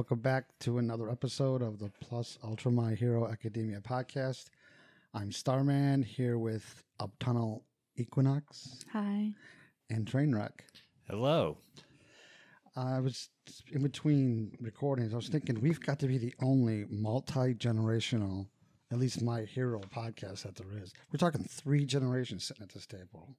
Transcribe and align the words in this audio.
welcome 0.00 0.18
back 0.18 0.46
to 0.58 0.78
another 0.78 1.10
episode 1.10 1.60
of 1.60 1.78
the 1.78 1.90
Plus 2.00 2.38
Ultra 2.42 2.72
My 2.72 2.94
Hero 2.94 3.30
Academia 3.30 3.82
podcast. 3.82 4.46
I'm 5.12 5.30
Starman 5.30 6.02
here 6.02 6.38
with 6.38 6.82
Autumnal 6.98 7.66
Equinox 7.96 8.82
Hi. 8.94 9.34
and 9.90 10.06
Trainwreck. 10.10 10.52
Hello. 11.06 11.58
I 12.74 12.98
was 13.00 13.28
in 13.72 13.82
between 13.82 14.56
recordings. 14.58 15.12
I 15.12 15.16
was 15.16 15.28
thinking 15.28 15.60
we've 15.60 15.82
got 15.82 15.98
to 15.98 16.06
be 16.06 16.16
the 16.16 16.32
only 16.40 16.86
multi 16.88 17.52
generational, 17.52 18.46
at 18.90 18.98
least 18.98 19.20
my 19.20 19.42
hero 19.42 19.82
podcast 19.94 20.44
that 20.44 20.56
there 20.56 20.82
is. 20.82 20.94
We're 21.12 21.18
talking 21.18 21.44
three 21.44 21.84
generations 21.84 22.44
sitting 22.44 22.62
at 22.62 22.70
this 22.70 22.86
table. 22.86 23.36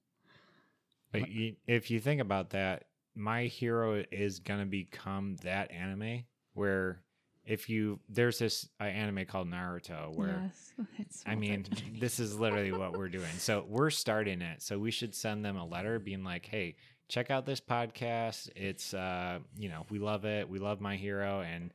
But 1.10 1.28
you, 1.28 1.56
if 1.66 1.90
you 1.90 1.98
think 1.98 2.20
about 2.20 2.50
that, 2.50 2.84
my 3.16 3.46
hero 3.46 4.04
is 4.12 4.38
gonna 4.38 4.64
become 4.64 5.34
that 5.42 5.72
anime 5.72 6.22
where 6.54 7.02
if 7.44 7.68
you 7.68 7.98
there's 8.08 8.38
this 8.38 8.68
uh, 8.80 8.84
anime 8.84 9.24
called 9.26 9.48
Naruto 9.50 10.14
where 10.14 10.42
yes. 10.44 10.72
It's 10.98 11.24
I 11.26 11.34
mean 11.34 11.64
multi-generational. 11.70 12.00
this 12.00 12.20
is 12.20 12.38
literally 12.38 12.72
what 12.72 12.96
we're 12.96 13.08
doing. 13.08 13.32
So 13.38 13.64
we're 13.68 13.90
starting 13.90 14.40
it. 14.42 14.62
So 14.62 14.78
we 14.78 14.90
should 14.90 15.14
send 15.14 15.44
them 15.44 15.56
a 15.56 15.66
letter 15.66 15.98
being 15.98 16.24
like, 16.24 16.46
"Hey, 16.46 16.76
check 17.08 17.30
out 17.30 17.44
this 17.44 17.60
podcast. 17.60 18.48
It's 18.56 18.94
uh, 18.94 19.40
you 19.58 19.68
know, 19.68 19.86
we 19.90 19.98
love 19.98 20.24
it. 20.24 20.48
We 20.48 20.58
love 20.58 20.80
my 20.80 20.96
hero 20.96 21.40
and 21.40 21.72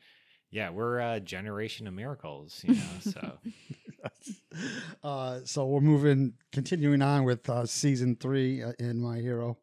yeah, 0.50 0.69
we're 0.69 1.00
a 1.00 1.19
generation 1.19 1.88
of 1.88 1.94
miracles, 1.94 2.64
you 2.66 2.75
know. 2.75 2.81
So 3.02 3.38
uh, 5.03 5.39
so 5.44 5.66
we're 5.66 5.81
moving, 5.81 6.34
continuing 6.52 7.02
on 7.02 7.23
with 7.25 7.50
uh, 7.50 7.66
season 7.66 8.16
three 8.16 8.64
uh, 8.64 8.72
in 8.80 9.00
My 9.00 9.19
Hero. 9.19 9.58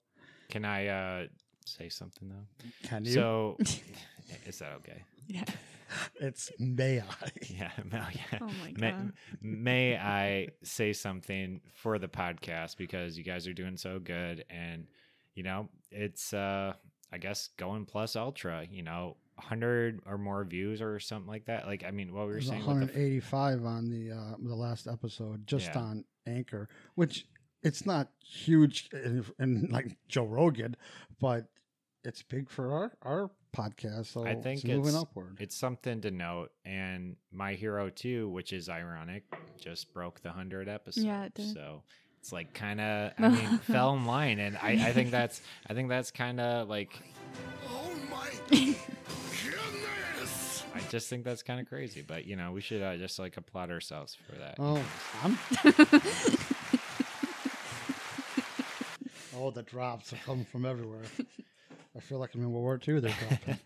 can 0.50 0.64
I 0.64 0.86
uh 0.88 1.26
say 1.64 1.88
something 1.88 2.28
though? 2.28 2.68
Can 2.88 3.04
you? 3.04 3.12
So 3.12 3.56
is 4.46 4.58
that 4.58 4.72
okay? 4.78 5.02
yeah. 5.26 5.44
it's 6.20 6.50
may 6.58 7.00
I? 7.00 7.28
Yeah, 7.48 7.70
Mel, 7.90 8.06
yeah. 8.12 8.38
Oh 8.40 8.46
my 8.46 8.72
May, 8.76 8.90
god. 8.90 9.12
may 9.40 9.96
I 9.96 10.48
say 10.62 10.92
something 10.92 11.60
for 11.74 11.98
the 11.98 12.08
podcast 12.08 12.76
because 12.76 13.16
you 13.18 13.24
guys 13.24 13.46
are 13.46 13.52
doing 13.54 13.76
so 13.76 13.98
good 13.98 14.44
and 14.50 14.86
you 15.34 15.42
know, 15.42 15.68
it's 15.90 16.32
uh 16.32 16.72
I 17.12 17.18
guess 17.18 17.50
going 17.58 17.84
plus 17.86 18.16
ultra, 18.16 18.66
you 18.70 18.82
know, 18.82 19.16
100 19.36 20.00
or 20.06 20.16
more 20.18 20.44
views 20.44 20.80
or 20.82 20.98
something 21.00 21.28
like 21.28 21.46
that. 21.46 21.66
Like 21.66 21.84
I 21.86 21.90
mean, 21.90 22.12
what 22.12 22.22
we 22.22 22.26
were 22.26 22.32
There's 22.34 22.48
saying 22.48 22.66
with 22.66 22.92
the, 22.92 23.00
185 23.00 23.64
on 23.64 23.90
the 23.90 24.10
uh, 24.12 24.34
the 24.42 24.54
last 24.54 24.86
episode, 24.88 25.46
just 25.46 25.66
Yeah. 25.74 25.80
on 25.80 26.04
Anchor, 26.26 26.68
which 26.94 27.26
it's 27.62 27.86
not 27.86 28.08
huge 28.24 28.88
in, 28.92 29.24
in 29.38 29.68
like 29.70 29.96
Joe 30.08 30.24
Rogan, 30.26 30.76
but 31.20 31.46
it's 32.04 32.22
big 32.22 32.48
for 32.50 32.72
our 32.72 32.92
our 33.02 33.30
podcast. 33.54 34.06
So 34.06 34.24
I 34.26 34.34
think 34.34 34.58
it's 34.58 34.64
moving 34.64 34.88
it's- 34.88 35.02
upward. 35.02 35.36
it's 35.40 35.56
something 35.56 36.00
to 36.02 36.10
note 36.10 36.50
and 36.64 37.16
my 37.32 37.54
hero 37.54 37.88
too, 37.90 38.28
which 38.30 38.52
is 38.52 38.68
ironic, 38.68 39.24
just 39.60 39.92
broke 39.94 40.20
the 40.20 40.28
100 40.30 40.68
episode. 40.68 41.04
Yeah, 41.04 41.24
it 41.24 41.34
did. 41.34 41.52
So 41.54 41.82
it's 42.20 42.32
like 42.32 42.52
kind 42.54 42.80
of 42.80 43.12
I 43.18 43.28
mean, 43.28 43.58
fell 43.58 43.94
in 43.94 44.04
line 44.06 44.38
and 44.38 44.56
I 44.56 44.70
I 44.88 44.92
think 44.92 45.10
that's 45.10 45.40
I 45.68 45.74
think 45.74 45.88
that's 45.88 46.10
kind 46.10 46.40
of 46.40 46.68
like 46.68 46.90
Oh 47.70 47.92
my 48.10 48.30
goodness! 48.48 48.76
I 50.74 50.80
just 50.90 51.08
think 51.08 51.24
that's 51.24 51.42
kind 51.42 51.60
of 51.60 51.68
crazy, 51.68 52.02
but 52.06 52.24
you 52.26 52.36
know, 52.36 52.52
we 52.52 52.60
should 52.60 52.82
uh, 52.82 52.96
just 52.96 53.18
like 53.18 53.36
applaud 53.36 53.70
ourselves 53.70 54.16
for 54.26 54.36
that. 54.36 54.56
oh, 54.58 54.82
I'm. 55.22 55.38
oh, 59.36 59.50
the 59.50 59.62
drops 59.62 60.12
are 60.12 60.16
coming 60.24 60.44
from 60.44 60.64
everywhere. 60.66 61.02
I 61.96 62.00
feel 62.00 62.18
like 62.18 62.34
I'm 62.34 62.40
in 62.42 62.50
World 62.50 62.64
War 62.64 62.80
II. 62.86 63.00
They're 63.00 63.14
dropping. 63.28 63.58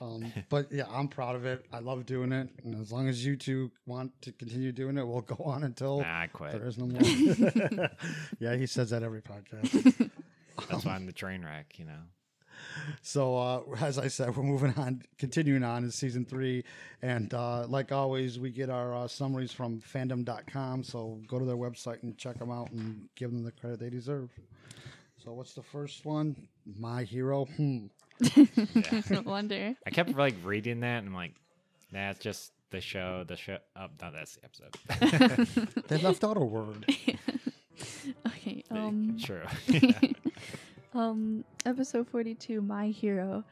Um, 0.00 0.32
but 0.48 0.72
yeah, 0.72 0.84
I'm 0.90 1.06
proud 1.08 1.36
of 1.36 1.44
it. 1.46 1.64
I 1.72 1.78
love 1.78 2.04
doing 2.04 2.32
it, 2.32 2.48
and 2.64 2.80
as 2.80 2.90
long 2.90 3.08
as 3.08 3.24
you 3.24 3.36
two 3.36 3.70
want 3.86 4.10
to 4.22 4.32
continue 4.32 4.72
doing 4.72 4.98
it, 4.98 5.06
we'll 5.06 5.20
go 5.20 5.36
on 5.44 5.62
until 5.64 6.00
Nah, 6.00 6.22
I 6.22 6.26
quit. 6.26 6.52
there 6.52 6.66
is 6.66 6.78
no 6.78 6.86
more. 6.86 7.00
yeah, 8.40 8.56
he 8.56 8.66
says 8.66 8.90
that 8.90 9.02
every 9.02 9.22
podcast. 9.22 10.10
That's 10.68 10.84
why 10.84 10.94
I'm 10.94 11.06
the 11.06 11.12
train 11.12 11.44
wreck, 11.44 11.78
you 11.78 11.84
know. 11.84 12.00
So, 13.02 13.36
uh, 13.38 13.62
as 13.80 13.98
I 14.00 14.08
said, 14.08 14.36
we're 14.36 14.42
moving 14.42 14.74
on, 14.76 15.02
continuing 15.16 15.62
on 15.62 15.84
in 15.84 15.92
season 15.92 16.24
three. 16.24 16.64
And 17.02 17.32
uh, 17.32 17.66
like 17.68 17.92
always, 17.92 18.40
we 18.40 18.50
get 18.50 18.68
our 18.68 18.92
uh, 18.96 19.06
summaries 19.06 19.52
from 19.52 19.80
fandom.com. 19.80 20.82
So, 20.82 21.20
go 21.28 21.38
to 21.38 21.44
their 21.44 21.56
website 21.56 22.02
and 22.02 22.18
check 22.18 22.36
them 22.40 22.50
out 22.50 22.72
and 22.72 23.08
give 23.14 23.30
them 23.30 23.44
the 23.44 23.52
credit 23.52 23.78
they 23.78 23.90
deserve. 23.90 24.30
So, 25.24 25.32
what's 25.34 25.54
the 25.54 25.62
first 25.62 26.04
one? 26.04 26.48
My 26.76 27.04
Hero. 27.04 27.44
Hmm. 27.46 27.86
no 29.10 29.22
wonder. 29.22 29.74
I 29.86 29.90
kept 29.90 30.16
like 30.16 30.34
reading 30.44 30.80
that 30.80 30.98
and 30.98 31.08
I'm 31.08 31.14
like, 31.14 31.34
nah, 31.92 32.10
it's 32.10 32.18
just 32.20 32.52
the 32.70 32.80
show, 32.80 33.24
the 33.26 33.36
show. 33.36 33.58
Oh, 33.76 33.86
no, 34.02 34.10
that's 34.12 34.36
the 34.36 34.44
episode. 34.44 35.84
They 35.88 35.98
left 35.98 36.24
out 36.24 36.36
a 36.36 36.40
word. 36.40 36.86
Okay. 38.26 38.64
Um. 38.72 39.16
True. 39.22 39.42
Um. 40.94 41.44
Episode 41.64 42.08
forty-two. 42.08 42.60
My 42.60 42.88
hero. 42.88 43.44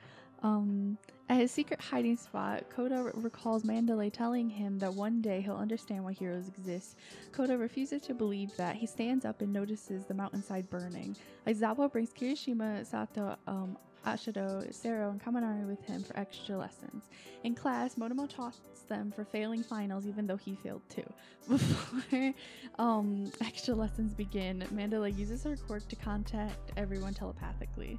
Um. 0.43 0.99
At 1.29 1.39
his 1.39 1.51
secret 1.51 1.81
hiding 1.81 2.17
spot, 2.17 2.71
Kota 2.71 3.11
recalls 3.15 3.65
Mandalay 3.65 4.11
telling 4.11 4.49
him 4.49 4.79
that 4.79 4.95
one 4.95 5.21
day 5.21 5.41
he'll 5.41 5.57
understand 5.57 6.05
why 6.05 6.13
heroes 6.13 6.47
exist. 6.47 6.97
Kota 7.33 7.59
refuses 7.59 8.03
to 8.03 8.15
believe 8.15 8.57
that. 8.57 8.77
He 8.77 8.87
stands 8.87 9.25
up 9.25 9.43
and 9.43 9.53
notices 9.53 10.05
the 10.05 10.15
mountainside 10.15 10.71
burning. 10.71 11.17
Aizawa 11.45 11.91
brings 11.91 12.11
Kirishima, 12.11 12.87
Sato, 12.87 13.37
um, 13.49 13.77
Ashido, 14.07 14.73
Sero, 14.73 15.11
and 15.11 15.21
Kaminari 15.21 15.67
with 15.67 15.85
him 15.85 16.05
for 16.05 16.17
extra 16.17 16.57
lessons. 16.57 17.11
In 17.43 17.57
class, 17.57 17.97
Monoma 17.97 18.29
taunts 18.29 18.61
them 18.89 19.11
for 19.11 19.25
failing 19.25 19.65
finals 19.65 20.07
even 20.07 20.29
though 20.29 20.37
he 20.37 20.55
failed 20.55 20.83
too. 20.89 21.13
Before 21.49 22.35
um, 22.79 23.33
extra 23.41 23.75
lessons 23.75 24.15
begin, 24.15 24.65
Mandalay 24.71 25.11
uses 25.11 25.43
her 25.43 25.57
quirk 25.57 25.89
to 25.89 25.97
contact 25.97 26.71
everyone 26.77 27.15
telepathically. 27.15 27.99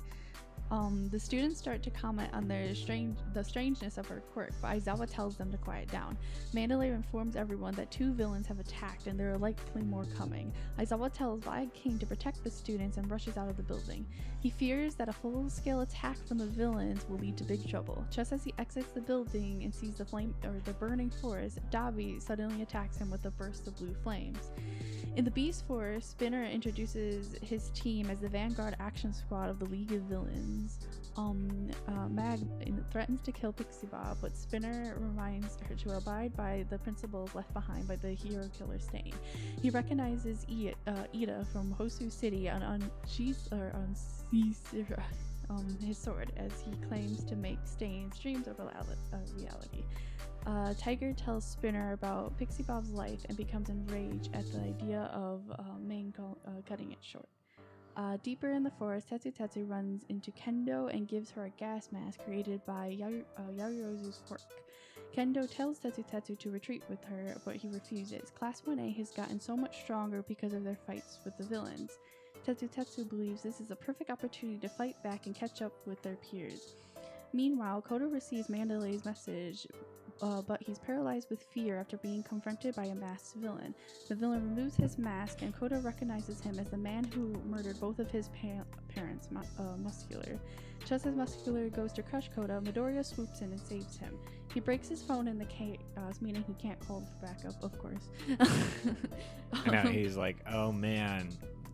Um, 0.69 1.07
the 1.09 1.19
students 1.19 1.59
start 1.59 1.81
to 1.83 1.89
comment 1.89 2.29
on 2.33 2.47
their 2.47 2.75
strange, 2.75 3.17
the 3.33 3.43
strangeness 3.43 3.97
of 3.97 4.05
her 4.07 4.21
quirk, 4.33 4.51
but 4.61 4.71
Aizawa 4.71 5.09
tells 5.09 5.37
them 5.37 5.49
to 5.51 5.57
quiet 5.57 5.89
down. 5.89 6.17
Mandalay 6.53 6.89
informs 6.89 7.37
everyone 7.37 7.73
that 7.75 7.89
two 7.89 8.11
villains 8.11 8.47
have 8.47 8.59
attacked 8.59 9.07
and 9.07 9.17
there 9.17 9.31
are 9.31 9.37
likely 9.37 9.83
more 9.83 10.05
coming. 10.17 10.51
Aizawa 10.77 11.11
tells 11.13 11.41
Vlad 11.41 11.73
King 11.73 11.97
to 11.99 12.05
protect 12.05 12.43
the 12.43 12.51
students 12.51 12.97
and 12.97 13.09
rushes 13.09 13.37
out 13.37 13.49
of 13.49 13.55
the 13.55 13.63
building. 13.63 14.05
He 14.41 14.49
fears 14.49 14.95
that 14.95 15.07
a 15.07 15.13
full-scale 15.13 15.81
attack 15.81 16.17
from 16.27 16.37
the 16.37 16.45
villains 16.45 17.05
will 17.07 17.17
lead 17.17 17.37
to 17.37 17.43
big 17.45 17.67
trouble. 17.67 18.05
Just 18.11 18.33
as 18.33 18.43
he 18.43 18.53
exits 18.59 18.91
the 18.91 19.01
building 19.01 19.63
and 19.63 19.73
sees 19.73 19.95
the 19.95 20.05
flame 20.05 20.35
or 20.43 20.55
the 20.65 20.73
burning 20.73 21.09
forest, 21.09 21.59
Dabi 21.71 22.21
suddenly 22.21 22.61
attacks 22.61 22.97
him 22.97 23.09
with 23.09 23.25
a 23.25 23.31
burst 23.31 23.67
of 23.67 23.77
blue 23.77 23.95
flames. 24.03 24.51
In 25.15 25.25
the 25.25 25.31
Beast 25.31 25.65
Force, 25.65 26.05
Spinner 26.05 26.43
introduces 26.43 27.35
his 27.41 27.69
team 27.69 28.09
as 28.11 28.19
the 28.19 28.29
Vanguard 28.29 28.75
Action 28.79 29.11
Squad 29.11 29.49
of 29.49 29.57
the 29.57 29.65
League 29.65 29.91
of 29.91 30.01
Villains. 30.01 30.56
Um, 31.17 31.71
uh, 31.87 32.07
Mag 32.09 32.39
threatens 32.91 33.21
to 33.23 33.31
kill 33.31 33.51
Pixie 33.51 33.87
Bob, 33.87 34.17
but 34.21 34.37
Spinner 34.37 34.95
reminds 34.99 35.57
her 35.67 35.75
to 35.75 35.97
abide 35.97 36.35
by 36.37 36.63
the 36.69 36.77
principles 36.77 37.33
left 37.33 37.51
behind 37.53 37.87
by 37.87 37.95
the 37.95 38.11
hero 38.11 38.47
killer 38.57 38.77
Stain. 38.79 39.13
He 39.61 39.71
recognizes 39.71 40.45
I- 40.49 40.75
uh, 40.85 41.05
Ida 41.15 41.45
from 41.51 41.73
Hosu 41.73 42.11
City 42.11 42.49
on 42.49 42.91
Shis- 43.07 43.51
or 43.51 43.71
on 43.75 43.95
um, 45.49 45.77
his 45.83 45.97
sword 45.97 46.31
as 46.37 46.51
he 46.61 46.71
claims 46.87 47.23
to 47.23 47.35
make 47.35 47.57
Stain's 47.65 48.19
dreams 48.19 48.47
a 48.47 48.51
a 49.13 49.41
reality. 49.41 49.83
Uh, 50.45 50.73
Tiger 50.77 51.13
tells 51.13 51.45
Spinner 51.45 51.93
about 51.93 52.37
Pixie 52.37 52.63
Bob's 52.63 52.91
life 52.91 53.19
and 53.27 53.37
becomes 53.37 53.69
enraged 53.69 54.29
at 54.33 54.49
the 54.51 54.59
idea 54.59 55.09
of 55.13 55.41
uh, 55.51 55.63
uh, 56.45 56.51
cutting 56.67 56.91
it 56.91 56.99
short. 57.01 57.27
Uh, 57.97 58.15
deeper 58.21 58.51
in 58.51 58.61
the 58.61 58.69
forest, 58.69 59.09
Tetsu 59.09 59.35
Tetsu 59.35 59.67
runs 59.67 60.03
into 60.09 60.31
Kendo 60.31 60.93
and 60.93 61.07
gives 61.07 61.31
her 61.31 61.45
a 61.45 61.49
gas 61.49 61.89
mask 61.91 62.19
created 62.23 62.63
by 62.63 62.95
Yaru- 62.99 63.25
uh, 63.37 64.11
quirk. 64.27 64.41
Kendo 65.15 65.49
tells 65.49 65.79
Tetsu 65.79 66.07
Tetsu 66.07 66.37
to 66.37 66.51
retreat 66.51 66.83
with 66.89 67.03
her, 67.05 67.35
but 67.43 67.55
he 67.55 67.67
refuses. 67.69 68.29
Class 68.29 68.61
1A 68.61 68.95
has 68.97 69.09
gotten 69.09 69.39
so 69.39 69.57
much 69.57 69.81
stronger 69.81 70.23
because 70.27 70.53
of 70.53 70.63
their 70.63 70.77
fights 70.85 71.17
with 71.25 71.35
the 71.39 71.43
villains. 71.43 71.97
Tetsu 72.45 72.69
Tetsu 72.69 73.09
believes 73.09 73.41
this 73.41 73.59
is 73.59 73.71
a 73.71 73.75
perfect 73.75 74.11
opportunity 74.11 74.59
to 74.59 74.69
fight 74.69 75.01
back 75.03 75.25
and 75.25 75.33
catch 75.33 75.63
up 75.63 75.73
with 75.87 75.99
their 76.03 76.17
peers. 76.17 76.75
Meanwhile, 77.33 77.81
Kota 77.81 78.05
receives 78.05 78.47
Mandalay's 78.47 79.05
message, 79.05 79.65
uh, 80.21 80.41
but 80.41 80.61
he's 80.61 80.79
paralyzed 80.79 81.29
with 81.29 81.41
fear 81.53 81.77
after 81.79 81.97
being 81.97 82.23
confronted 82.23 82.75
by 82.75 82.85
a 82.85 82.95
masked 82.95 83.35
villain. 83.37 83.73
The 84.09 84.15
villain 84.15 84.43
removes 84.55 84.75
his 84.75 84.97
mask, 84.97 85.41
and 85.41 85.53
Kota 85.55 85.77
recognizes 85.79 86.41
him 86.41 86.57
as 86.59 86.67
the 86.69 86.77
man 86.77 87.03
who 87.05 87.33
murdered 87.49 87.79
both 87.79 87.99
of 87.99 88.09
his 88.11 88.29
pa- 88.29 88.63
parents, 88.93 89.29
Mu- 89.31 89.41
uh, 89.59 89.77
Muscular. 89.77 90.39
Just 90.85 91.05
as 91.05 91.15
Muscular 91.15 91.69
goes 91.69 91.91
to 91.93 92.03
crush 92.03 92.29
Kota, 92.35 92.61
Midoriya 92.63 93.03
swoops 93.05 93.41
in 93.41 93.51
and 93.51 93.59
saves 93.59 93.97
him. 93.97 94.17
He 94.53 94.59
breaks 94.59 94.87
his 94.87 95.01
phone 95.01 95.27
in 95.27 95.37
the 95.37 95.45
chaos, 95.45 96.21
meaning 96.21 96.43
he 96.47 96.53
can't 96.53 96.79
call 96.87 97.01
for 97.01 97.25
backup, 97.25 97.61
of 97.63 97.77
course. 97.77 98.07
And 99.63 99.71
now 99.71 99.81
Um, 99.83 99.91
he's 99.93 100.17
like, 100.17 100.37
oh 100.51 100.71
man, 100.71 101.29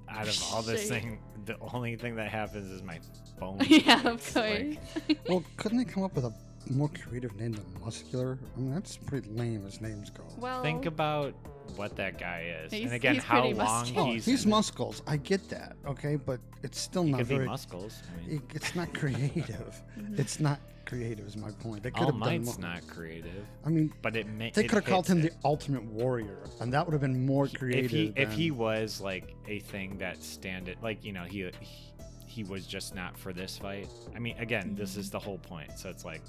out 0.09 0.27
of 0.27 0.41
all 0.51 0.61
this 0.61 0.81
Shit. 0.81 0.89
thing, 0.89 1.19
the 1.45 1.57
only 1.73 1.95
thing 1.95 2.15
that 2.15 2.29
happens 2.29 2.69
is 2.71 2.83
my 2.83 2.99
phone. 3.39 3.59
yeah, 3.67 3.97
of 4.07 4.21
course. 4.33 4.35
Like, 4.35 4.79
well, 5.27 5.43
couldn't 5.57 5.79
they 5.79 5.85
come 5.85 6.03
up 6.03 6.13
with 6.15 6.25
a 6.25 6.33
more 6.69 6.89
creative 6.89 7.35
name 7.35 7.53
than 7.53 7.65
Muscular? 7.83 8.37
I 8.55 8.59
mean, 8.59 8.73
that's 8.73 8.97
pretty 8.97 9.29
lame 9.31 9.65
as 9.67 9.81
names 9.81 10.09
go. 10.09 10.23
Well, 10.37 10.61
Think 10.63 10.85
about 10.85 11.33
what 11.75 11.95
that 11.95 12.17
guy 12.19 12.53
is, 12.63 12.71
He's- 12.71 12.85
and 12.85 12.93
again, 12.93 13.15
he's 13.15 13.23
how 13.23 13.41
pretty 13.41 13.55
long 13.55 13.67
muscular. 13.67 14.01
Oh, 14.01 14.11
he's. 14.11 14.25
he's 14.25 14.43
in 14.43 14.49
it. 14.49 14.51
muscles. 14.51 15.01
I 15.07 15.17
get 15.17 15.49
that. 15.49 15.75
Okay, 15.85 16.15
but 16.17 16.39
it's 16.61 16.79
still 16.79 17.03
He 17.03 17.11
not 17.11 17.17
could 17.19 17.29
be 17.29 17.35
very. 17.35 17.47
muscles. 17.47 18.01
I 18.13 18.27
mean, 18.27 18.37
it- 18.37 18.55
it's 18.55 18.75
not 18.75 18.93
creative. 18.93 19.81
It's 20.17 20.39
not 20.39 20.59
creative. 20.85 21.25
Is 21.25 21.37
my 21.37 21.49
point. 21.51 21.81
They 21.83 21.89
could 21.91 22.01
All 22.03 22.11
have 22.11 22.19
done 22.19 22.43
Might's 22.43 22.59
more. 22.59 22.69
not 22.73 22.85
creative, 22.87 23.45
I 23.65 23.69
mean, 23.69 23.93
but 24.01 24.15
it 24.17 24.27
may. 24.27 24.51
they 24.51 24.65
it 24.65 24.67
could 24.67 24.75
have 24.75 24.85
called 24.85 25.07
hits 25.07 25.11
him 25.13 25.21
the. 25.21 25.31
Ultimate 25.45 25.83
Warrior, 25.85 26.43
and 26.59 26.71
that 26.73 26.85
would 26.85 26.91
have 26.91 27.01
been 27.01 27.25
more 27.25 27.47
creative. 27.47 27.85
if 27.85 27.91
he 27.91 28.13
if 28.17 28.29
than- 28.29 28.37
he 28.37 28.51
was 28.51 28.99
like 29.01 29.33
a 29.47 29.59
thing 29.59 29.97
that 29.99 30.21
stand 30.21 30.67
it 30.67 30.77
like 30.83 31.03
you 31.05 31.13
know 31.13 31.23
he 31.23 31.49
he, 31.61 31.92
he 32.33 32.43
was 32.43 32.65
just 32.65 32.95
not 32.95 33.17
for 33.17 33.31
this 33.33 33.57
fight. 33.57 33.87
I 34.15 34.19
mean, 34.19 34.35
again, 34.39 34.73
this 34.75 34.97
is 34.97 35.09
the 35.11 35.19
whole 35.19 35.37
point. 35.37 35.77
So 35.77 35.89
it's 35.89 36.03
like 36.05 36.21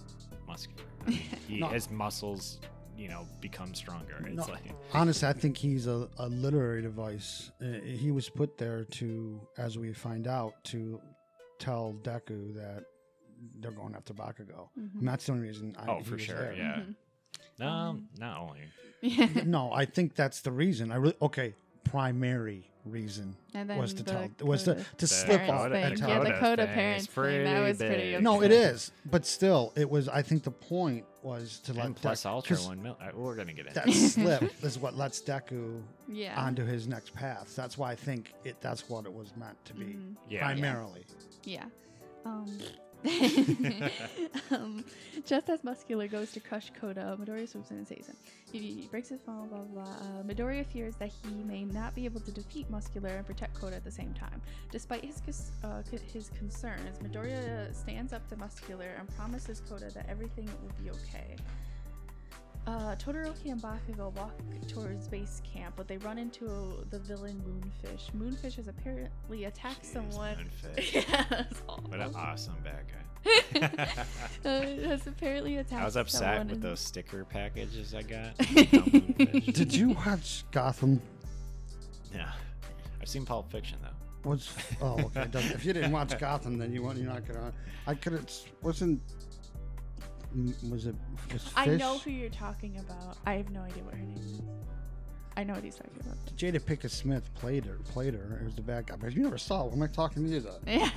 muscular. 0.47 0.83
I 1.07 1.11
mean, 1.11 1.19
he, 1.49 1.61
No. 1.61 1.69
His 1.69 1.91
muscles, 1.91 2.61
you 2.97 3.09
know, 3.09 3.27
become 3.41 3.75
stronger. 3.75 4.17
It's 4.27 4.47
No. 4.47 4.53
like 4.53 4.65
Honestly, 4.93 5.27
I 5.29 5.33
think 5.33 5.57
he's 5.57 5.87
a, 5.87 6.09
a 6.19 6.29
literary 6.29 6.83
device. 6.83 7.51
Uh, 7.63 7.81
he 7.85 8.11
was 8.11 8.29
put 8.29 8.59
there 8.59 8.85
to, 8.85 9.41
as 9.57 9.79
we 9.79 9.93
find 9.93 10.27
out, 10.27 10.53
to 10.65 11.01
tell 11.59 11.95
Deku 12.03 12.55
that 12.55 12.85
they're 13.61 13.71
going 13.73 13.95
after 13.95 14.13
Bakugo. 14.15 14.69
Mhm. 14.79 14.99
And 15.01 15.09
that's 15.09 15.25
the 15.27 15.33
only 15.33 15.47
reason. 15.49 15.75
I, 15.79 15.91
Oh, 15.91 16.01
for 16.03 16.19
sure, 16.19 16.37
there. 16.37 16.55
yeah. 16.55 16.77
Mhm. 16.81 16.95
no, 17.59 17.67
Um, 17.69 18.09
not 18.19 18.41
only. 18.41 18.61
No, 19.45 19.73
I 19.73 19.85
think 19.87 20.15
that's 20.15 20.41
the 20.43 20.53
reason. 20.53 20.91
I 20.93 20.97
really 20.97 21.17
okay. 21.23 21.55
Primary 21.85 22.71
reason 22.85 23.35
And 23.55 23.69
then 23.71 23.79
was 23.79 23.95
to 23.95 24.03
the 24.03 24.11
tell 24.13 24.47
was 24.47 24.65
to, 24.65 24.85
to 24.99 25.07
slip 25.07 25.41
parents 25.41 25.53
up 25.53 25.73
and 25.73 25.97
tell. 25.97 26.09
Yeah, 26.09 26.19
the 26.19 26.25
Kota 26.33 26.41
Kota 26.41 26.67
parents 26.67 27.07
thing, 27.07 27.45
that 27.45 27.61
was 27.61 27.79
pretty 27.79 28.13
big. 28.13 28.23
no, 28.23 28.43
it 28.43 28.51
is, 28.53 28.93
but 29.07 29.25
still, 29.27 29.73
it 29.77 29.89
was. 29.89 30.09
I 30.09 30.23
think 30.23 30.43
the 30.43 30.51
point 30.51 31.05
was 31.23 31.59
to 31.61 31.73
let 31.73 31.87
And 31.87 31.97
plus 31.97 32.23
Deku- 32.25 32.31
Ultra 32.31 32.57
'cause 32.57 32.67
one 32.67 32.83
mil. 32.83 32.99
uh, 33.01 33.09
We're 33.15 33.35
gonna 33.37 33.55
get 33.55 33.67
into 33.67 33.81
That 33.81 33.91
slip 33.93 34.63
is 34.63 34.79
what 34.79 34.95
lets 34.97 35.23
Deku 35.23 35.81
Yeah. 36.09 36.39
onto 36.39 36.65
his 36.65 36.87
next 36.87 37.15
path. 37.15 37.57
That's 37.57 37.79
why 37.79 37.93
I 37.93 37.95
think 37.97 38.35
it. 38.45 38.61
That's 38.61 38.89
what 38.91 39.07
it 39.07 39.13
was 39.13 39.35
meant 39.37 39.63
to 39.65 39.75
be, 39.75 39.85
Mhm. 39.87 40.17
Yeah. 40.29 40.41
primarily. 40.45 41.07
Yeah. 41.45 41.65
Um, 42.27 42.47
um, 44.51 44.85
just 45.27 45.51
as 45.51 45.63
Muscular 45.63 46.09
goes 46.09 46.33
to 46.33 46.41
crush 46.41 46.71
Kota, 46.81 47.17
Midoriya 47.21 47.49
swoops 47.49 47.71
in 47.71 47.77
and 47.79 47.87
saves 47.87 48.09
him. 48.09 48.17
He 48.51 48.89
breaks 48.91 49.09
his 49.09 49.21
phone, 49.21 49.49
blah, 49.49 49.59
blah, 49.59 49.85
blah. 49.85 49.93
Uh, 49.93 50.23
Midoriya 50.23 50.65
fears 50.65 50.95
that 50.97 51.11
he 51.23 51.43
may 51.45 51.65
not 51.65 51.95
be 51.95 52.05
able 52.05 52.21
to 52.21 52.31
defeat 52.31 52.71
Muscular 52.71 53.11
and 53.11 53.27
protect 53.27 53.55
Kota 53.61 53.77
at 53.77 53.85
the 53.85 53.91
same 53.91 54.15
time. 54.15 54.41
Despite 54.71 55.05
his, 55.05 55.51
uh, 55.63 55.83
his 56.13 56.31
concerns, 56.39 56.99
Midoriya 56.99 57.75
stands 57.75 58.13
up 58.13 58.27
to 58.31 58.37
Muscular 58.37 58.95
and 58.99 59.09
promises 59.17 59.61
Kota 59.69 59.91
that 59.95 60.07
everything 60.09 60.47
will 60.47 60.73
be 60.83 60.91
okay. 60.91 61.37
Uh, 62.67 62.97
Todoroki 62.97 63.53
and 63.53 63.61
Bakugo 63.61 64.15
walk 64.17 64.33
towards 64.69 65.07
base 65.09 65.43
camp, 65.45 65.75
but 65.77 65.87
they 65.87 65.99
run 65.99 66.19
into 66.19 66.47
the 66.91 66.99
villain 66.99 67.43
Moonfish. 67.47 68.11
Moonfish 68.13 68.55
has 68.57 68.69
apparently 68.69 69.45
attacked 69.45 69.83
Jeez, 69.83 69.93
someone. 69.93 70.37
Moonfish. 70.37 70.95
yeah, 70.95 71.25
that's 71.29 71.63
awful. 71.69 71.91
What 71.91 72.01
an 72.01 72.15
awesome 72.15 72.57
bad 72.65 72.85
guy. 72.89 73.05
uh, 74.45 74.89
has 74.89 75.07
apparently 75.07 75.59
attacked. 75.59 75.83
I 75.83 75.85
was 75.85 75.97
upset 75.97 76.21
someone 76.21 76.47
with 76.49 76.57
in- 76.57 76.63
those 76.63 76.81
sticker 76.81 77.25
packages 77.25 77.95
I 77.95 78.03
got. 78.03 78.37
Did 78.39 79.75
you 79.75 79.91
watch 79.91 80.45
Gotham? 80.51 81.03
Yeah. 82.15 82.33
I've 83.01 83.09
seen 83.09 83.27
Pulp 83.27 83.51
Fiction 83.51 83.79
though. 83.83 84.31
Was 84.31 84.51
oh 84.81 84.99
okay. 85.15 85.29
if 85.35 85.67
you 85.67 85.75
didn't 85.75 85.93
watch 85.93 86.19
Gotham, 86.19 86.57
then 86.57 86.73
you 86.73 86.83
want 86.83 86.97
you're 86.97 87.13
not 87.13 87.27
gonna. 87.27 87.53
I 87.87 87.95
could 87.95 88.15
have 88.15 88.31
wasn't. 88.63 89.03
M- 90.35 90.55
Was 90.71 90.87
it? 90.87 90.95
Was 91.33 91.51
I 91.57 91.67
know 91.67 91.99
who 91.99 92.11
you're 92.11 92.29
talking 92.31 92.79
about. 92.79 93.17
I 93.27 93.35
have 93.35 93.51
no 93.51 93.61
idea 93.63 93.83
what 93.85 93.95
her 93.95 94.01
name 94.01 94.17
is. 94.19 94.41
I 95.37 95.43
know 95.43 95.55
what 95.55 95.65
he's 95.65 95.75
talking 95.75 95.93
about. 96.01 96.17
Jada 96.37 96.61
Pinkett 96.61 96.91
Smith 96.93 97.29
played 97.35 97.65
her. 97.65 97.79
Played 97.93 98.15
her. 98.15 98.39
It 98.41 98.45
was 98.45 98.55
the 98.55 98.63
bad 98.63 98.87
guy. 98.87 98.95
But 98.97 99.13
you 99.15 99.23
never 99.23 99.37
saw. 99.37 99.63
it. 99.63 99.65
What 99.67 99.73
am 99.75 99.83
I 99.83 99.87
talking 99.89 100.23
to 100.25 100.31
you 100.31 100.39
about? 100.39 100.61
Yeah, 100.65 100.89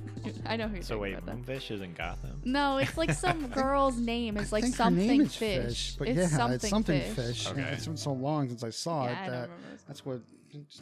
I 0.46 0.56
know 0.56 0.68
who 0.68 0.74
you're 0.74 0.82
So 0.82 0.96
talking 0.96 1.00
wait, 1.00 1.14
about. 1.14 1.46
though. 1.46 1.52
Moonfish 1.54 1.70
is 1.70 1.80
in 1.80 1.94
Gotham? 1.94 2.42
No, 2.44 2.76
it's 2.76 2.98
like 2.98 3.12
some 3.12 3.46
girl's 3.54 3.96
name. 3.96 4.36
It's 4.36 4.52
I 4.52 4.56
like 4.56 4.64
think 4.64 4.74
her 4.74 4.84
something 4.84 5.06
name 5.06 5.20
is 5.22 5.34
fish. 5.34 5.96
but 5.98 6.08
it's 6.08 6.18
yeah, 6.18 6.26
something 6.28 6.54
it's 6.56 6.68
something 6.68 7.00
fish. 7.00 7.14
fish. 7.44 7.48
Okay. 7.48 7.62
It's 7.72 7.86
been 7.86 7.96
so 7.96 8.12
long 8.12 8.48
since 8.48 8.62
I 8.62 8.70
saw 8.70 9.04
Yeah, 9.06 9.10
it 9.10 9.12
I 9.12 9.16
don't 9.20 9.30
that 9.30 9.40
remember. 9.48 9.56
that's 9.88 10.04
what. 10.04 10.20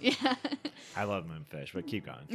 Yeah. 0.00 0.34
I 0.96 1.04
love 1.04 1.24
Moonfish, 1.26 1.72
but 1.74 1.86
keep 1.86 2.06
going. 2.06 2.26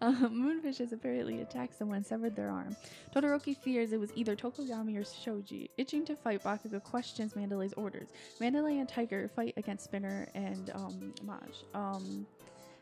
um, 0.00 0.60
Moonfish 0.64 0.78
has 0.78 0.92
apparently 0.92 1.40
attacked 1.40 1.78
someone 1.78 1.98
and 1.98 2.06
severed 2.06 2.36
their 2.36 2.50
arm. 2.50 2.76
Todoroki 3.14 3.56
fears 3.56 3.92
it 3.92 4.00
was 4.00 4.10
either 4.14 4.36
Tokoyami 4.36 4.98
or 4.98 5.04
Shoji. 5.04 5.70
Itching 5.76 6.04
to 6.06 6.16
fight, 6.16 6.42
Bakugo 6.42 6.82
questions 6.82 7.34
Mandalay's 7.34 7.74
orders. 7.74 8.08
Mandalay 8.40 8.78
and 8.78 8.88
Tiger 8.88 9.28
fight 9.34 9.54
against 9.56 9.84
Spinner 9.84 10.28
and 10.34 10.70
um, 10.74 11.14
Maj. 11.24 11.64
Um, 11.74 12.26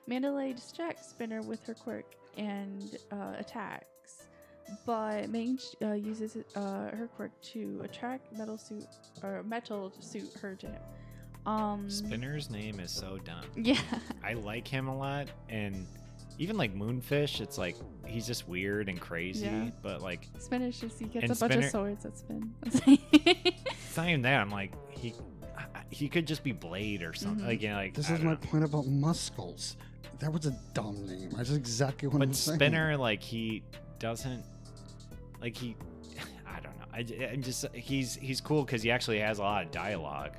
Mandalay 0.06 0.52
distracts 0.52 1.08
Spinner 1.08 1.42
with 1.42 1.64
her 1.66 1.74
quirk 1.74 2.14
and 2.36 2.98
uh, 3.10 3.34
attacks. 3.38 4.26
But 4.84 5.30
Magne 5.30 5.58
uh, 5.82 5.92
uses 5.92 6.36
uh, 6.56 6.90
her 6.90 7.08
quirk 7.16 7.30
to 7.52 7.80
attract 7.84 8.32
metal 8.32 8.58
suit 8.58 8.86
or 9.22 9.42
metal 9.44 9.92
suit 10.00 10.32
her 10.40 10.54
to 10.56 10.66
him. 10.66 10.82
Um, 11.46 11.88
Spinner's 11.88 12.50
name 12.50 12.80
is 12.80 12.90
so 12.90 13.18
dumb. 13.24 13.44
Yeah. 13.56 13.80
I 14.24 14.34
like 14.34 14.66
him 14.66 14.88
a 14.88 14.96
lot, 14.96 15.28
and 15.48 15.86
even 16.38 16.56
like 16.56 16.74
Moonfish, 16.74 17.40
it's 17.40 17.56
like 17.56 17.76
he's 18.04 18.26
just 18.26 18.48
weird 18.48 18.88
and 18.88 19.00
crazy, 19.00 19.46
Yeah. 19.46 19.70
but 19.82 20.02
like 20.02 20.28
Spinner 20.38 20.70
just 20.70 20.98
he 20.98 21.06
gets 21.06 21.22
And 21.22 21.32
a 21.32 21.36
bunch 21.36 21.54
of 21.64 21.70
swords 21.70 22.02
that 22.02 22.18
spin. 22.18 22.52
it's 22.64 23.96
not 23.96 24.08
even 24.08 24.22
that. 24.22 24.40
I'm 24.40 24.50
like 24.50 24.72
he 24.90 25.14
he 25.90 26.08
could 26.08 26.26
just 26.26 26.42
be 26.42 26.52
Blade 26.52 27.02
or 27.02 27.14
something. 27.14 27.44
Mhm. 27.44 27.48
Like 27.48 27.62
you 27.62 27.68
know, 27.70 27.76
like 27.76 27.94
This 27.94 28.10
I 28.10 28.14
is 28.14 28.22
my 28.22 28.32
know. 28.32 28.36
point 28.38 28.64
about 28.64 28.86
muscles. 28.86 29.76
That 30.18 30.32
was 30.32 30.46
a 30.46 30.58
dumb 30.74 31.06
name. 31.06 31.30
That's 31.36 31.52
exactly 31.52 32.08
what 32.08 32.20
I'm 32.22 32.28
But 32.30 32.36
saying. 32.36 32.58
Spinner, 32.58 32.96
like 32.96 33.22
he 33.22 33.62
doesn't, 33.98 34.42
like 35.40 35.56
he, 35.56 35.76
I 36.46 36.60
don't 36.60 36.76
know. 36.78 36.86
I, 36.92 37.30
am 37.32 37.42
just 37.42 37.66
he's 37.74 38.14
he's 38.16 38.40
cool 38.40 38.64
because 38.64 38.82
he 38.82 38.90
actually 38.90 39.20
has 39.20 39.38
a 39.38 39.42
lot 39.42 39.64
of 39.64 39.70
dialogue, 39.70 40.32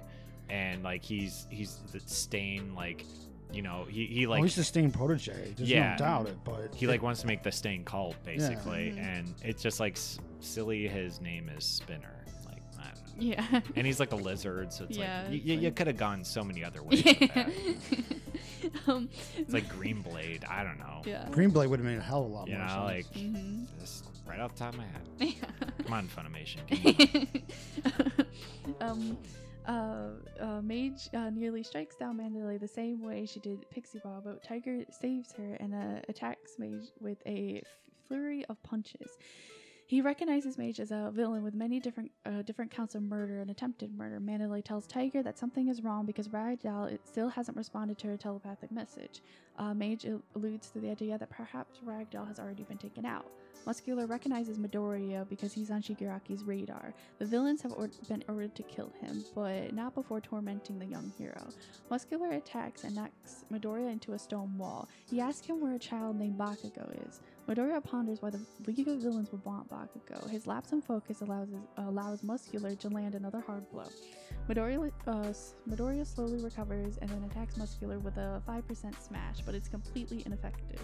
and 0.49 0.83
like 0.83 1.03
he's 1.03 1.47
he's 1.49 1.77
the 1.91 1.99
stain 2.05 2.73
like, 2.75 3.05
you 3.51 3.61
know 3.61 3.85
he 3.89 4.05
he 4.05 4.27
like 4.27 4.39
oh, 4.41 4.43
he's 4.43 4.55
the 4.55 4.63
Stain 4.63 4.91
protege. 4.91 5.53
There's 5.55 5.69
Yeah. 5.69 5.91
no 5.91 5.97
doubt 5.97 6.27
it. 6.27 6.37
But 6.43 6.75
he 6.75 6.85
like 6.87 7.01
wants 7.01 7.21
to 7.21 7.27
make 7.27 7.43
the 7.43 7.51
stain 7.51 7.83
cult 7.85 8.15
basically, 8.25 8.91
Mhm. 8.95 8.97
and 9.05 9.33
it's 9.43 9.61
just 9.63 9.79
like 9.79 9.93
s- 9.95 10.19
silly. 10.39 10.87
His 10.87 11.21
name 11.21 11.49
is 11.49 11.63
Spinner. 11.65 12.25
Like 12.45 12.61
I 12.79 12.83
don't 12.93 12.95
know. 13.17 13.23
yeah. 13.23 13.61
And 13.75 13.85
he's 13.87 13.99
like 13.99 14.11
a 14.11 14.15
lizard, 14.17 14.73
so 14.73 14.83
it's 14.85 14.97
Yeah, 14.97 15.21
like 15.23 15.31
you, 15.31 15.37
it's 15.37 15.45
you, 15.45 15.59
you 15.59 15.71
could 15.71 15.87
have 15.87 15.97
gone 15.97 16.23
so 16.25 16.43
many 16.43 16.63
other 16.63 16.83
ways. 16.83 17.03
with 17.03 17.31
um, 18.87 19.09
It's 19.37 19.53
like 19.53 19.69
Green 19.69 20.01
Blade. 20.01 20.43
I 20.49 20.63
don't 20.63 20.79
know. 20.79 21.01
yeah. 21.05 21.27
Green 21.31 21.49
Blade 21.49 21.67
would 21.69 21.79
have 21.79 21.85
made 21.87 21.97
a 21.99 22.01
hell 22.01 22.25
of 22.25 22.31
a 22.31 22.33
lot 22.33 22.47
You 22.47 22.57
more 22.57 22.67
know, 22.67 22.87
sense. 22.89 23.05
like 23.05 23.05
hmm 23.15 23.63
just 23.79 24.05
right 24.27 24.39
off 24.41 24.53
the 24.55 24.59
top 24.59 24.73
of 24.73 24.79
my 24.79 24.85
head. 24.85 25.01
Yeah. 25.19 25.67
Come 25.85 25.93
on, 25.93 26.07
Funimation. 26.09 26.67
give 26.67 27.13
me 27.13 27.43
um, 28.81 29.17
uh, 29.67 30.09
uh, 30.39 30.61
Mage 30.61 31.09
uh, 31.13 31.29
nearly 31.29 31.63
strikes 31.63 31.95
down 31.95 32.17
Mandalay 32.17 32.57
the 32.57 32.67
same 32.67 33.03
way 33.03 33.25
she 33.25 33.39
did 33.39 33.69
Pixie 33.69 33.99
Bob, 34.03 34.23
but 34.25 34.43
Tiger 34.43 34.83
saves 34.89 35.33
her 35.33 35.55
and 35.59 35.73
uh, 35.73 36.01
attacks 36.09 36.53
Mage 36.57 36.91
with 36.99 37.17
a 37.25 37.61
flurry 38.07 38.45
of 38.45 38.61
punches. 38.63 39.17
He 39.87 40.01
recognizes 40.01 40.57
Mage 40.57 40.81
as 40.81 40.91
a 40.91 41.11
villain 41.15 41.43
with 41.43 41.55
many 41.55 41.79
different 41.79 42.11
uh, 42.25 42.41
different 42.41 42.71
counts 42.71 42.93
of 42.93 43.03
murder 43.03 43.39
and 43.39 43.49
attempted 43.49 43.97
murder. 43.97 44.19
Mandalay 44.19 44.61
tells 44.61 44.85
Tiger 44.85 45.23
that 45.23 45.37
something 45.37 45.69
is 45.69 45.81
wrong 45.81 46.05
because 46.05 46.27
Ragdoll 46.27 46.99
still 47.05 47.29
hasn't 47.29 47.55
responded 47.55 47.97
to 47.99 48.07
her 48.07 48.17
telepathic 48.17 48.69
message. 48.69 49.21
Uh, 49.57 49.73
Mage 49.73 50.05
alludes 50.35 50.71
to 50.71 50.79
the 50.79 50.89
idea 50.91 51.17
that 51.17 51.29
perhaps 51.29 51.79
Ragdoll 51.85 52.27
has 52.27 52.37
already 52.37 52.63
been 52.63 52.77
taken 52.77 53.05
out. 53.05 53.27
Muscular 53.65 54.05
recognizes 54.05 54.57
Midoriya 54.57 55.27
because 55.29 55.53
he's 55.53 55.71
on 55.71 55.81
Shigaraki's 55.81 56.43
radar. 56.43 56.93
The 57.19 57.25
villains 57.25 57.61
have 57.61 57.71
or- 57.71 57.89
been 58.09 58.25
ordered 58.27 58.55
to 58.55 58.63
kill 58.63 58.91
him, 59.01 59.23
but 59.35 59.73
not 59.73 59.95
before 59.95 60.19
tormenting 60.19 60.79
the 60.79 60.85
young 60.85 61.13
hero. 61.17 61.47
Muscular 61.89 62.31
attacks 62.31 62.83
and 62.83 62.93
knocks 62.93 63.45
Midoriya 63.51 63.91
into 63.91 64.13
a 64.13 64.19
stone 64.19 64.57
wall. 64.57 64.89
He 65.09 65.21
asks 65.21 65.47
him 65.47 65.61
where 65.61 65.75
a 65.75 65.79
child 65.79 66.17
named 66.17 66.37
Bakugo 66.37 67.07
is. 67.07 67.21
Midoriya 67.47 67.81
ponders 67.81 68.21
why 68.21 68.29
the 68.29 68.41
League 68.65 68.89
of 68.89 68.97
Villains 68.97 69.31
would 69.31 69.43
want 69.45 69.69
Bakugo. 69.69 70.29
His 70.29 70.47
lapse 70.47 70.73
in 70.73 70.81
focus 70.81 71.21
allows 71.21 71.47
allows 71.77 72.21
Muscular 72.21 72.75
to 72.75 72.89
land 72.89 73.15
another 73.15 73.39
hard 73.39 73.69
blow. 73.71 73.85
Midoriya, 74.49 74.91
uh, 75.07 75.33
Midoriya 75.69 76.05
slowly 76.05 76.43
recovers 76.43 76.97
and 76.97 77.09
then 77.09 77.23
attacks 77.23 77.55
Muscular 77.55 77.99
with 77.99 78.17
a 78.17 78.41
5% 78.45 79.01
smash, 79.01 79.39
but 79.45 79.55
it's 79.55 79.69
completely 79.69 80.23
ineffective. 80.25 80.81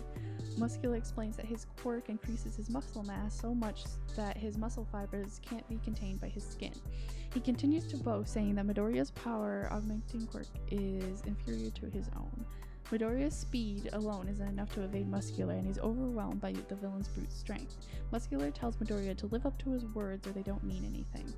Muscular 0.58 0.96
explains 0.96 1.36
that 1.36 1.46
his 1.46 1.68
quirk 1.82 2.08
increases 2.08 2.56
his 2.56 2.70
muscle 2.70 3.04
mass 3.04 3.38
so 3.38 3.54
much 3.54 3.84
that 4.16 4.38
his 4.38 4.58
muscle 4.58 4.88
fibers 4.90 5.42
can't 5.44 5.68
be 5.68 5.80
contained 5.84 6.22
by 6.22 6.30
his 6.30 6.48
skin. 6.48 6.74
He 7.34 7.42
continues 7.42 7.88
to 7.88 7.98
boast, 7.98 8.34
saying 8.34 8.56
that 8.56 8.66
Midoriya's 8.66 9.12
power 9.12 9.68
augmenting 9.70 10.28
quirk 10.28 10.48
is 10.72 11.22
inferior 11.26 11.72
to 11.72 11.90
his 11.90 12.10
own. 12.16 12.46
Midoriya's 12.92 13.36
speed 13.36 13.90
alone 13.94 14.28
isn't 14.28 14.48
enough 14.48 14.74
to 14.74 14.84
evade 14.84 15.10
Muscular, 15.10 15.54
and 15.54 15.66
he's 15.66 15.80
overwhelmed 15.80 16.42
by 16.42 16.52
the 16.52 16.76
villain's 16.76 17.08
brute 17.08 17.32
strength. 17.32 17.76
Muscular 18.12 18.52
tells 18.52 18.76
Midoriya 18.76 19.18
to 19.18 19.28
live 19.28 19.46
up 19.46 19.58
to 19.60 19.72
his 19.72 19.86
words 19.86 20.28
or 20.28 20.32
they 20.32 20.44
don't 20.44 20.64
mean 20.64 20.86
anything. 20.86 21.32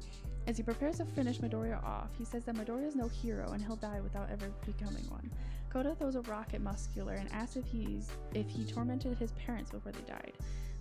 As 0.47 0.57
he 0.57 0.63
prepares 0.63 0.97
to 0.97 1.05
finish 1.05 1.39
Midoriya 1.39 1.83
off, 1.83 2.09
he 2.17 2.25
says 2.25 2.43
that 2.43 2.55
Midoriya 2.55 2.87
is 2.87 2.95
no 2.95 3.07
hero 3.07 3.51
and 3.51 3.63
he'll 3.63 3.77
die 3.77 4.01
without 4.01 4.29
ever 4.29 4.51
becoming 4.65 5.03
one. 5.09 5.31
Kota 5.69 5.95
throws 5.95 6.15
a 6.15 6.21
rock 6.21 6.53
at 6.53 6.61
Muscular 6.61 7.13
and 7.13 7.31
asks 7.31 7.57
if 7.57 7.65
he's 7.65 8.09
if 8.33 8.47
he 8.47 8.63
tormented 8.63 9.17
his 9.17 9.31
parents 9.33 9.71
before 9.71 9.91
they 9.91 10.01
died. 10.01 10.33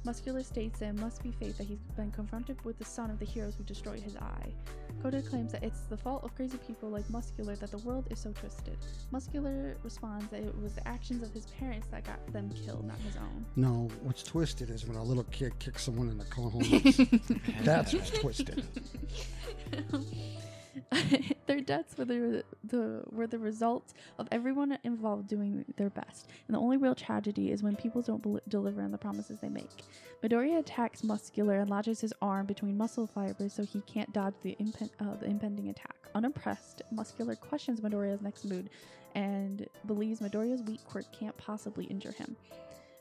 Muscular 0.05 0.43
states 0.43 0.81
that 0.81 0.91
it 0.91 1.01
must 1.01 1.23
be 1.23 1.31
fate 1.33 1.57
that 1.57 1.67
he's 1.67 1.79
been 1.97 2.11
confronted 2.11 2.63
with 2.65 2.79
the 2.79 2.85
son 2.85 3.11
of 3.11 3.19
the 3.19 3.25
heroes 3.25 3.55
who 3.57 3.65
destroyed 3.65 4.01
his 4.01 4.17
eye. 4.17 4.53
Kota 5.03 5.23
claims 5.23 5.53
that 5.53 5.65
it's 5.65 5.81
the 5.83 5.97
fault 5.97 6.25
of 6.25 6.35
crazy 6.35 6.59
people 6.59 6.91
like 6.91 7.09
Muscular 7.09 7.57
that 7.57 7.71
the 7.71 7.79
world 7.79 8.07
is 8.11 8.19
so 8.19 8.33
twisted. 8.33 8.77
Muscular 9.11 9.77
responds 9.83 10.27
that 10.29 10.43
it 10.43 10.55
was 10.63 10.75
the 10.75 10.87
actions 10.87 11.23
of 11.23 11.33
his 11.33 11.47
parents 11.47 11.87
that 11.91 12.05
got 12.05 12.25
them 12.33 12.51
killed, 12.65 12.87
not 12.87 12.99
his 12.99 13.17
own. 13.17 13.47
No, 13.57 13.89
what's 14.03 14.23
twisted 14.23 14.69
is 14.71 14.87
when 14.87 14.97
a 14.97 15.03
little 15.03 15.25
kid 15.25 15.59
kicks 15.59 15.85
someone 15.85 16.09
in 16.11 16.19
the 16.19 16.25
cojones. 16.27 17.65
That's 17.65 17.95
what's 17.95 18.11
twisted. 18.11 18.65
their 21.47 21.61
deaths 21.61 21.97
were 21.97 22.05
the, 22.05 22.45
the 22.65 23.03
were 23.11 23.27
the 23.27 23.39
result 23.39 23.93
of 24.19 24.29
everyone 24.33 24.79
involved 24.85 25.29
doing 25.29 25.65
their 25.77 25.91
best, 25.91 26.29
and 26.47 26.55
the 26.55 26.61
only 26.61 26.77
real 26.77 26.95
tragedy 26.95 27.51
is 27.51 27.63
when 27.63 27.77
people 27.77 28.03
don't 28.03 28.23
bel 28.23 28.41
deliver 28.49 28.83
on 28.83 28.91
the 28.91 28.99
promises 28.99 29.39
they 29.41 29.49
make. 29.49 29.71
Midoriya 30.23 30.59
attacks 30.59 31.05
Muscular 31.05 31.61
and 31.61 31.71
lodges 31.71 32.01
his 32.01 32.13
arm 32.23 32.47
between 32.47 32.77
muscle 32.77 33.07
fibers 33.07 33.53
so 33.53 33.63
he 33.63 33.83
can't 33.83 34.13
dodge 34.13 34.35
the, 34.43 34.57
impen- 34.61 34.91
uh, 35.01 35.17
the 35.21 35.27
impending 35.27 35.69
attack. 35.69 35.97
Unimpressed, 36.15 36.83
Muscular 36.91 37.35
questions 37.35 37.81
Midoriya's 37.81 38.23
next 38.23 38.45
mood 38.45 38.71
and 39.15 39.67
believes 39.87 40.21
Midoriya's 40.21 40.63
weak 40.63 40.83
quirk 40.85 41.05
can't 41.13 41.37
possibly 41.37 41.85
injure 41.85 42.13
him. 42.13 42.37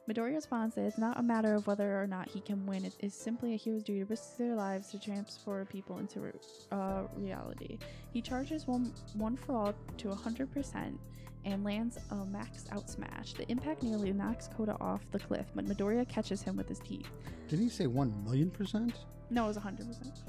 Midoriya 0.09 0.35
responds 0.35 0.75
that 0.75 0.83
it's 0.83 0.97
not 0.97 1.17
a 1.17 1.23
matter 1.23 1.53
of 1.53 1.65
whether 1.65 2.01
or 2.01 2.07
not 2.07 2.27
he 2.27 2.41
can 2.41 2.65
win. 2.65 2.83
It 2.83 2.93
is 2.99 3.13
simply 3.13 3.53
a 3.53 3.57
hero's 3.57 3.83
duty 3.83 4.01
to 4.01 4.05
risk 4.05 4.37
their 4.37 4.53
lives 4.53 4.91
to 4.91 4.99
transfer 4.99 5.63
people 5.63 5.97
into 5.99 6.29
uh, 6.73 7.03
reality. 7.15 7.77
He 8.11 8.21
charges 8.21 8.67
one, 8.67 8.93
one 9.13 9.37
for 9.37 9.55
all 9.55 9.73
to 9.99 10.07
100% 10.09 10.97
and 11.45 11.63
lands 11.63 11.97
a 12.11 12.15
max 12.25 12.65
out 12.71 12.89
smash. 12.89 13.33
The 13.33 13.49
impact 13.49 13.83
nearly 13.83 14.11
knocks 14.11 14.49
Kota 14.49 14.75
off 14.81 15.09
the 15.11 15.19
cliff, 15.19 15.45
but 15.55 15.65
Midoriya 15.65 16.07
catches 16.07 16.41
him 16.41 16.57
with 16.57 16.67
his 16.67 16.79
teeth. 16.79 17.09
Didn't 17.47 17.63
he 17.63 17.69
say 17.69 17.87
one 17.87 18.13
million 18.25 18.49
percent? 18.49 19.05
No, 19.29 19.45
it 19.45 19.47
was 19.47 19.57
100%. 19.57 20.19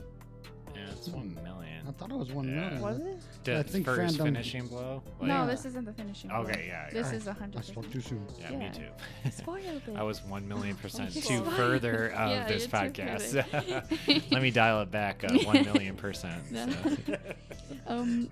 Yeah, 0.74 0.82
it's 0.90 1.08
one 1.08 1.34
million. 1.34 1.86
I 1.86 1.92
thought 1.92 2.10
it 2.10 2.16
was 2.16 2.32
one 2.32 2.48
Yeah. 2.48 2.54
million. 2.70 2.80
Was 2.80 2.98
it? 2.98 3.16
The 3.44 3.58
I 3.58 3.62
think 3.62 3.84
first 3.84 4.16
fandom- 4.18 4.22
finishing 4.24 4.66
blow. 4.68 5.02
no, 5.20 5.46
this 5.46 5.64
isn't 5.66 5.84
the 5.84 5.92
finishing. 5.92 6.30
blow. 6.30 6.38
Okay, 6.40 6.64
yeah, 6.68 6.88
This 6.90 7.10
yeah. 7.10 7.16
is 7.18 7.26
100. 7.26 7.58
I 7.58 7.62
spoke 7.62 7.90
too 7.92 8.00
soon. 8.00 8.26
Yeah, 8.40 8.50
Yeah. 8.52 8.58
me 8.58 8.70
too. 8.72 9.30
Spoiled 9.30 9.82
it. 9.88 9.96
I 9.96 10.02
was 10.02 10.22
one 10.24 10.48
million 10.48 10.76
percent 10.76 11.14
you're 11.14 11.22
too 11.24 11.44
so- 11.44 11.50
further 11.52 12.08
of 12.08 12.30
Yeah, 12.30 12.46
this 12.48 12.62
you're 12.72 12.90
too 12.90 13.02
podcast. 13.02 14.30
Let 14.32 14.42
me 14.42 14.50
dial 14.50 14.80
it 14.82 14.90
back 14.90 15.24
uh, 15.24 15.38
one 15.44 15.62
million 15.64 15.94
percent. 15.96 16.50
No. 16.50 16.66
so. 17.06 17.16
um, 17.86 18.28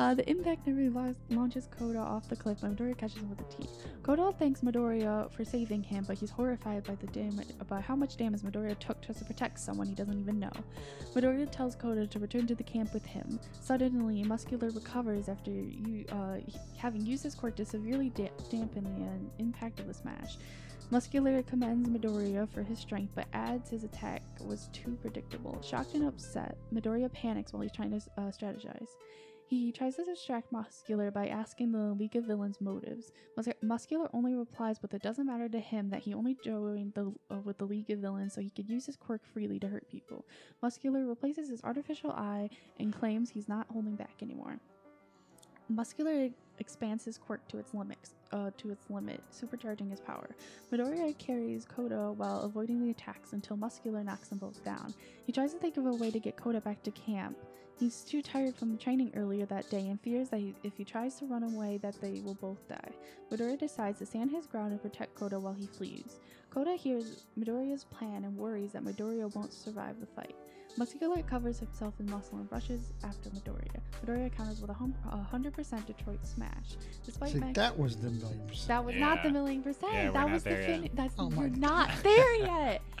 uh, 0.00 0.14
the 0.14 0.28
impact 0.30 0.66
nearly 0.66 0.88
launches 1.28 1.68
Kota 1.78 1.98
off 1.98 2.26
the 2.26 2.34
cliff, 2.34 2.58
but 2.62 2.74
Midoriya 2.74 2.96
catches 2.96 3.18
him 3.18 3.28
with 3.28 3.36
the 3.36 3.56
teeth. 3.56 3.86
Kota 4.02 4.32
thanks 4.38 4.62
Midoriya 4.62 5.30
for 5.30 5.44
saving 5.44 5.82
him, 5.82 6.04
but 6.08 6.16
he's 6.16 6.30
horrified 6.30 6.84
by 6.84 6.94
the 6.94 7.06
damage, 7.08 7.48
by 7.68 7.82
how 7.82 7.94
much 7.94 8.16
damage 8.16 8.40
Midoriya 8.40 8.78
took 8.78 9.02
just 9.02 9.18
to 9.18 9.26
protect 9.26 9.60
someone 9.60 9.86
he 9.86 9.94
doesn't 9.94 10.18
even 10.18 10.38
know. 10.38 10.52
Midoriya 11.14 11.52
tells 11.52 11.76
Kota 11.76 12.06
to 12.06 12.18
return 12.18 12.46
to 12.46 12.54
the 12.54 12.62
camp 12.62 12.94
with 12.94 13.04
him. 13.04 13.38
Suddenly, 13.60 14.24
Muscular 14.24 14.70
recovers 14.70 15.28
after 15.28 15.50
you, 15.50 16.06
uh, 16.10 16.38
having 16.78 17.04
used 17.04 17.22
his 17.22 17.34
quirk 17.34 17.56
to 17.56 17.66
severely 17.66 18.08
da- 18.08 18.30
dampen 18.50 18.84
the 18.84 19.04
uh, 19.04 19.32
impact 19.38 19.80
of 19.80 19.86
the 19.86 19.94
smash. 19.94 20.38
Muscular 20.90 21.42
commends 21.42 21.90
Midoriya 21.90 22.48
for 22.48 22.62
his 22.62 22.78
strength, 22.78 23.12
but 23.14 23.26
adds 23.34 23.68
his 23.68 23.84
attack 23.84 24.22
was 24.40 24.70
too 24.72 24.98
predictable. 25.02 25.60
Shocked 25.62 25.94
and 25.94 26.08
upset, 26.08 26.56
Midoriya 26.74 27.12
panics 27.12 27.52
while 27.52 27.60
he's 27.60 27.70
trying 27.70 27.90
to 27.90 27.98
uh, 28.16 28.22
strategize. 28.32 28.88
He 29.50 29.72
tries 29.72 29.96
to 29.96 30.04
distract 30.04 30.52
Muscular 30.52 31.10
by 31.10 31.26
asking 31.26 31.72
the 31.72 31.92
League 31.94 32.14
of 32.14 32.24
Villains' 32.24 32.60
motives. 32.60 33.10
Mus- 33.36 33.48
Muscular 33.60 34.08
only 34.14 34.32
replies, 34.32 34.78
but 34.78 34.94
it 34.94 35.02
doesn't 35.02 35.26
matter 35.26 35.48
to 35.48 35.58
him 35.58 35.90
that 35.90 36.02
he 36.02 36.14
only 36.14 36.36
joined 36.44 36.94
the, 36.94 37.12
uh, 37.32 37.38
with 37.42 37.58
the 37.58 37.64
League 37.64 37.90
of 37.90 37.98
Villains 37.98 38.32
so 38.32 38.40
he 38.40 38.50
could 38.50 38.70
use 38.70 38.86
his 38.86 38.94
quirk 38.94 39.26
freely 39.26 39.58
to 39.58 39.66
hurt 39.66 39.90
people. 39.90 40.24
Muscular 40.62 41.04
replaces 41.04 41.48
his 41.48 41.64
artificial 41.64 42.12
eye 42.12 42.48
and 42.78 42.92
claims 42.92 43.28
he's 43.28 43.48
not 43.48 43.66
holding 43.72 43.96
back 43.96 44.22
anymore. 44.22 44.60
Muscular 45.68 46.28
expands 46.60 47.04
his 47.04 47.18
quirk 47.18 47.46
to 47.48 47.58
its 47.58 47.74
limits, 47.74 48.14
uh, 48.30 48.52
to 48.56 48.70
its 48.70 48.88
limit, 48.88 49.20
supercharging 49.32 49.90
his 49.90 50.00
power. 50.00 50.30
Midoriya 50.70 51.18
carries 51.18 51.64
Kota 51.64 52.12
while 52.16 52.42
avoiding 52.42 52.80
the 52.80 52.90
attacks 52.90 53.32
until 53.32 53.56
Muscular 53.56 54.04
knocks 54.04 54.28
them 54.28 54.38
both 54.38 54.64
down. 54.64 54.94
He 55.26 55.32
tries 55.32 55.52
to 55.54 55.58
think 55.58 55.76
of 55.76 55.86
a 55.86 55.94
way 55.94 56.12
to 56.12 56.20
get 56.20 56.36
Kota 56.36 56.60
back 56.60 56.84
to 56.84 56.92
camp. 56.92 57.36
He's 57.80 58.02
too 58.02 58.20
tired 58.20 58.54
from 58.54 58.72
the 58.72 58.76
training 58.78 59.10
earlier 59.16 59.46
that 59.46 59.70
day 59.70 59.88
and 59.88 59.98
fears 60.00 60.28
that 60.28 60.40
he, 60.40 60.54
if 60.62 60.76
he 60.76 60.84
tries 60.84 61.14
to 61.16 61.24
run 61.24 61.42
away 61.42 61.78
that 61.78 61.98
they 62.02 62.20
will 62.22 62.34
both 62.34 62.68
die. 62.68 62.90
Midoriya 63.32 63.58
decides 63.58 63.98
to 64.00 64.06
stand 64.06 64.30
his 64.30 64.46
ground 64.46 64.72
and 64.72 64.82
protect 64.82 65.14
Kota 65.14 65.40
while 65.40 65.54
he 65.54 65.66
flees. 65.66 66.18
Kota 66.50 66.72
hears 66.74 67.24
Midoriya's 67.38 67.84
plan 67.84 68.24
and 68.24 68.36
worries 68.36 68.72
that 68.72 68.84
Midoriya 68.84 69.34
won't 69.34 69.52
survive 69.54 69.98
the 69.98 70.06
fight. 70.06 70.34
Muscular 70.76 71.22
covers 71.22 71.58
himself 71.58 71.94
in 72.00 72.06
muscle 72.10 72.36
and 72.38 72.52
rushes 72.52 72.92
after 73.02 73.30
Midoriya. 73.30 73.80
Midoriya 74.04 74.36
counters 74.36 74.60
with 74.60 74.70
a 74.70 74.74
100% 74.74 75.86
Detroit 75.86 76.24
smash. 76.24 76.76
Despite 77.06 77.32
See, 77.32 77.38
Max- 77.38 77.56
that 77.56 77.78
was 77.78 77.96
the 77.96 78.10
million 78.10 78.46
percent. 78.46 78.68
that 78.68 78.84
was 78.84 78.94
not 78.96 79.22
the 79.22 79.30
million 79.30 79.62
percent. 79.62 79.92
Yeah, 79.92 80.06
we're 80.08 80.12
that 80.12 80.20
not 80.26 80.30
was 80.32 80.42
the 80.44 80.50
there 80.50 80.62
fin- 80.64 80.82
yet. 80.82 80.90
That's 80.96 81.14
Oh 81.18 81.28
we're 81.28 81.48
my 81.48 81.56
not 81.56 81.88
God. 81.88 81.98
there 82.04 82.34
yet. 82.36 82.82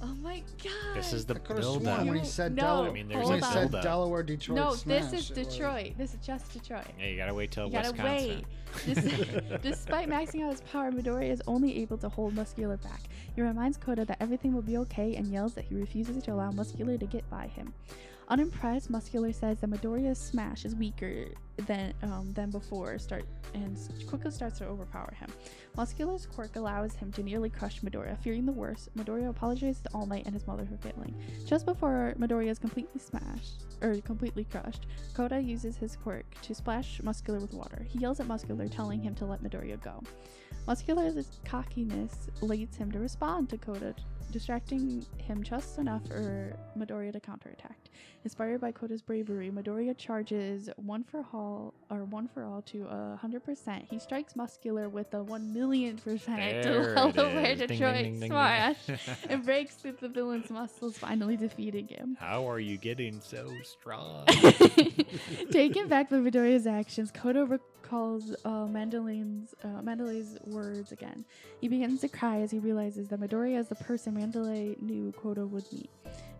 Oh 0.00 0.14
my 0.22 0.42
god. 0.62 0.94
This 0.94 1.12
is 1.12 1.24
the 1.26 1.34
I 1.34 1.38
could 1.38 1.56
build 1.56 1.86
up. 1.86 2.06
when 2.06 2.16
he 2.18 2.24
said 2.24 2.54
no, 2.54 2.62
Delaware. 2.62 2.90
I 2.90 2.92
mean, 2.92 3.08
there's 3.08 3.28
when 3.28 3.40
hold 3.40 3.64
he 3.64 3.70
said. 3.72 3.82
Delaware, 3.82 4.22
Detroit. 4.22 4.56
no, 4.56 4.74
this 4.74 5.12
is 5.12 5.28
Detroit. 5.30 5.94
This 5.98 6.14
is 6.14 6.20
just 6.24 6.52
Detroit. 6.52 6.84
Yeah, 6.98 7.06
you 7.06 7.16
gotta 7.16 7.34
wait 7.34 7.50
till 7.50 7.66
You 7.66 7.72
gotta 7.72 7.90
Wisconsin. 7.92 8.44
wait. 8.86 9.62
Despite 9.62 10.08
maxing 10.08 10.44
out 10.44 10.52
his 10.52 10.60
power, 10.60 10.92
Midoriya 10.92 11.30
is 11.30 11.42
only 11.46 11.80
able 11.80 11.98
to 11.98 12.08
hold 12.08 12.34
Muscular 12.34 12.76
back. 12.76 13.00
He 13.34 13.42
reminds 13.42 13.76
Kota 13.76 14.04
that 14.04 14.18
everything 14.20 14.54
will 14.54 14.62
be 14.62 14.76
okay 14.78 15.16
and 15.16 15.26
yells 15.26 15.54
that 15.54 15.64
he 15.64 15.74
refuses 15.74 16.22
to 16.24 16.32
allow 16.32 16.50
Muscular 16.52 16.96
to 16.98 17.06
get 17.06 17.28
by 17.30 17.46
him. 17.48 17.72
Unimpressed, 18.30 18.90
Muscular 18.90 19.32
says 19.32 19.58
that 19.60 19.70
Midoriya's 19.70 20.18
smash 20.18 20.66
is 20.66 20.74
weaker 20.74 21.28
than 21.66 21.94
um, 22.02 22.30
than 22.34 22.50
before, 22.50 22.98
start 22.98 23.24
and 23.54 23.78
quickly 24.06 24.30
starts 24.30 24.58
to 24.58 24.66
overpower 24.66 25.14
him. 25.18 25.30
Muscular's 25.76 26.26
quirk 26.26 26.56
allows 26.56 26.94
him 26.94 27.10
to 27.12 27.22
nearly 27.22 27.48
crush 27.48 27.80
Midoriya. 27.80 28.18
Fearing 28.18 28.44
the 28.44 28.52
worst, 28.52 28.94
Midoriya 28.96 29.30
apologizes 29.30 29.80
to 29.82 29.90
All 29.94 30.04
Might 30.04 30.26
and 30.26 30.34
his 30.34 30.46
mother 30.46 30.66
for 30.66 30.76
failing. 30.76 31.14
Just 31.46 31.64
before 31.64 32.14
Midoriya 32.18 32.50
is 32.50 32.58
completely 32.58 33.00
smashed 33.00 33.64
or 33.80 33.96
completely 34.02 34.44
crushed, 34.44 34.86
Kota 35.14 35.40
uses 35.40 35.76
his 35.76 35.96
quirk 35.96 36.26
to 36.42 36.54
splash 36.54 37.02
Muscular 37.02 37.40
with 37.40 37.54
water. 37.54 37.86
He 37.88 37.98
yells 37.98 38.20
at 38.20 38.26
Muscular, 38.26 38.68
telling 38.68 39.00
him 39.00 39.14
to 39.14 39.24
let 39.24 39.42
Midoriya 39.42 39.80
go. 39.82 40.02
Muscular's 40.66 41.38
cockiness 41.46 42.28
leads 42.42 42.76
him 42.76 42.92
to 42.92 42.98
respond 42.98 43.48
to 43.48 43.56
Kota, 43.56 43.94
distracting 44.30 45.04
him 45.18 45.42
just 45.42 45.78
enough 45.78 46.06
for 46.06 46.56
Midoriya 46.78 47.12
to 47.12 47.20
counterattack. 47.20 47.76
Inspired 48.24 48.60
by 48.60 48.72
Kota's 48.72 49.02
bravery, 49.02 49.50
Midoriya 49.50 49.96
charges 49.96 50.68
one 50.76 51.04
for 51.04 51.24
all 51.32 51.74
or 51.90 52.04
one 52.04 52.28
for 52.28 52.44
all 52.44 52.62
to 52.62 52.86
a 52.90 53.16
hundred 53.16 53.44
percent. 53.44 53.86
He 53.90 53.98
strikes 53.98 54.36
Muscular 54.36 54.88
with 54.88 55.12
a 55.14 55.22
one 55.22 55.52
million 55.52 55.96
percent 55.96 56.62
to 56.64 56.94
Delaware 57.12 57.52
is. 57.52 57.58
Ding, 57.58 57.68
ding, 57.68 57.78
Detroit 57.78 58.28
smash 58.28 58.76
and 59.28 59.44
breaks 59.44 59.76
through 59.76 59.96
the 60.00 60.08
villain's 60.08 60.50
muscles, 60.50 60.98
finally 60.98 61.36
defeating 61.36 61.88
him. 61.88 62.16
How 62.20 62.48
are 62.48 62.60
you 62.60 62.76
getting 62.76 63.20
so 63.20 63.50
strong? 63.62 64.26
Taken 65.50 65.88
back 65.88 66.10
by 66.10 66.16
Midoriya's 66.16 66.66
actions, 66.66 67.10
Kota 67.12 67.44
recalls 67.88 68.36
uh, 68.44 68.66
Mandalin's 68.66 69.54
uh, 69.64 69.80
Mandalay's 69.82 70.38
words 70.44 70.92
again. 70.92 71.24
He 71.60 71.68
begins 71.68 72.00
to 72.02 72.08
cry 72.08 72.40
as 72.40 72.50
he 72.50 72.58
realizes 72.58 73.08
that 73.08 73.20
Midoriya 73.20 73.58
is 73.58 73.68
the 73.68 73.76
person 73.76 74.14
Mandalay 74.14 74.76
knew 74.80 75.12
Kota 75.12 75.46
would 75.46 75.64
meet. 75.72 75.90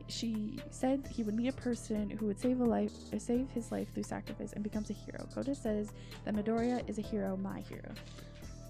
She 0.08 0.58
said 0.70 1.06
he 1.10 1.22
would 1.22 1.34
meet 1.34 1.48
a 1.48 1.52
person 1.52 2.10
who 2.10 2.26
would 2.26 2.38
save 2.40 2.60
a 2.60 2.64
life, 2.64 2.92
uh, 3.14 3.18
save 3.18 3.48
his 3.50 3.72
life 3.72 3.88
through 3.94 4.02
sacrifice, 4.02 4.52
and 4.52 4.62
becomes 4.62 4.90
a 4.90 4.94
hero. 4.94 5.26
Kota 5.34 5.54
says 5.54 5.92
that 6.24 6.34
Midoriya 6.34 6.88
is 6.88 6.98
a 6.98 7.02
hero, 7.02 7.36
my 7.36 7.60
hero. 7.60 7.90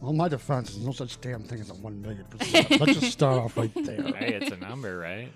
Well, 0.00 0.12
my 0.12 0.28
defense 0.28 0.70
is 0.70 0.78
no 0.78 0.92
such 0.92 1.20
damn 1.20 1.42
thing 1.42 1.60
as 1.60 1.70
a 1.70 1.74
one 1.74 2.00
million 2.00 2.24
percent. 2.26 2.80
Let's 2.80 3.00
just 3.00 3.12
start 3.12 3.38
off 3.42 3.56
right 3.56 3.72
there. 3.74 4.02
hey, 4.18 4.34
it's 4.34 4.52
a 4.52 4.56
number, 4.56 4.98
right? 4.98 5.32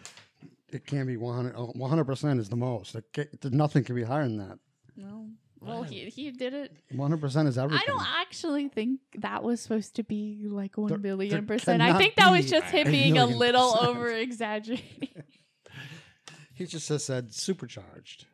It 0.70 0.86
can 0.86 1.06
be 1.06 1.16
one 1.16 1.34
hundred. 1.34 1.54
One 1.56 1.90
hundred 1.90 2.04
percent 2.04 2.38
is 2.38 2.48
the 2.48 2.56
most. 2.56 2.94
It 2.94 3.04
ca- 3.12 3.48
nothing 3.50 3.82
can 3.82 3.96
be 3.96 4.04
higher 4.04 4.22
than 4.22 4.38
that. 4.38 4.58
No. 4.96 5.26
Well, 5.64 5.82
he, 5.84 6.06
he 6.06 6.30
did 6.30 6.54
it. 6.54 6.72
One 6.90 7.10
hundred 7.10 7.20
percent 7.20 7.48
is 7.48 7.56
everything. 7.58 7.82
I 7.82 7.86
don't 7.90 8.06
actually 8.20 8.68
think 8.68 9.00
that 9.18 9.42
was 9.42 9.60
supposed 9.60 9.96
to 9.96 10.02
be 10.02 10.46
like 10.48 10.76
one 10.76 10.88
There- 10.88 10.98
billion 10.98 11.30
there 11.30 11.42
percent. 11.42 11.80
I 11.80 11.86
cannot 11.86 11.98
think 12.00 12.16
that 12.16 12.30
was 12.30 12.44
be 12.46 12.50
just 12.50 12.66
him 12.72 12.88
a 12.88 12.90
being 12.90 13.12
a 13.12 13.14
million 13.26 13.38
little 13.38 13.72
percent. 13.72 13.88
over 13.88 14.08
exaggerating. 14.08 15.08
He 16.54 16.66
just 16.66 16.88
has 16.90 17.04
said 17.04 17.32
supercharged. 17.32 18.26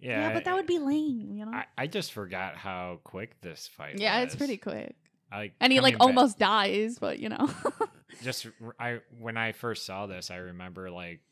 Yeah, 0.00 0.28
Yeah, 0.28 0.34
but 0.34 0.44
that 0.44 0.54
would 0.54 0.66
be 0.66 0.78
lame, 0.78 1.32
you 1.34 1.44
know. 1.46 1.52
I, 1.52 1.64
I 1.78 1.86
just 1.86 2.12
forgot 2.12 2.56
how 2.56 3.00
quick 3.04 3.40
this 3.42 3.68
fight. 3.68 3.98
yeah, 3.98 4.20
it's 4.20 4.34
was. 4.34 4.38
pretty 4.38 4.56
quick. 4.56 4.96
I, 5.30 5.52
And 5.60 5.72
he 5.72 5.80
like 5.80 5.96
coming 5.98 6.14
back- 6.14 6.18
almost 6.18 6.38
dies, 6.38 6.98
but 6.98 7.20
you 7.20 7.28
know. 7.28 7.48
just 8.22 8.46
r- 8.62 8.74
I 8.78 8.98
when 9.20 9.36
I 9.36 9.52
first 9.52 9.86
saw 9.86 10.06
this, 10.06 10.30
I 10.30 10.36
remember 10.36 10.90
like 10.90 11.20
I'm 11.20 11.29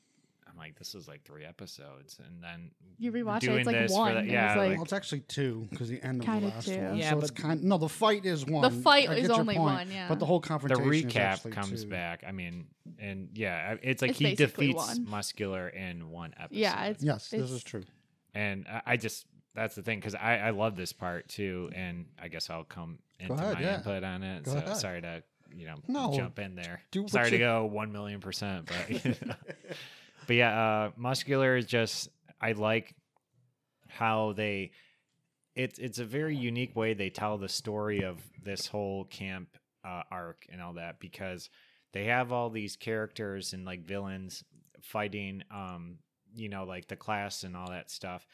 like 0.58 0.78
this 0.78 0.94
is 0.94 1.06
like 1.08 1.22
three 1.24 1.44
episodes, 1.44 2.18
and 2.24 2.42
then 2.42 2.70
You 2.98 3.12
rewatch 3.12 3.38
it, 3.38 3.46
doing 3.46 3.58
it's 3.60 3.66
like 3.66 3.90
one. 3.90 4.12
For 4.12 4.18
It 4.18 4.22
the, 4.22 4.26
was 4.26 4.32
yeah, 4.32 4.54
like- 4.56 4.72
Well, 4.74 4.82
it's 4.82 4.92
actually 4.92 5.20
two 5.20 5.66
because 5.70 5.88
the 5.88 6.02
end 6.02 6.20
of 6.20 6.26
Kinda 6.26 6.40
the 6.40 6.46
last 6.54 6.66
two. 6.68 6.78
one. 6.78 6.96
Yeah, 6.98 7.10
so 7.10 7.18
it's 7.20 7.30
but- 7.30 7.42
kind. 7.42 7.64
No, 7.64 7.78
the 7.78 7.88
fight 7.88 8.24
is 8.26 8.44
one. 8.44 8.62
The 8.62 8.82
fight 8.82 9.08
I 9.08 9.14
is 9.14 9.30
only 9.30 9.54
point, 9.54 9.60
one, 9.60 9.90
yeah. 9.90 10.08
But 10.08 10.18
the 10.18 10.26
whole 10.26 10.40
the 10.40 10.48
confrontation 10.48 10.92
is 10.92 11.04
recap 11.04 11.16
actually 11.20 11.52
comes 11.52 11.84
two. 11.84 11.90
back. 11.90 12.24
I 12.26 12.32
mean, 12.32 12.66
and 12.98 13.28
yeah, 13.34 13.76
it's 13.82 14.02
like 14.02 14.10
It's 14.12 14.18
he 14.18 14.34
defeats 14.34 14.74
one. 14.76 15.04
Muscular 15.08 15.68
in 15.68 16.10
one 16.10 16.34
episode. 16.38 16.58
yeah, 16.58 16.84
it's 16.86 17.02
Yes, 17.02 17.28
this 17.30 17.50
is 17.50 17.62
true. 17.62 17.84
and 18.34 18.66
I, 18.68 18.82
I 18.86 18.96
just 18.96 19.26
that's 19.54 19.74
the 19.74 19.82
thing 19.82 19.98
because 19.98 20.14
I 20.14 20.38
I 20.38 20.50
love 20.50 20.76
this 20.76 20.92
part 20.92 21.28
too, 21.28 21.70
and 21.74 22.06
I 22.20 22.28
guess 22.28 22.48
I'll 22.50 22.64
come 22.64 22.98
into 23.20 23.34
ahead, 23.34 23.54
my 23.54 23.60
yeah. 23.60 23.76
input 23.76 24.04
on 24.04 24.22
it. 24.22 24.44
Go 24.44 24.52
so 24.52 24.58
ahead. 24.58 24.76
sorry 24.76 25.00
to 25.02 25.22
you 25.54 25.66
know 25.66 25.76
No, 25.88 26.12
jump 26.14 26.38
in 26.38 26.54
there. 26.54 26.80
do 26.90 27.02
what 27.02 27.10
sorry 27.10 27.30
to 27.30 27.38
go 27.38 27.64
one 27.64 27.90
million 27.90 28.20
percent, 28.20 28.66
but 28.66 29.16
but 30.28 30.36
yeah, 30.36 30.60
uh, 30.60 30.90
muscular 30.96 31.56
is 31.56 31.66
just 31.66 32.10
I 32.40 32.52
like 32.52 32.94
how 33.88 34.34
they 34.34 34.70
it's 35.56 35.78
it's 35.78 35.98
a 35.98 36.04
very 36.04 36.36
unique 36.36 36.76
way 36.76 36.92
they 36.92 37.08
tell 37.08 37.38
the 37.38 37.48
story 37.48 38.04
of 38.04 38.18
this 38.44 38.66
whole 38.66 39.06
camp 39.06 39.48
uh, 39.84 40.02
arc 40.12 40.46
and 40.52 40.60
all 40.60 40.74
that 40.74 41.00
because 41.00 41.48
they 41.94 42.04
have 42.04 42.30
all 42.30 42.50
these 42.50 42.76
characters 42.76 43.54
and 43.54 43.64
like 43.64 43.86
villains 43.86 44.44
fighting 44.82 45.42
um 45.50 45.96
you 46.34 46.50
know 46.50 46.64
like 46.64 46.86
the 46.88 46.94
class 46.94 47.42
and 47.42 47.56
all 47.56 47.70
that 47.70 47.90
stuff. 47.90 48.26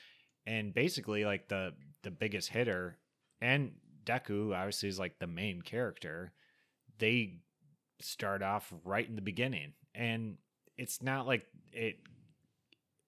And 0.46 0.74
basically 0.74 1.24
like 1.24 1.48
the 1.48 1.74
the 2.02 2.10
biggest 2.10 2.50
hitter 2.50 2.98
and 3.40 3.70
Deku 4.04 4.54
obviously 4.54 4.88
is 4.88 4.98
like 4.98 5.20
the 5.20 5.28
main 5.28 5.62
character. 5.62 6.32
They 6.98 7.38
start 8.00 8.42
off 8.42 8.72
right 8.84 9.08
in 9.08 9.14
the 9.14 9.22
beginning 9.22 9.74
and 9.94 10.38
it's 10.76 11.02
not 11.02 11.26
like 11.26 11.46
it 11.72 11.96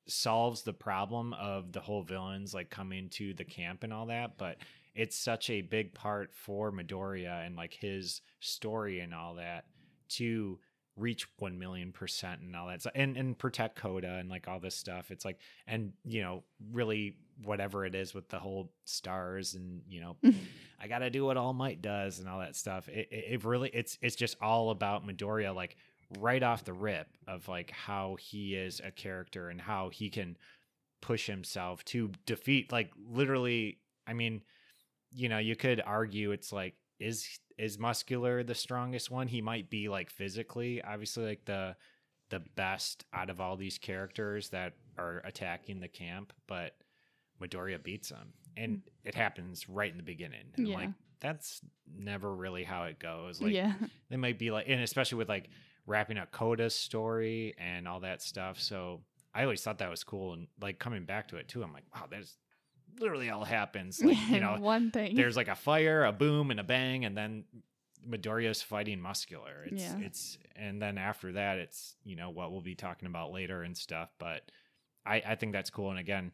solves 0.08 0.62
the 0.62 0.72
problem 0.72 1.32
of 1.34 1.72
the 1.72 1.80
whole 1.80 2.02
villains 2.02 2.54
like 2.54 2.70
coming 2.70 3.08
to 3.08 3.34
the 3.34 3.44
camp 3.44 3.82
and 3.82 3.92
all 3.92 4.06
that 4.06 4.38
but 4.38 4.56
it's 4.94 5.18
such 5.18 5.50
a 5.50 5.60
big 5.60 5.92
part 5.92 6.30
for 6.32 6.72
Midoriya 6.72 7.44
and 7.44 7.56
like 7.56 7.74
his 7.74 8.22
story 8.40 9.00
and 9.00 9.12
all 9.12 9.34
that 9.34 9.64
to 10.08 10.58
reach 10.96 11.26
1 11.38 11.58
million 11.58 11.92
percent 11.92 12.40
and 12.40 12.54
all 12.56 12.68
that 12.68 12.80
stuff 12.80 12.92
and, 12.94 13.16
and 13.16 13.36
protect 13.36 13.76
Kota 13.76 14.14
and 14.14 14.30
like 14.30 14.48
all 14.48 14.60
this 14.60 14.76
stuff 14.76 15.10
it's 15.10 15.24
like 15.24 15.38
and 15.66 15.92
you 16.04 16.22
know 16.22 16.44
really 16.72 17.16
whatever 17.42 17.84
it 17.84 17.94
is 17.94 18.14
with 18.14 18.28
the 18.28 18.38
whole 18.38 18.72
stars 18.84 19.54
and 19.54 19.82
you 19.88 20.00
know 20.00 20.16
mm-hmm. 20.24 20.38
I 20.80 20.88
got 20.88 20.98
to 20.98 21.10
do 21.10 21.24
what 21.24 21.36
All 21.36 21.52
Might 21.52 21.80
does 21.80 22.18
and 22.18 22.28
all 22.28 22.40
that 22.40 22.54
stuff. 22.54 22.88
It, 22.88 23.08
it, 23.10 23.24
it 23.32 23.44
really 23.44 23.70
it's 23.72 23.98
it's 24.02 24.16
just 24.16 24.36
all 24.40 24.70
about 24.70 25.06
Midoriya 25.06 25.54
like 25.54 25.76
right 26.18 26.42
off 26.42 26.64
the 26.64 26.72
rip 26.72 27.08
of 27.26 27.48
like 27.48 27.70
how 27.70 28.16
he 28.20 28.54
is 28.54 28.80
a 28.84 28.90
character 28.90 29.48
and 29.48 29.60
how 29.60 29.88
he 29.90 30.08
can 30.08 30.36
push 31.00 31.26
himself 31.26 31.84
to 31.84 32.10
defeat 32.24 32.72
like 32.72 32.90
literally 33.08 33.78
I 34.06 34.12
mean 34.12 34.42
you 35.12 35.28
know 35.28 35.38
you 35.38 35.56
could 35.56 35.82
argue 35.84 36.32
it's 36.32 36.52
like 36.52 36.74
is 36.98 37.26
is 37.58 37.78
muscular 37.78 38.42
the 38.42 38.54
strongest 38.54 39.10
one 39.10 39.28
he 39.28 39.40
might 39.40 39.68
be 39.70 39.88
like 39.88 40.10
physically 40.10 40.82
obviously 40.82 41.24
like 41.24 41.44
the 41.44 41.76
the 42.30 42.40
best 42.56 43.04
out 43.12 43.30
of 43.30 43.40
all 43.40 43.56
these 43.56 43.78
characters 43.78 44.48
that 44.50 44.74
are 44.98 45.22
attacking 45.24 45.80
the 45.80 45.88
camp 45.88 46.32
but 46.46 46.76
Midoriya 47.40 47.82
beats 47.82 48.08
him 48.08 48.32
and 48.56 48.78
mm. 48.78 48.82
it 49.04 49.14
happens 49.14 49.68
right 49.68 49.90
in 49.90 49.96
the 49.96 50.02
beginning 50.02 50.46
and 50.56 50.66
Yeah. 50.66 50.76
like 50.76 50.90
that's 51.20 51.60
never 51.96 52.34
really 52.34 52.64
how 52.64 52.84
it 52.84 52.98
goes 52.98 53.40
like 53.40 53.52
yeah. 53.52 53.74
they 54.10 54.16
might 54.16 54.38
be 54.38 54.50
like 54.50 54.66
and 54.68 54.80
especially 54.82 55.18
with 55.18 55.28
like 55.28 55.48
wrapping 55.86 56.18
up 56.18 56.32
Kota's 56.32 56.74
story 56.74 57.54
and 57.58 57.86
all 57.86 58.00
that 58.00 58.22
stuff. 58.22 58.60
So 58.60 59.00
I 59.34 59.42
always 59.42 59.62
thought 59.62 59.78
that 59.78 59.90
was 59.90 60.02
cool 60.04 60.32
and 60.32 60.48
like 60.60 60.78
coming 60.78 61.04
back 61.04 61.28
to 61.28 61.36
it 61.36 61.48
too. 61.48 61.62
I'm 61.62 61.72
like, 61.72 61.84
wow, 61.94 62.06
that's 62.10 62.36
literally 62.98 63.30
all 63.30 63.44
happens. 63.44 64.02
Like, 64.02 64.16
you 64.28 64.40
know, 64.40 64.56
one 64.58 64.90
thing. 64.90 65.14
there's 65.16 65.36
like 65.36 65.48
a 65.48 65.54
fire, 65.54 66.04
a 66.04 66.12
boom, 66.12 66.50
and 66.50 66.58
a 66.58 66.64
bang, 66.64 67.04
and 67.04 67.16
then 67.16 67.44
Midoriya's 68.08 68.62
fighting 68.62 69.00
muscular. 69.00 69.64
It's 69.66 69.82
Yeah. 69.82 69.98
it's 70.00 70.38
and 70.54 70.80
then 70.80 70.96
after 70.98 71.32
that 71.32 71.58
it's, 71.58 71.96
you 72.04 72.16
know, 72.16 72.30
what 72.30 72.50
we'll 72.52 72.60
be 72.62 72.74
talking 72.74 73.06
about 73.06 73.32
later 73.32 73.62
and 73.62 73.76
stuff. 73.76 74.10
But 74.18 74.50
I, 75.04 75.22
I 75.26 75.34
think 75.34 75.52
that's 75.52 75.70
cool. 75.70 75.90
And 75.90 75.98
again, 75.98 76.32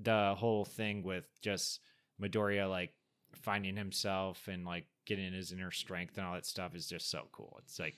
the 0.00 0.34
whole 0.36 0.64
thing 0.64 1.02
with 1.02 1.24
just 1.42 1.80
Midoriya 2.22 2.68
like 2.70 2.92
finding 3.34 3.76
himself 3.76 4.46
and 4.48 4.64
like 4.64 4.86
getting 5.06 5.32
his 5.32 5.52
inner 5.52 5.70
strength 5.70 6.16
and 6.18 6.26
all 6.26 6.34
that 6.34 6.46
stuff 6.46 6.74
is 6.74 6.86
just 6.88 7.10
so 7.10 7.26
cool. 7.32 7.56
It's 7.62 7.78
like 7.78 7.96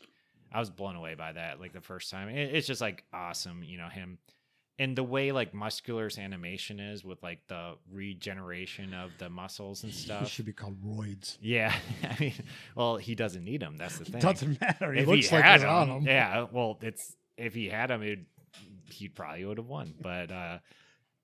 I 0.53 0.61
was 0.61 0.71
blown 0.71 0.97
away 0.97 1.15
by 1.15 1.33
that 1.33 1.61
like 1.61 1.73
the 1.73 1.81
first 1.81 2.11
time. 2.11 2.29
It, 2.29 2.55
it's 2.55 2.67
just 2.67 2.81
like 2.81 3.05
awesome, 3.13 3.63
you 3.65 3.79
know, 3.79 3.89
him 3.89 4.19
and 4.79 4.97
the 4.97 5.03
way 5.05 5.33
like 5.33 5.53
muscular's 5.55 6.19
animation 6.19 6.81
is 6.81 7.05
with 7.05 7.23
like 7.23 7.41
the 7.49 7.75
regeneration 7.91 8.95
of 8.95 9.11
the 9.19 9.29
muscles 9.29 9.83
and 9.83 9.93
He 9.93 9.99
stuff. 9.99 10.29
should 10.29 10.47
be 10.47 10.53
called 10.53 10.83
roids. 10.83 11.37
Yeah, 11.41 11.75
I 12.03 12.17
mean, 12.19 12.35
well, 12.75 12.97
he 12.97 13.15
doesn't 13.15 13.45
need 13.45 13.61
them. 13.61 13.77
That's 13.77 13.99
the 13.99 14.05
thing. 14.07 14.21
Doesn't 14.21 14.61
matter. 14.61 14.93
He 14.93 15.01
if 15.01 15.09
looks 15.09 15.29
he 15.29 15.37
like 15.37 15.45
he's 15.45 15.65
on 15.65 15.89
them, 15.89 16.03
yeah. 16.07 16.47
Well, 16.51 16.79
it's 16.83 17.17
if 17.37 17.55
he 17.55 17.69
had 17.69 17.91
them, 17.91 18.03
it 18.03 18.21
he 18.91 19.09
probably 19.09 19.45
would 19.45 19.59
have 19.59 19.67
won. 19.67 19.95
But 20.01 20.31
uh, 20.31 20.59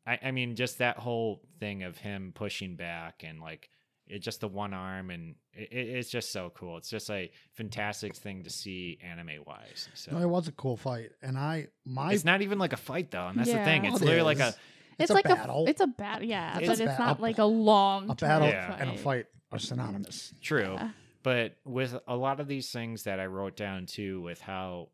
I, 0.06 0.18
I 0.24 0.30
mean, 0.30 0.54
just 0.56 0.78
that 0.78 0.98
whole 0.98 1.42
thing 1.60 1.82
of 1.82 1.98
him 1.98 2.32
pushing 2.34 2.76
back 2.76 3.24
and 3.26 3.40
like 3.40 3.70
it 4.06 4.20
just 4.20 4.40
the 4.40 4.48
one 4.48 4.72
arm 4.72 5.10
and 5.10 5.34
it, 5.58 5.68
it- 5.72 5.88
it's 5.96 6.10
just 6.10 6.32
so 6.32 6.50
cool. 6.54 6.76
It's 6.76 6.88
just 6.90 7.10
a 7.10 7.30
fantastic 7.52 8.14
thing 8.14 8.44
to 8.44 8.50
see 8.50 8.98
anime 9.02 9.42
wise. 9.46 9.88
So 9.94 10.12
No, 10.12 10.18
it 10.22 10.28
was 10.28 10.48
a 10.48 10.52
cool 10.52 10.76
fight, 10.76 11.10
and 11.22 11.36
I 11.38 11.68
my 11.84 12.12
it's 12.12 12.24
not 12.24 12.42
even 12.42 12.58
like 12.58 12.72
a 12.72 12.76
fight 12.78 13.10
though, 13.10 13.26
and 13.28 13.38
that's 13.38 13.50
the 13.50 13.64
thing. 13.64 13.84
It's 13.84 14.00
It 14.00 14.04
literally 14.04 14.22
like 14.34 14.40
a 14.40 14.54
it's, 14.98 15.10
a 15.10 15.14
like 15.14 15.24
battle. 15.24 15.66
a 15.66 15.70
it's 15.70 15.80
a 15.80 15.86
battle, 15.86 16.26
yeah, 16.26 16.58
It's 16.58 16.66
but 16.68 16.80
it's 16.80 16.96
ba- 16.96 16.98
not 16.98 17.18
a- 17.18 17.22
like 17.22 17.38
a 17.38 17.44
long 17.44 18.10
a 18.10 18.14
battle 18.14 18.48
Yeah. 18.48 18.76
and 18.80 18.90
a 18.90 18.96
fight 18.96 19.26
are 19.52 19.58
synonymous. 19.58 20.32
True. 20.42 20.74
Yeah. 20.74 20.90
But 21.22 21.56
with 21.64 21.98
a 22.06 22.16
lot 22.16 22.40
of 22.40 22.48
these 22.48 22.70
things 22.70 23.02
that 23.04 23.20
I 23.20 23.26
wrote 23.26 23.56
down 23.56 23.86
too, 23.86 24.20
with 24.22 24.40
how, 24.40 24.88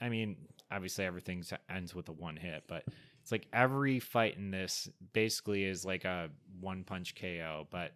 I 0.00 0.08
mean, 0.08 0.36
obviously 0.70 1.04
everything 1.04 1.44
ends 1.68 1.94
with 1.94 2.08
a 2.08 2.12
one 2.12 2.36
hit, 2.36 2.64
but 2.66 2.84
it's 3.22 3.32
like 3.32 3.46
every 3.52 3.98
fight 4.00 4.36
in 4.36 4.50
this 4.50 4.88
basically 5.12 5.64
is 5.64 5.84
like 5.84 6.04
a 6.04 6.30
one 6.60 6.84
punch 6.84 7.14
KO. 7.14 7.66
But 7.70 7.92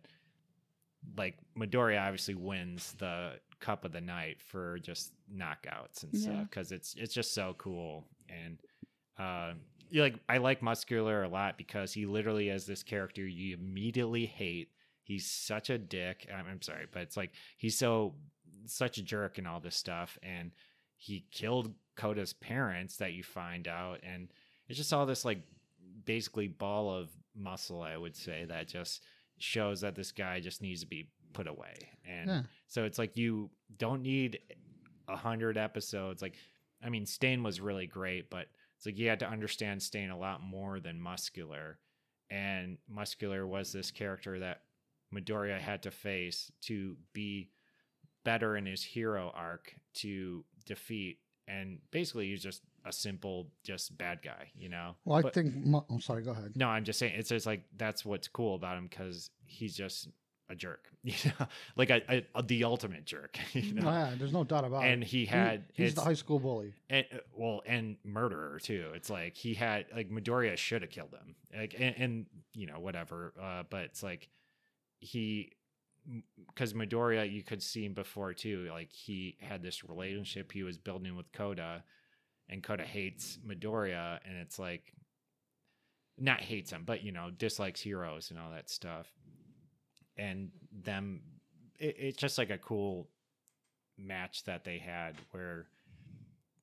like 1.16 1.36
Midoriya 1.58 2.00
obviously 2.02 2.34
wins 2.34 2.94
the 2.98 3.32
cup 3.60 3.84
of 3.84 3.92
the 3.92 4.00
night 4.00 4.36
for 4.42 4.78
just 4.80 5.12
knockouts 5.32 6.02
and 6.02 6.12
Yeah. 6.12 6.20
stuff 6.20 6.50
because 6.50 6.72
it's 6.72 6.94
it's 6.98 7.14
just 7.14 7.32
so 7.32 7.54
cool 7.58 8.04
and 8.28 8.58
uh 9.18 9.52
you 9.90 10.02
like 10.02 10.16
I 10.28 10.38
like 10.38 10.60
muscular 10.62 11.22
a 11.22 11.28
lot 11.28 11.56
because 11.56 11.92
he 11.92 12.04
literally 12.06 12.48
has 12.48 12.66
this 12.66 12.82
character 12.82 13.26
you 13.26 13.54
immediately 13.54 14.26
hate 14.26 14.70
he's 15.02 15.30
such 15.30 15.68
a 15.68 15.76
dick. 15.76 16.26
I'm, 16.34 16.46
I'm 16.46 16.62
sorry, 16.62 16.86
but 16.90 17.02
it's 17.02 17.16
like 17.16 17.32
he's 17.58 17.76
so 17.78 18.14
such 18.66 18.96
a 18.96 19.02
jerk 19.02 19.36
and 19.36 19.46
all 19.46 19.60
this 19.60 19.76
stuff, 19.76 20.18
and 20.22 20.50
he 20.96 21.26
killed 21.30 21.74
Kota's 21.96 22.32
parents 22.32 22.96
that 22.96 23.12
you 23.12 23.22
find 23.22 23.68
out, 23.68 24.00
and 24.02 24.28
it's 24.66 24.78
just 24.78 24.94
all 24.94 25.04
this 25.04 25.22
like 25.26 25.42
basically 26.06 26.48
ball 26.48 26.90
of 26.90 27.10
muscle, 27.36 27.82
I 27.82 27.98
would 27.98 28.16
say, 28.16 28.46
that 28.46 28.66
just 28.68 29.02
shows 29.38 29.80
that 29.82 29.94
this 29.94 30.12
guy 30.12 30.40
just 30.40 30.62
needs 30.62 30.80
to 30.80 30.86
be 30.86 31.08
put 31.32 31.46
away, 31.48 31.74
and 32.04 32.28
Yeah. 32.28 32.42
so 32.68 32.84
it's 32.84 32.98
like 32.98 33.16
you 33.16 33.50
don't 33.76 34.02
need 34.02 34.38
a 35.08 35.16
hundred 35.16 35.56
episodes. 35.58 36.22
Like, 36.22 36.36
I 36.82 36.88
mean, 36.88 37.06
Stain 37.06 37.42
was 37.42 37.60
really 37.60 37.86
great, 37.86 38.30
but 38.30 38.46
it's 38.76 38.86
like 38.86 38.98
you 38.98 39.08
had 39.08 39.20
to 39.20 39.28
understand 39.28 39.82
Stain 39.82 40.10
a 40.10 40.18
lot 40.18 40.40
more 40.42 40.80
than 40.80 41.00
Muscular. 41.00 41.78
And 42.30 42.78
Muscular 42.88 43.46
was 43.46 43.70
this 43.72 43.90
character 43.90 44.38
that 44.40 44.62
Midoriya 45.14 45.58
had 45.58 45.82
to 45.82 45.90
face 45.90 46.50
to 46.62 46.96
be 47.12 47.50
better 48.24 48.56
in 48.56 48.64
his 48.66 48.82
hero 48.82 49.30
arc 49.34 49.74
to 49.94 50.44
defeat. 50.64 51.18
And 51.46 51.80
basically, 51.90 52.28
he's 52.30 52.42
just 52.42 52.62
a 52.84 52.92
simple, 52.92 53.48
just 53.62 53.96
bad 53.96 54.20
guy, 54.22 54.50
you 54.56 54.68
know? 54.68 54.94
Well, 55.04 55.18
I 55.18 55.22
But- 55.22 55.34
think. 55.34 55.54
I'm 55.90 56.00
sorry. 56.00 56.22
Go 56.22 56.32
ahead. 56.32 56.56
no, 56.56 56.68
I'm 56.68 56.84
just 56.84 56.98
saying 56.98 57.14
it's 57.16 57.28
just 57.30 57.46
like 57.46 57.62
that's 57.76 58.04
what's 58.04 58.28
cool 58.28 58.54
about 58.54 58.76
him 58.78 58.86
because 58.88 59.30
he's 59.46 59.74
just 59.76 60.08
a 60.50 60.54
jerk, 60.54 60.88
you 61.02 61.14
know, 61.40 61.46
like 61.76 61.88
a, 61.88 62.22
a, 62.34 62.42
the 62.42 62.64
ultimate 62.64 63.06
jerk, 63.06 63.38
you 63.54 63.72
know. 63.72 63.82
Yeah, 63.90 64.12
there's 64.18 64.32
no 64.34 64.44
doubt 64.44 64.64
about 64.66 64.82
and 64.84 64.90
it. 64.90 64.92
And 64.92 65.04
He- 65.04 65.24
had 65.24 65.64
he's 65.72 65.94
the 65.94 66.02
high 66.02 66.12
school 66.14 66.38
bully. 66.38 66.74
and 66.90 67.06
uh, 67.12 67.18
well 67.34 67.62
and 67.64 67.96
murderer 68.04 68.58
too 68.62 68.90
it's 68.94 69.08
like 69.08 69.36
he 69.36 69.54
had 69.54 69.86
like 69.96 70.10
midoriya 70.10 70.56
should 70.58 70.82
have 70.82 70.90
killed 70.90 71.14
him 71.14 71.34
like 71.58 71.74
and, 71.78 71.94
and 71.96 72.26
you 72.52 72.66
know 72.66 72.78
whatever 72.78 73.32
uh 73.40 73.62
but 73.70 73.84
it's 73.84 74.02
like 74.02 74.28
he 75.00 75.52
because 76.48 76.74
midoriya 76.74 77.30
you 77.32 77.42
could 77.42 77.62
see 77.62 77.84
him 77.86 77.94
before 77.94 78.34
too 78.34 78.68
like 78.70 78.92
he 78.92 79.36
had 79.40 79.62
this 79.62 79.82
relationship 79.88 80.52
he 80.52 80.62
was 80.62 80.76
building 80.76 81.16
with 81.16 81.32
kota 81.32 81.82
and 82.48 82.62
kota 82.62 82.84
hates 82.84 83.38
midoriya 83.46 84.18
and 84.26 84.36
it's 84.36 84.58
like 84.58 84.94
not 86.18 86.40
hates 86.40 86.70
him, 86.70 86.82
but 86.86 87.02
you 87.02 87.12
know, 87.12 87.30
dislikes 87.30 87.80
heroes 87.80 88.30
and 88.30 88.38
all 88.38 88.50
that 88.50 88.70
stuff. 88.70 89.06
And 90.16 90.50
them, 90.72 91.20
it, 91.78 91.96
it's 91.98 92.18
just 92.18 92.38
like 92.38 92.50
a 92.50 92.58
cool 92.58 93.08
match 93.98 94.44
that 94.44 94.64
they 94.64 94.78
had 94.78 95.16
where, 95.32 95.66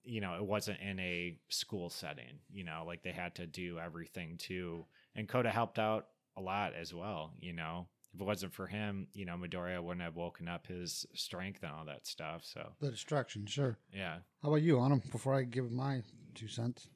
you 0.04 0.22
know, 0.22 0.36
it 0.36 0.46
wasn't 0.46 0.80
in 0.80 1.00
a 1.00 1.36
school 1.50 1.90
setting, 1.90 2.40
you 2.52 2.64
know, 2.64 2.84
like 2.88 3.04
they 3.04 3.12
had 3.12 3.36
to 3.36 3.46
do 3.46 3.78
everything 3.78 4.38
too. 4.38 4.86
And 5.16 5.28
Kota 5.28 5.50
helped 5.50 5.80
out 5.80 6.08
a 6.38 6.42
lot 6.42 6.74
as 6.74 6.94
well, 6.94 7.34
you 7.40 7.54
know. 7.54 7.88
If 8.14 8.20
it 8.22 8.24
wasn't 8.26 8.54
for 8.54 8.68
him, 8.68 9.08
you 9.14 9.26
know, 9.26 9.36
Midoriya 9.36 9.82
wouldn't 9.82 10.04
have 10.04 10.16
woken 10.18 10.48
up 10.50 10.68
his 10.68 11.06
strength 11.14 11.64
and 11.64 11.72
all 11.72 11.86
that 11.86 12.06
stuff. 12.06 12.42
So, 12.44 12.74
The 12.82 12.92
distraction, 12.92 13.46
sure. 13.46 13.78
yeah. 13.94 14.18
How 14.44 14.50
about 14.50 14.62
you, 14.64 14.80
Anna? 14.80 15.02
Before 15.12 15.34
I 15.34 15.44
give 15.44 15.72
my 15.72 16.02
two 16.36 16.48
cents. 16.50 16.88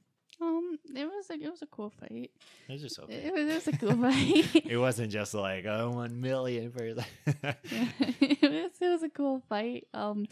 Um, 0.41 0.77
it 0.93 1.05
was 1.05 1.29
a, 1.29 1.33
it 1.41 1.49
was 1.49 1.61
a 1.61 1.67
cool 1.67 1.89
fight. 1.89 2.31
It 2.67 2.71
was 2.73 2.81
just 2.81 2.99
okay. 2.99 3.13
It 3.13 3.33
was, 3.33 3.47
it 3.47 3.53
was 3.53 3.67
a 3.69 3.77
cool 3.77 3.95
fight. 3.95 4.65
It 4.65 4.77
wasn't 4.77 5.11
just 5.13 5.33
like, 5.33 5.65
oh, 5.65 5.91
one 5.91 6.19
million 6.19 6.71
for 6.71 6.93
that. 6.95 7.07
Yeah, 7.71 7.91
it 8.19 8.41
was 8.41 8.71
it 8.81 8.89
was 8.89 9.03
a 9.03 9.09
cool 9.09 9.41
fight. 9.47 9.87
Um, 9.93 10.25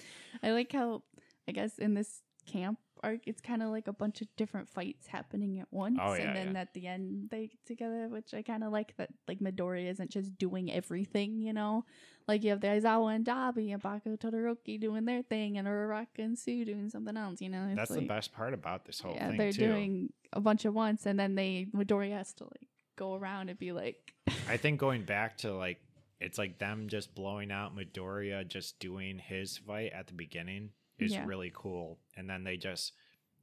I 0.44 0.52
like 0.52 0.74
how 0.74 1.04
I 1.48 1.54
guess 1.54 1.78
in 1.78 1.94
this 1.94 2.22
camp 2.46 2.80
arc, 3.04 3.28
it's 3.28 3.42
kind 3.42 3.62
of 3.62 3.70
like 3.70 3.88
a 3.88 3.94
bunch 3.94 4.22
of 4.22 4.28
different 4.38 4.70
fights 4.70 5.08
happening 5.08 5.60
at 5.60 5.68
once, 5.72 6.00
Oh, 6.02 6.14
yeah, 6.14 6.22
and 6.24 6.36
then 6.36 6.54
yeah. 6.54 6.62
at 6.62 6.74
the 6.74 6.88
end 6.88 7.30
they 7.30 7.48
get 7.48 7.66
together, 7.66 8.08
which 8.10 8.34
I 8.34 8.42
kind 8.42 8.64
of 8.64 8.72
like 8.72 8.96
that. 8.98 9.10
Like 9.28 9.40
Midori 9.40 9.90
isn't 9.92 10.10
just 10.10 10.38
doing 10.38 10.72
everything, 10.72 11.40
you 11.42 11.54
know. 11.54 11.86
Like 12.28 12.44
you 12.44 12.52
have 12.52 12.62
the 12.62 12.68
Aizawa 12.68 13.16
and 13.16 13.26
Dabi 13.26 13.74
and 13.74 13.82
Baku 13.84 14.16
Todoroki 14.18 14.80
doing 14.80 15.06
their 15.06 15.22
thing, 15.24 15.58
and 15.58 15.68
Uraraka 15.68 16.20
and 16.20 16.38
Tsu 16.38 16.64
doing 16.66 16.90
something 16.90 17.18
else. 17.18 17.42
You 17.42 17.50
know, 17.50 17.66
It's 17.68 17.76
That's 17.76 17.92
the 17.96 18.08
best 18.08 18.32
part 18.34 18.54
about 18.54 18.86
this 18.86 19.00
whole 19.02 19.14
yeah, 19.16 19.28
thing 19.30 19.38
they're 19.38 19.52
too. 19.52 19.68
doing 19.68 20.14
a 20.32 20.40
bunch 20.40 20.66
at 20.66 20.74
once, 20.74 21.06
and 21.06 21.20
then 21.20 21.36
they 21.36 21.68
Midori 21.76 22.12
has 22.12 22.34
to 22.36 22.46
like 22.46 22.68
go 22.96 23.16
around 23.16 23.50
and 23.50 23.60
be 23.60 23.72
like, 23.74 24.14
I 24.50 24.58
think 24.58 24.80
going 24.80 25.04
back 25.04 25.38
to 25.40 25.54
like 25.54 25.80
it's 26.22 26.38
like 26.38 26.58
them 26.60 26.88
just 26.88 27.14
blowing 27.14 27.52
out 27.52 27.76
Midoriya 27.76 28.48
just 28.48 28.80
doing 28.80 29.20
his 29.20 29.58
fight 29.58 29.92
at 29.94 30.08
the 30.08 30.14
beginning 30.14 30.70
is 31.00 31.12
Yeah. 31.14 31.26
really 31.26 31.52
cool, 31.54 32.00
and 32.16 32.30
then 32.30 32.44
they 32.44 32.58
just 32.58 32.94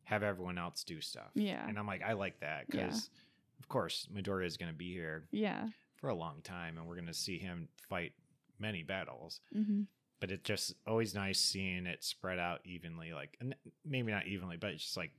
have 0.05 0.23
everyone 0.23 0.59
else 0.59 0.83
do 0.85 1.01
stuff. 1.01 1.31
yeah, 1.35 1.67
And 1.69 1.79
I'm 1.79 1.87
like, 1.87 2.03
I 2.03 2.15
like 2.15 2.41
that 2.41 2.67
Yeah. 2.73 2.87
because, 2.87 3.11
of 3.59 3.69
course, 3.69 4.09
Midoriya 4.13 4.47
is 4.47 4.57
going 4.57 4.73
to 4.73 4.77
be 4.77 4.93
here 4.93 5.29
yeah, 5.31 5.69
for 5.97 6.09
a 6.09 6.15
long 6.15 6.41
time, 6.43 6.79
and 6.79 6.87
we're 6.87 6.95
going 6.97 7.07
to 7.07 7.15
see 7.15 7.39
him 7.39 7.69
fight 7.89 8.13
many 8.59 8.83
battles. 8.83 9.41
hmm 9.53 9.83
But 10.21 10.31
it's 10.31 10.43
just 10.45 10.75
always 10.87 11.15
nice 11.15 11.39
seeing 11.39 11.87
it 11.87 12.03
spread 12.05 12.39
out 12.39 12.61
evenly, 12.65 13.13
like 13.13 13.37
and 13.41 13.55
maybe 13.85 14.11
not 14.13 14.27
evenly, 14.27 14.57
but 14.57 14.71
it's 14.73 14.85
just 14.85 14.97
like 14.97 15.13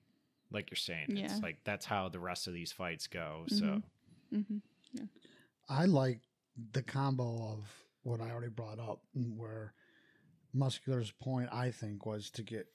like 0.52 0.70
you're 0.70 0.76
saying, 0.76 1.08
Yeah. 1.10 1.26
it's 1.26 1.41
like 1.41 1.63
that's 1.63 1.86
how 1.86 2.10
the 2.10 2.20
rest 2.20 2.48
of 2.48 2.54
these 2.54 2.72
fights 2.74 3.08
go. 3.08 3.46
So 3.48 3.82
Mhm. 4.34 4.41
hmm 4.48 4.58
I 5.70 5.86
like 5.86 6.20
the 6.74 6.84
combo 6.84 7.54
of 7.54 7.63
what 8.04 8.20
I 8.20 8.30
already 8.32 8.50
brought 8.50 8.80
up, 8.80 9.02
where 9.13 9.74
Muscular's 10.54 11.12
point, 11.12 11.50
I 11.52 11.72
think, 11.72 12.06
was 12.06 12.30
to 12.32 12.44
get 12.44 12.68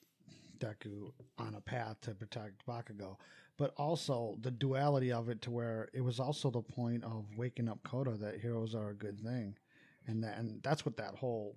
Deku 0.58 1.12
on 1.38 1.54
a 1.54 1.60
path 1.60 2.00
to 2.02 2.14
protect 2.14 2.64
Bakugo, 2.66 3.16
but 3.58 3.74
also 3.76 4.36
the 4.40 4.50
duality 4.50 5.12
of 5.12 5.28
it 5.28 5.42
to 5.42 5.50
where 5.50 5.88
it 5.92 6.00
was 6.00 6.18
also 6.18 6.50
the 6.50 6.62
point 6.62 7.04
of 7.04 7.26
waking 7.36 7.68
up 7.68 7.82
Kota 7.82 8.12
that 8.12 8.40
heroes 8.40 8.74
are 8.74 8.90
a 8.90 8.94
good 8.94 9.20
thing, 9.20 9.56
and 10.06 10.22
that, 10.24 10.38
and 10.38 10.62
that's 10.62 10.86
what 10.86 10.96
that 10.96 11.14
whole 11.16 11.56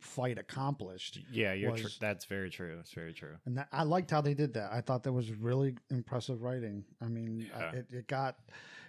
fight 0.00 0.38
accomplished. 0.38 1.20
yeah, 1.30 1.52
you're 1.52 1.76
tr- 1.76 1.86
that's 2.00 2.24
very 2.24 2.50
true. 2.50 2.78
It's 2.80 2.92
very 2.92 3.12
true. 3.12 3.36
And 3.44 3.58
that, 3.58 3.68
I 3.70 3.82
liked 3.84 4.10
how 4.10 4.20
they 4.22 4.34
did 4.34 4.54
that. 4.54 4.72
I 4.72 4.80
thought 4.80 5.02
that 5.04 5.12
was 5.12 5.30
really 5.30 5.76
impressive 5.90 6.42
writing. 6.42 6.84
I 7.02 7.06
mean, 7.06 7.48
I- 7.56 7.76
it, 7.76 7.86
it 7.92 8.06
got 8.08 8.38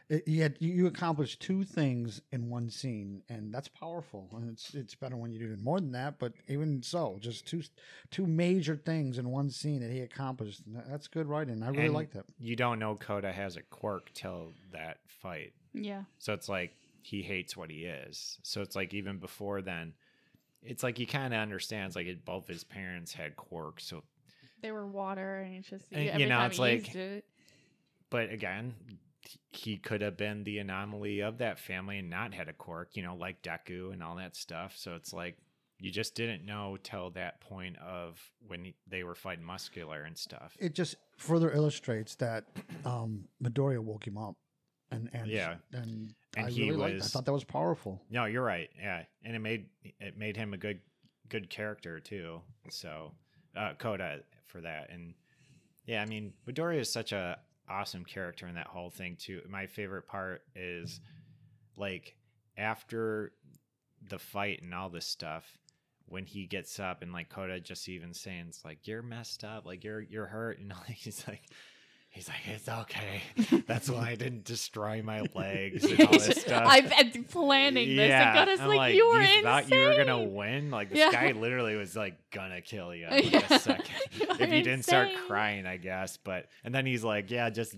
it, 0.09 0.27
you, 0.27 0.41
had, 0.43 0.55
you 0.59 0.71
you 0.73 0.87
accomplished 0.87 1.41
two 1.41 1.63
things 1.63 2.21
in 2.31 2.49
one 2.49 2.69
scene, 2.69 3.23
and 3.29 3.53
that's 3.53 3.67
powerful. 3.67 4.29
And 4.35 4.49
it's 4.51 4.73
it's 4.75 4.93
better 4.95 5.15
when 5.17 5.31
you 5.31 5.39
do 5.39 5.57
more 5.63 5.79
than 5.79 5.91
that. 5.93 6.19
But 6.19 6.33
even 6.47 6.83
so, 6.83 7.17
just 7.19 7.47
two 7.47 7.63
two 8.11 8.27
major 8.27 8.75
things 8.75 9.17
in 9.17 9.29
one 9.29 9.49
scene 9.49 9.81
that 9.81 9.91
he 9.91 10.01
accomplished. 10.01 10.61
That's 10.87 11.07
good 11.07 11.27
writing. 11.27 11.63
I 11.63 11.69
really 11.69 11.85
And 11.85 11.93
liked 11.93 12.13
that. 12.13 12.25
You 12.39 12.55
don't 12.55 12.77
know 12.79 12.95
Kota 12.95 13.31
has 13.31 13.57
a 13.57 13.61
quirk 13.63 14.11
till 14.13 14.53
that 14.71 14.97
fight. 15.07 15.53
yeah. 15.73 16.03
So 16.19 16.33
it's 16.33 16.47
like 16.49 16.75
he 17.01 17.21
hates 17.23 17.55
what 17.57 17.69
he 17.71 17.85
is. 17.85 18.37
So 18.43 18.61
it's 18.61 18.75
like 18.75 18.93
even 18.93 19.17
before 19.17 19.61
then, 19.61 19.93
it's 20.63 20.83
like 20.83 20.97
he 20.97 21.05
kind 21.05 21.33
of 21.33 21.39
understands 21.39 21.95
like 21.95 22.07
it, 22.07 22.25
both 22.25 22.47
his 22.47 22.63
parents 22.63 23.13
had 23.13 23.35
quirks. 23.35 23.85
So, 23.85 24.03
They 24.61 24.71
were 24.71 24.87
water, 24.87 25.37
and 25.37 25.55
it's 25.57 25.69
just 25.69 25.85
And, 25.91 26.19
you 26.19 26.27
know, 26.27 26.35
time 26.37 26.47
it's 26.47 26.55
he 26.57 26.61
like- 26.61 26.85
used 26.85 26.95
it. 26.95 27.25
but 28.09 28.31
again, 28.31 28.73
he 29.51 29.77
could 29.77 30.01
have 30.01 30.17
been 30.17 30.43
the 30.43 30.57
anomaly 30.59 31.21
of 31.21 31.37
that 31.39 31.59
family 31.59 31.99
and 31.99 32.09
not 32.09 32.33
had 32.33 32.47
a 32.49 32.53
quirk, 32.53 32.95
you 32.95 33.03
know, 33.03 33.15
like 33.15 33.41
Deku 33.41 33.91
and 33.93 34.03
all 34.03 34.15
that 34.15 34.35
stuff. 34.35 34.75
So 34.77 34.95
it's 34.95 35.13
like 35.13 35.37
you 35.79 35.91
just 35.91 36.15
didn't 36.15 36.45
know 36.45 36.77
till 36.81 37.09
that 37.11 37.41
point 37.41 37.77
of 37.79 38.19
when 38.47 38.65
he, 38.65 38.75
they 38.87 39.03
were 39.03 39.15
fighting 39.15 39.43
muscular 39.43 40.03
and 40.03 40.17
stuff. 40.17 40.55
It 40.59 40.73
just 40.73 40.95
further 41.17 41.51
illustrates 41.51 42.15
that 42.15 42.45
um, 42.85 43.25
Midoriya 43.43 43.79
woke 43.79 44.07
him 44.07 44.17
up, 44.17 44.35
and 44.91 45.09
and 45.13 45.29
Yeah. 45.29 45.55
and, 45.73 46.13
And 46.37 46.45
I 46.47 46.49
he 46.49 46.69
really 46.69 46.77
liked. 46.77 47.03
I 47.03 47.07
thought 47.07 47.25
that 47.25 47.33
was 47.33 47.43
powerful. 47.43 48.01
No, 48.09 48.25
you're 48.25 48.43
right. 48.43 48.69
Yeah, 48.77 49.03
and 49.23 49.35
it 49.35 49.39
made 49.39 49.67
it 49.99 50.17
made 50.17 50.37
him 50.37 50.53
a 50.53 50.57
good 50.57 50.79
good 51.29 51.49
character 51.49 51.99
too. 51.99 52.41
So, 52.69 53.11
uh, 53.55 53.73
Kota 53.77 54.21
for 54.45 54.61
that, 54.61 54.89
and 54.91 55.13
yeah, 55.85 56.01
I 56.01 56.05
mean, 56.05 56.33
Midoriya 56.47 56.79
is 56.79 56.91
such 56.91 57.11
a 57.11 57.39
awesome 57.69 58.05
character 58.05 58.47
in 58.47 58.55
that 58.55 58.67
whole 58.67 58.89
thing 58.89 59.17
too. 59.19 59.41
My 59.49 59.67
favorite 59.67 60.07
part 60.07 60.41
is 60.55 60.99
like 61.77 62.15
after 62.57 63.31
the 64.09 64.19
fight 64.19 64.61
and 64.61 64.73
all 64.73 64.89
this 64.89 65.07
stuff 65.07 65.57
when 66.07 66.25
he 66.25 66.45
gets 66.45 66.79
up 66.79 67.01
and 67.01 67.11
like 67.11 67.29
Kota 67.29 67.59
just 67.59 67.89
even 67.89 68.13
saying 68.13 68.45
it's 68.49 68.63
like 68.63 68.87
you're 68.87 69.01
messed 69.01 69.43
up, 69.43 69.65
like 69.65 69.83
you're 69.83 70.01
you're 70.01 70.27
hurt, 70.27 70.59
and 70.59 70.71
all 70.71 70.83
he's 70.87 71.23
like. 71.27 71.43
He's 72.15 72.29
like, 72.29 72.37
it's 72.47 72.69
okay. 72.69 73.63
That's 73.67 73.89
why 73.89 74.11
I 74.11 74.15
didn't 74.15 74.45
destroy 74.45 75.01
my 75.03 75.23
legs 75.35 75.83
and 75.83 75.99
all 76.07 76.13
this 76.13 76.39
stuff. 76.39 76.63
I've 76.65 76.89
been 77.11 77.25
planning 77.25 77.97
this. 77.97 78.09
and 78.09 78.35
Goda's 78.37 78.61
I'm 78.61 78.69
like, 78.69 78.95
you 78.95 79.05
were 79.09 79.15
you 79.17 79.21
insane. 79.27 79.43
thought 79.43 79.69
you 79.69 79.79
were 79.81 79.97
gonna 79.97 80.23
win. 80.23 80.71
Like 80.71 80.89
this 80.89 80.99
Yeah. 80.99 81.11
guy 81.11 81.33
literally 81.33 81.75
was 81.75 81.93
like 81.93 82.15
gonna 82.31 82.61
kill 82.61 82.95
you 82.95 83.05
in 83.09 83.11
like 83.11 83.31
Yeah. 83.33 83.41
a 83.53 83.59
second 83.59 83.85
You 84.13 84.27
if 84.29 84.39
were 84.39 84.45
you 84.55 84.63
didn't 84.63 84.83
start 84.83 85.09
crying, 85.27 85.65
I 85.65 85.75
guess. 85.75 86.15
But 86.15 86.47
and 86.63 86.73
then 86.73 86.85
he's 86.85 87.03
like, 87.03 87.29
yeah, 87.31 87.49
just 87.49 87.75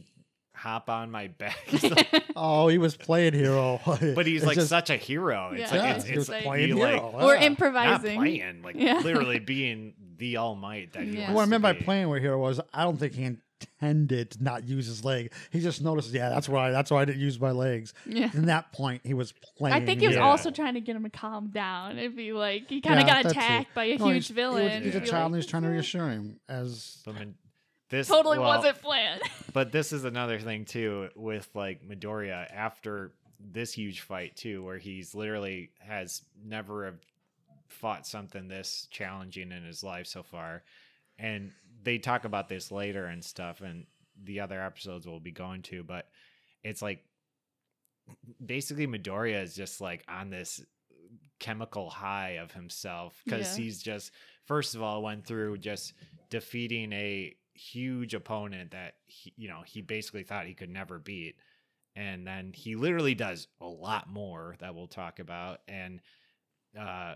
hop 0.54 0.90
on 0.92 1.10
my 1.10 1.28
back. 1.28 1.58
He's 1.66 1.84
like- 1.90 2.24
Oh, 2.36 2.68
he 2.68 2.78
was 2.78 2.96
playing 2.96 3.34
hero, 3.34 3.80
but 3.86 4.28
he's 4.28 4.42
It's 4.44 4.46
like 4.48 4.56
just- 4.56 4.70
such 4.70 4.92
a 4.92 4.98
hero. 4.98 5.52
It's 5.56 5.72
Yeah. 5.72 5.80
like 5.82 5.96
it's, 5.98 6.06
he 6.06 6.12
it's 6.12 6.18
was 6.20 6.30
like- 6.30 6.44
playing 6.44 6.78
hero. 6.78 7.12
like 7.12 7.14
or 7.24 7.34
yeah. 7.34 7.40
not 7.40 7.44
improvising. 7.44 8.20
playing, 8.20 8.62
like 8.62 8.76
Yeah. 8.78 9.00
literally 9.00 9.40
being 9.40 9.94
the 10.18 10.38
all 10.38 10.54
might 10.56 10.94
that 10.94 11.04
he 11.04 11.12
Yeah. 11.18 11.20
wants 11.22 11.36
What 11.36 11.42
I 11.44 11.46
meant 11.48 11.64
by 11.64 11.74
playing 11.74 12.10
with 12.10 12.22
hero 12.22 12.38
was 12.40 12.60
I 12.72 12.84
don't 12.84 12.98
think 12.98 13.14
he 13.16 13.38
intended 13.62 14.32
to 14.32 14.44
not 14.44 14.68
use 14.68 14.86
his 14.88 15.04
leg. 15.04 15.32
He 15.52 15.60
just 15.60 15.82
noticed, 15.82 16.12
yeah, 16.12 16.30
that's 16.30 16.48
why 16.50 16.72
that's 16.72 16.92
why 16.92 17.02
I 17.02 17.06
didn't 17.06 17.22
use 17.22 17.40
my 17.40 17.52
legs. 17.52 17.94
Yeah. 18.06 18.30
In 18.34 18.46
that 18.46 18.72
point, 18.72 19.02
he 19.04 19.14
was 19.14 19.34
playing. 19.58 19.76
I 19.76 19.86
think 19.86 20.02
he 20.02 20.08
was 20.08 20.16
Yeah. 20.16 20.24
also 20.24 20.52
trying 20.52 20.76
to 20.76 20.82
get 20.82 20.96
him 20.96 21.04
to 21.04 21.10
calm 21.10 21.50
down. 21.50 21.98
It'd 21.98 22.16
be 22.16 22.34
like 22.34 22.70
he 22.70 22.82
kind 22.82 23.00
of 23.00 23.08
Yeah, 23.08 23.14
got 23.16 23.24
that's 23.24 23.36
it. 23.36 23.38
attacked 23.38 23.74
by 23.74 23.86
a 23.86 23.98
No, 23.98 24.06
huge 24.08 24.16
he's, 24.16 24.28
he 24.28 24.34
was- 24.34 24.36
villain. 24.36 24.84
he's 24.84 24.96
a 24.96 25.00
child, 25.02 25.12
like, 25.12 25.26
and 25.26 25.36
he's 25.36 25.46
trying 25.48 25.64
to 25.64 25.70
reassure 25.70 26.10
him. 26.10 26.40
As 26.50 27.02
But 27.06 27.16
man, 27.16 27.36
this 27.90 28.08
Totally 28.08 28.40
well, 28.40 28.58
wasn't 28.58 28.82
planned. 28.82 29.22
But 29.54 29.72
this 29.72 29.92
is 29.94 30.04
another 30.04 30.40
thing 30.40 30.66
too 30.66 31.10
with 31.16 31.50
like 31.56 31.88
Midoriya 31.88 32.54
after 32.54 33.14
this 33.40 33.74
huge 33.74 34.02
fight 34.02 34.36
too, 34.36 34.64
where 34.64 34.78
he's 34.78 35.16
literally 35.16 35.72
has 35.80 36.22
never 36.44 37.00
fought 37.68 38.06
something 38.08 38.48
this 38.48 38.88
challenging 38.92 39.52
in 39.52 39.64
his 39.64 39.84
life 39.84 40.08
so 40.08 40.24
far, 40.24 40.64
and 41.20 41.52
they 41.88 41.98
talk 41.98 42.26
about 42.26 42.50
this 42.50 42.72
later 42.72 43.06
and 43.06 43.24
stuff, 43.24 43.62
and 43.62 43.86
the 44.24 44.42
other 44.42 44.62
episodes 44.62 45.08
we'll 45.08 45.20
be 45.20 45.32
going 45.32 45.62
to, 45.64 45.84
but 45.84 46.10
it's 46.64 46.82
like 46.82 47.04
basically 48.46 48.88
Midoriya 48.88 49.42
is 49.44 49.56
just 49.56 49.80
like 49.82 50.04
on 50.08 50.30
this 50.30 50.64
chemical 51.40 51.90
high 51.90 52.32
of 52.32 52.52
himself 52.52 53.22
because 53.24 53.56
Yeah. 53.56 53.64
he's 53.64 53.82
just 53.82 54.12
first 54.46 54.76
of 54.76 54.82
all 54.82 55.04
went 55.04 55.26
through 55.26 55.58
just 55.60 55.94
defeating 56.30 56.92
a 56.94 57.36
huge 57.54 58.14
opponent 58.14 58.72
that 58.72 58.96
he, 59.06 59.34
you 59.38 59.48
know 59.48 59.62
he 59.66 59.82
basically 59.82 60.24
thought 60.24 60.46
he 60.48 60.54
could 60.56 60.70
never 60.70 61.00
beat 61.00 61.36
and 61.96 62.26
then 62.26 62.52
he 62.54 62.76
literally 62.76 63.16
does 63.16 63.48
a 63.62 63.68
lot 63.68 64.10
more 64.10 64.56
that 64.60 64.74
we'll 64.74 64.88
talk 64.88 65.20
about 65.20 65.62
and 65.68 66.02
uh 66.80 67.16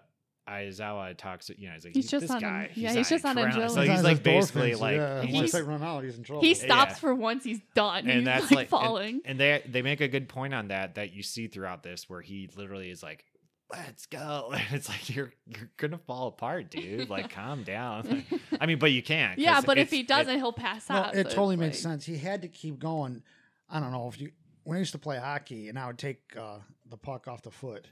Aizawa 0.49 1.15
talks 1.17 1.49
you 1.58 1.67
know 1.67 1.73
he's 1.75 1.86
like 1.86 1.95
He's 1.95 2.10
just 2.10 2.21
this 2.21 2.32
on 2.32 2.38
a- 2.38 2.41
guy 2.41 2.69
yeah, 2.75 2.93
he's 2.93 3.08
just 3.10 3.23
on 3.25 3.36
adrenaline." 3.36 3.69
so 3.69 3.77
adrenaline. 3.82 3.91
he's 3.95 4.04
like 4.04 4.23
basically 4.23 4.75
like 4.75 4.95
yeah, 4.97 5.21
he's- 5.21 5.34
once 5.36 5.51
they 5.51 5.62
run 5.62 5.84
out, 5.84 6.04
he's 6.04 6.17
in 6.17 6.23
trouble. 6.23 6.41
He 6.41 6.54
stops 6.54 6.91
Yeah. 6.93 6.97
for 6.97 7.15
once. 7.15 7.43
He's 7.43 7.60
done. 7.75 7.99
and 8.08 8.12
he's 8.19 8.25
that's 8.25 8.43
like, 8.51 8.58
like 8.58 8.69
falling. 8.69 9.21
And, 9.25 9.39
they 9.39 9.62
they 9.67 9.82
make 9.82 10.01
a 10.01 10.08
good 10.08 10.27
point 10.30 10.54
on 10.54 10.69
that 10.69 10.95
that 10.95 11.13
you 11.13 11.23
see 11.23 11.47
throughout 11.47 11.84
this 11.84 12.10
where 12.10 12.21
he 12.21 12.49
literally 12.56 12.89
is 12.89 13.01
like 13.04 13.23
let's 13.71 14.06
go 14.08 14.51
and 14.54 14.63
it's 14.73 14.89
like 14.89 15.10
you're 15.15 15.32
you're 15.47 15.69
gonna 15.77 15.97
fall 15.97 16.27
apart 16.27 16.69
dude 16.69 17.10
like 17.10 17.30
calm 17.34 17.63
down 17.63 18.25
i 18.60 18.65
mean 18.65 18.77
but 18.77 18.91
you 18.91 19.01
can't. 19.01 19.39
yeah, 19.39 19.62
but 19.62 19.77
if 19.77 19.89
he 19.89 20.04
doesn't, 20.04 20.36
he'll 20.38 20.51
pass 20.51 20.89
well, 20.89 21.06
out. 21.06 21.15
it 21.15 21.27
so 21.30 21.36
totally 21.36 21.56
makes 21.56 21.77
like- 21.77 21.91
sense. 21.93 22.06
He 22.06 22.17
had 22.17 22.41
to 22.41 22.47
keep 22.49 22.80
going. 22.80 23.23
I 23.69 23.80
don't 23.80 23.91
know 23.93 24.10
if 24.10 24.19
you 24.19 24.32
when 24.63 24.75
I 24.75 24.80
used 24.80 24.91
to 24.91 24.99
play 24.99 25.17
hockey 25.17 25.69
and 25.69 25.80
I 25.80 25.88
would 25.88 25.97
take 25.97 26.19
uh, 26.38 26.58
the 26.89 26.97
puck 26.97 27.27
off 27.30 27.41
the 27.41 27.49
foot, 27.51 27.88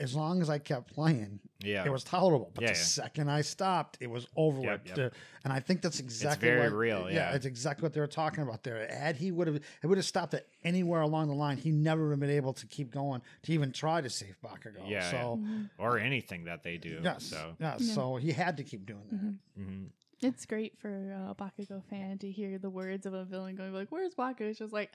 as 0.00 0.14
long 0.14 0.42
as 0.42 0.50
I 0.50 0.58
kept 0.58 0.92
playing, 0.92 1.38
Yeah. 1.60 1.84
it 1.84 1.92
was 1.92 2.02
tolerable. 2.02 2.50
But 2.54 2.62
Yeah, 2.62 2.72
the 2.72 2.78
yeah. 2.78 2.82
second 2.84 3.30
I 3.30 3.42
stopped, 3.42 3.98
it 4.00 4.08
was 4.10 4.26
over 4.36 4.60
Yep, 4.60 4.82
with. 4.88 4.98
yep. 4.98 5.12
Uh, 5.12 5.16
And 5.44 5.52
I 5.52 5.60
think 5.60 5.82
that's 5.82 6.00
exactly 6.00 6.48
very 6.48 6.62
what, 6.68 6.72
real, 6.76 7.10
yeah. 7.10 7.32
it's 7.34 7.46
exactly 7.46 7.82
what 7.84 7.92
they 7.92 8.00
were 8.00 8.06
talking 8.08 8.42
about 8.42 8.64
there. 8.64 8.86
Had 8.92 9.16
he 9.16 9.30
would 9.30 9.46
have, 9.46 9.56
it 9.56 9.86
would 9.86 9.98
have 9.98 10.04
stopped 10.04 10.34
at 10.34 10.46
anywhere 10.64 11.00
along 11.02 11.28
the 11.28 11.34
line. 11.34 11.58
He 11.58 11.70
never 11.70 12.04
would 12.04 12.10
have 12.12 12.20
been 12.20 12.30
able 12.30 12.54
to 12.54 12.66
keep 12.66 12.90
going 12.90 13.22
to 13.42 13.52
even 13.52 13.70
try 13.70 14.00
to 14.00 14.10
save 14.10 14.36
Bakugo. 14.42 14.88
Yeah, 14.88 15.10
So 15.10 15.40
or 15.78 15.98
anything 15.98 16.44
that 16.44 16.62
they 16.64 16.76
do. 16.76 17.00
yes, 17.02 17.24
So 17.24 17.54
yes. 17.60 17.80
Yeah. 17.80 17.94
So 17.94 18.16
he 18.16 18.32
had 18.32 18.56
to 18.56 18.64
keep 18.64 18.84
doing 18.86 19.04
that. 19.10 19.20
Mhm. 19.20 19.38
mhm. 19.66 19.86
It's 20.22 20.46
great 20.46 20.78
for 20.78 20.88
a 20.88 21.34
Bakugo 21.34 21.84
fan 21.84 22.18
to 22.18 22.30
hear 22.30 22.56
the 22.58 22.70
words 22.70 23.04
of 23.04 23.12
a 23.14 23.24
villain 23.24 23.56
going 23.56 23.74
like, 23.74 23.92
"Where's 23.92 24.14
Bakugo?" 24.14 24.42
It's 24.42 24.58
just 24.58 24.72
like, 24.72 24.90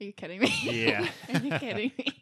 "Are 0.00 0.04
you 0.04 0.12
kidding 0.12 0.40
me? 0.40 0.52
Yeah. 0.64 1.08
Are 1.32 1.38
you 1.38 1.56
kidding 1.58 1.92
me?" 1.96 2.21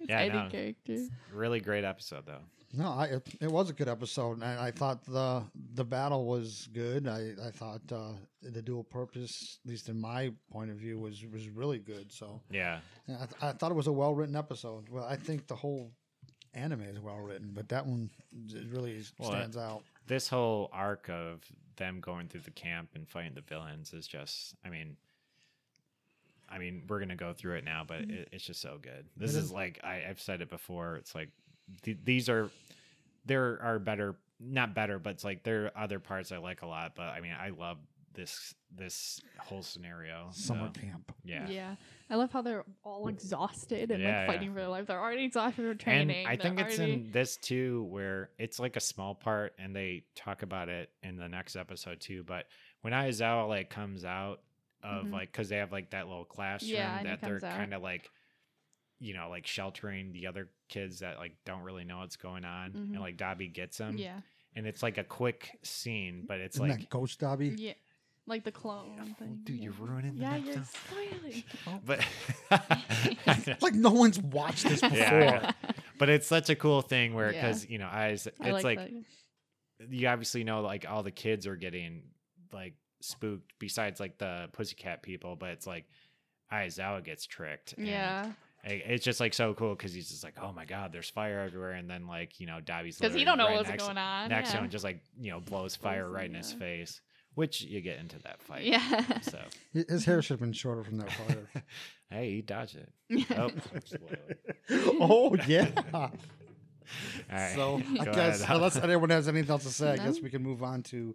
It's 0.00 0.10
Yeah, 0.10 0.18
I 0.18 0.22
any 0.24 0.32
know. 0.34 0.48
character. 0.50 0.98
really 1.32 1.60
great 1.60 1.84
episode 1.84 2.26
though. 2.26 2.42
No, 2.72 2.90
I, 2.92 3.04
it, 3.06 3.28
it 3.40 3.50
was 3.50 3.70
a 3.70 3.72
good 3.72 3.88
episode. 3.88 4.32
and 4.42 4.44
I, 4.44 4.66
I 4.66 4.70
thought 4.70 5.04
the 5.04 5.44
the 5.74 5.84
battle 5.84 6.26
was 6.26 6.68
good. 6.72 7.06
I, 7.08 7.32
I 7.46 7.50
thought 7.50 7.80
uh, 7.92 8.12
the 8.42 8.60
dual 8.60 8.84
purpose, 8.84 9.58
at 9.64 9.70
least 9.70 9.88
in 9.88 9.98
my 10.00 10.32
point 10.50 10.70
of 10.70 10.76
view, 10.76 10.98
was 10.98 11.24
was 11.32 11.48
really 11.48 11.78
good. 11.78 12.12
So 12.12 12.40
Yeah. 12.50 12.80
yeah, 13.06 13.16
I, 13.22 13.26
th- 13.26 13.42
I 13.42 13.52
thought 13.52 13.70
it 13.70 13.76
was 13.76 13.86
a 13.86 13.92
well 13.92 14.14
written 14.14 14.36
episode. 14.36 14.88
Well, 14.90 15.04
I 15.04 15.16
think 15.16 15.46
the 15.46 15.54
whole 15.56 15.92
anime 16.54 16.82
is 16.82 16.98
well 17.00 17.18
written, 17.20 17.50
but 17.54 17.68
that 17.68 17.86
one 17.86 18.10
it 18.52 18.66
really 18.68 19.02
Well, 19.18 19.30
stands 19.30 19.56
out. 19.56 19.82
This 20.06 20.28
whole 20.28 20.68
arc 20.72 21.08
of 21.08 21.40
them 21.76 22.00
going 22.00 22.28
through 22.28 22.40
the 22.42 22.50
camp 22.50 22.90
and 22.94 23.08
fighting 23.08 23.34
the 23.34 23.42
villains 23.42 23.92
is 23.92 24.06
just, 24.06 24.54
I 24.64 24.70
mean, 24.70 24.96
I 26.48 26.58
mean, 26.58 26.84
we're 26.88 27.00
gonna 27.00 27.16
go 27.16 27.32
through 27.32 27.56
it 27.56 27.64
now, 27.64 27.84
but 27.86 28.02
mm. 28.02 28.12
it, 28.20 28.28
it's 28.32 28.44
just 28.44 28.60
so 28.60 28.78
good. 28.80 29.06
This 29.16 29.34
It 29.34 29.38
is 29.38 29.44
is. 29.46 29.52
like 29.52 29.80
I, 29.82 30.02
I've 30.08 30.20
said 30.20 30.40
it 30.40 30.50
before. 30.50 30.96
It's 30.96 31.14
like 31.14 31.30
th- 31.82 31.98
these 32.04 32.28
are 32.28 32.50
there 33.24 33.58
are 33.62 33.78
better, 33.78 34.16
not 34.40 34.74
better, 34.74 34.98
but 34.98 35.10
it's 35.10 35.24
like 35.24 35.42
there 35.42 35.66
are 35.66 35.72
other 35.84 35.98
parts 35.98 36.30
I 36.32 36.38
like 36.38 36.62
a 36.62 36.66
lot. 36.66 36.94
But 36.94 37.08
I 37.08 37.20
mean, 37.20 37.32
I 37.38 37.50
love 37.50 37.78
this 38.14 38.54
this 38.74 39.20
whole 39.38 39.62
scenario. 39.62 40.28
Summer 40.32 40.70
so, 40.74 40.80
camp. 40.80 41.12
yeah. 41.24 41.48
Yeah. 41.48 41.74
I 42.08 42.14
love 42.16 42.32
how 42.32 42.42
they're 42.42 42.64
all 42.84 43.08
exhausted 43.08 43.90
and 43.90 44.02
Yeah, 44.02 44.08
yeah. 44.08 44.18
like 44.20 44.36
fighting 44.36 44.52
for 44.52 44.60
their 44.60 44.68
life. 44.68 44.86
They're 44.86 45.00
already 45.00 45.24
exhausted 45.24 45.66
from 45.66 45.78
training. 45.78 46.00
And 46.02 46.10
training. 46.10 46.26
I 46.26 46.36
think 46.36 46.60
it's 46.60 46.78
already- 46.78 46.92
in 46.92 47.10
this 47.10 47.36
too, 47.36 47.84
where 47.90 48.30
it's 48.38 48.58
like 48.58 48.76
a 48.76 48.80
small 48.80 49.14
part, 49.14 49.54
and 49.58 49.74
they 49.74 50.04
talk 50.14 50.42
about 50.42 50.68
it 50.68 50.90
in 51.02 51.16
the 51.16 51.28
next 51.28 51.56
episode 51.56 52.00
too. 52.00 52.22
But 52.24 52.46
when 52.82 52.92
Aizawa 52.92 53.48
like 53.48 53.70
comes 53.70 54.04
out 54.04 54.40
of 54.82 55.06
Mhm. 55.06 55.12
like, 55.12 55.32
because 55.32 55.48
they 55.48 55.56
have 55.56 55.72
like 55.72 55.90
that 55.90 56.06
little 56.08 56.24
classroom 56.24 56.72
Yeah, 56.72 57.02
that 57.02 57.20
they're 57.20 57.40
kind 57.40 57.74
of 57.74 57.82
like, 57.82 58.10
you 58.98 59.14
know, 59.14 59.28
like 59.28 59.46
sheltering 59.46 60.12
the 60.12 60.26
other 60.26 60.48
kids 60.68 61.00
that 61.00 61.18
like 61.18 61.36
don't 61.44 61.62
really 61.62 61.84
know 61.84 61.98
what's 61.98 62.16
going 62.16 62.44
on, 62.44 62.72
Mhm. 62.72 62.76
and 62.92 63.00
like 63.00 63.16
Dabi 63.16 63.52
gets 63.52 63.78
them, 63.78 63.96
yeah, 63.98 64.20
and 64.54 64.66
it's 64.66 64.82
like 64.82 64.98
a 64.98 65.04
quick 65.04 65.58
scene, 65.62 66.24
but 66.26 66.40
it's 66.40 66.56
Isn't 66.56 66.68
like, 66.68 66.80
that 66.80 66.90
Ghost 66.90 67.20
Dabi? 67.20 67.54
yeah, 67.58 67.74
like 68.26 68.44
the 68.44 68.52
clone 68.52 69.14
thing. 69.18 69.40
dude, 69.44 69.56
yeah. 69.56 69.62
you're 69.64 69.72
ruining 69.72 70.16
the 70.16 70.22
Yeah, 70.22 70.36
you're 70.36 70.54
one. 70.56 70.64
spoiling. 70.64 71.44
but 71.84 72.06
like 73.62 73.74
no 73.74 73.90
one's 73.90 74.18
watched 74.18 74.64
this 74.64 74.80
before. 74.80 74.96
Yeah, 74.96 75.52
but 75.98 76.08
it's 76.08 76.26
such 76.26 76.48
a 76.50 76.56
cool 76.56 76.82
thing 76.82 77.14
where 77.14 77.32
Yeah. 77.32 77.42
because 77.42 77.68
you 77.68 77.78
know 77.78 77.88
eyes 77.90 78.26
it's 78.26 78.40
I 78.40 78.50
like, 78.50 78.64
like 78.64 78.92
you 79.90 80.08
obviously 80.08 80.42
know 80.44 80.62
like 80.62 80.86
all 80.88 81.02
the 81.02 81.10
kids 81.10 81.46
are 81.46 81.56
getting 81.56 82.02
like 82.52 82.74
spooked 83.00 83.52
besides 83.58 84.00
like 84.00 84.18
the 84.18 84.48
pussycat 84.52 85.02
people 85.02 85.36
but 85.36 85.50
it's 85.50 85.66
like 85.66 85.84
Aizawa 86.52 87.04
gets 87.04 87.26
tricked 87.26 87.74
and 87.74 87.86
Yeah, 87.86 88.26
it's 88.64 89.04
just 89.04 89.20
like 89.20 89.32
so 89.32 89.54
cool 89.54 89.74
because 89.74 89.92
he's 89.92 90.08
just 90.08 90.24
like 90.24 90.34
oh 90.42 90.52
my 90.52 90.64
god 90.64 90.92
there's 90.92 91.10
fire 91.10 91.40
everywhere 91.40 91.72
and 91.72 91.88
then 91.88 92.06
like 92.06 92.40
you 92.40 92.46
know 92.46 92.58
Dabi's 92.64 92.98
because 92.98 93.14
he 93.14 93.24
don't 93.24 93.38
know 93.38 93.46
right 93.46 93.56
what's 93.56 93.68
next, 93.68 93.84
going 93.84 93.98
on. 93.98 94.28
next 94.28 94.50
to 94.50 94.56
yeah. 94.56 94.62
him 94.64 94.70
just 94.70 94.84
like 94.84 95.00
you 95.18 95.30
know 95.30 95.40
blows 95.40 95.76
fire 95.76 96.08
right 96.08 96.28
in 96.28 96.34
his 96.34 96.52
yeah. 96.52 96.58
face 96.58 97.00
which 97.34 97.62
you 97.62 97.80
get 97.82 97.98
into 97.98 98.18
that 98.20 98.40
fight 98.42 98.64
yeah. 98.64 99.02
so 99.20 99.38
His 99.72 100.04
hair 100.04 100.22
should 100.22 100.34
have 100.34 100.40
been 100.40 100.54
shorter 100.54 100.82
from 100.82 100.96
that 100.98 101.12
fire. 101.12 101.48
hey 102.10 102.30
he 102.30 102.42
dodged 102.42 102.76
it 102.76 103.26
oh 103.36 103.50
oh 105.00 105.36
yeah. 105.46 105.68
all 105.92 106.10
right 107.30 107.54
So 107.54 107.82
I 108.00 108.04
guess 108.04 108.40
ahead. 108.40 108.56
unless 108.56 108.76
anyone 108.76 109.10
has 109.10 109.28
anything 109.28 109.50
else 109.50 109.64
to 109.64 109.70
say, 109.70 109.92
I 109.92 109.96
guess 109.96 110.20
we 110.20 110.30
can 110.30 110.42
move 110.42 110.62
on 110.62 110.82
to 110.84 111.14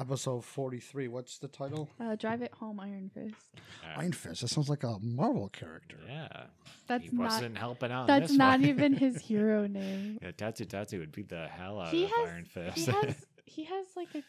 episode 0.00 0.44
forty-three. 0.44 1.08
What's 1.08 1.38
the 1.38 1.48
title? 1.48 1.88
Uh, 2.00 2.16
drive 2.16 2.42
it 2.42 2.52
home, 2.54 2.80
Iron 2.80 3.10
Fist. 3.12 3.34
All 3.82 3.90
right. 3.90 3.98
Iron 4.00 4.12
Fist. 4.12 4.40
That 4.42 4.48
sounds 4.48 4.68
like 4.68 4.82
a 4.84 4.98
Marvel 5.00 5.48
character. 5.48 5.96
yeah 6.06 6.28
That's 6.86 7.04
he 7.04 7.10
not. 7.16 7.24
wasn't 7.32 7.58
helping 7.58 7.90
out 7.92 8.06
That's 8.06 8.28
this 8.28 8.36
not 8.38 8.60
one. 8.60 8.68
even 8.68 8.92
his 8.94 9.20
hero 9.22 9.66
name. 9.66 10.18
Yeah, 10.22 10.32
Tatsu 10.32 10.64
Tatsu 10.64 10.98
would 10.98 11.12
beat 11.12 11.28
the 11.28 11.46
hell 11.48 11.80
out 11.80 11.88
He 11.88 12.04
of 12.04 12.10
has- 12.10 12.28
Iron 12.28 12.44
He 12.44 12.70
Fist. 12.70 12.86
has. 12.88 13.26
He 13.48 13.64
has 13.64 13.86
like 13.96 14.08
a. 14.14 14.22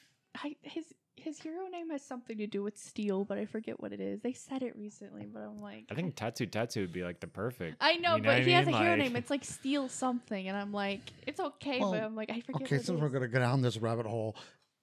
I, 0.44 0.56
his 0.62 0.86
his 1.16 1.40
hero 1.42 1.68
name 1.68 1.90
has 1.90 2.04
something 2.04 2.38
to 2.38 2.46
do 2.48 2.62
with 2.64 2.78
steel, 2.78 3.26
but 3.26 3.40
I 3.40 3.46
forget 3.46 3.82
what 3.82 3.92
it 3.92 4.00
is. 4.00 4.22
They 4.22 4.32
said 4.34 4.62
it 4.62 4.78
recently, 4.78 5.26
but 5.26 5.42
I'm 5.42 5.60
like. 5.62 5.86
I 5.92 5.96
think 5.96 6.16
Tatsu 6.16 6.46
Tatsu 6.46 6.82
would 6.82 6.94
be 6.94 7.04
like 7.04 7.20
the 7.20 7.28
perfect. 7.28 7.78
I 7.82 7.96
know, 7.96 8.16
you 8.16 8.22
know 8.22 8.24
but 8.24 8.26
what 8.28 8.36
I 8.38 8.42
he 8.44 8.52
has 8.52 8.68
a 8.68 8.72
hero 8.78 8.92
Like- 8.92 9.00
name. 9.00 9.16
It's 9.16 9.30
like 9.32 9.44
Steel 9.44 9.90
something, 9.90 10.48
and 10.48 10.56
I'm 10.56 10.72
like, 10.72 11.02
it's 11.26 11.40
okay, 11.40 11.80
Well, 11.80 11.92
but 11.92 12.04
I'm 12.04 12.16
like, 12.16 12.30
I 12.30 12.40
forget. 12.42 12.62
Okay, 12.62 12.76
what 12.78 12.86
since 12.86 12.90
it 12.90 13.02
we're 13.02 13.10
gonna 13.10 13.28
go 13.28 13.40
down 13.40 13.62
this 13.64 13.78
rabbit 13.80 14.06
hole, 14.06 14.36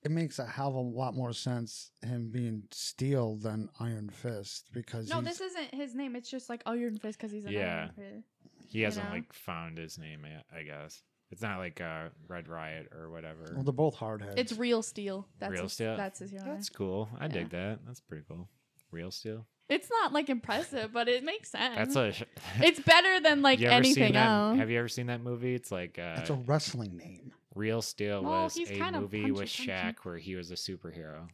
it 0.04 0.10
makes 0.10 0.38
a 0.38 0.46
hell 0.46 0.68
of 0.68 0.74
a 0.74 0.80
lot 0.80 1.14
more 1.14 1.32
sense 1.32 1.90
him 2.02 2.30
being 2.30 2.64
Steel 2.70 3.36
than 3.36 3.68
Iron 3.80 4.10
Fist 4.10 4.68
because 4.72 5.08
No, 5.08 5.20
this 5.20 5.40
isn't 5.40 5.74
his 5.74 5.94
name. 5.94 6.14
It's 6.16 6.30
just 6.30 6.48
like 6.48 6.62
Iron 6.66 6.98
Fist 6.98 7.18
because 7.18 7.32
he's 7.32 7.44
an 7.44 7.52
Yeah. 7.52 7.88
Iron 7.88 7.90
Fist. 7.96 8.28
He 8.68 8.82
hasn't 8.82 9.06
know? 9.06 9.12
like 9.14 9.32
found 9.32 9.78
his 9.78 9.98
name 9.98 10.24
yet. 10.28 10.44
I 10.54 10.62
guess 10.62 11.02
it's 11.30 11.42
not 11.42 11.58
like 11.58 11.80
uh, 11.80 12.08
Red 12.28 12.48
Riot 12.48 12.90
or 12.94 13.10
whatever. 13.10 13.52
well, 13.54 13.62
they're 13.64 13.72
both 13.72 13.96
hardheads. 13.96 14.34
It's 14.36 14.52
real 14.52 14.82
Steel. 14.82 15.26
That's 15.38 15.52
Real 15.52 15.62
his, 15.64 15.72
Steel? 15.72 15.96
That's 15.96 16.18
his 16.18 16.30
hero 16.30 16.44
name. 16.44 16.54
That's 16.54 16.68
cool. 16.68 17.08
I 17.18 17.28
dig 17.28 17.50
that. 17.50 17.80
That's 17.86 18.00
pretty 18.00 18.24
cool. 18.28 18.48
Real 18.90 19.10
steel. 19.10 19.46
It's 19.68 19.88
not 19.90 20.12
like 20.12 20.28
impressive, 20.28 20.92
but 20.92 21.08
it 21.08 21.24
makes 21.24 21.50
sense. 21.50 21.94
That's 21.94 21.96
a. 21.96 22.26
It's 22.62 22.78
better 22.80 23.18
than 23.20 23.42
like 23.42 23.58
you 23.60 23.68
ever 23.68 23.82
seen 23.82 23.96
anything 24.02 24.16
else. 24.16 24.58
Have 24.58 24.70
you 24.70 24.78
ever 24.78 24.88
seen 24.88 25.06
that 25.06 25.22
movie? 25.22 25.54
It's 25.54 25.72
like 25.72 25.98
uh, 25.98 26.16
It's 26.18 26.30
a 26.30 26.34
wrestling 26.34 26.96
name. 26.96 27.32
Real 27.54 27.82
Steel 27.82 28.22
Well, 28.22 28.44
was 28.44 28.56
a 28.56 28.64
kinda 28.64 29.00
movie 29.00 29.30
with 29.30 29.40
punchy, 29.40 29.66
punchy. 29.66 29.72
Shaq 29.72 29.96
where 30.04 30.18
he 30.18 30.34
was 30.34 30.50
a 30.50 30.54
superhero. 30.54 31.28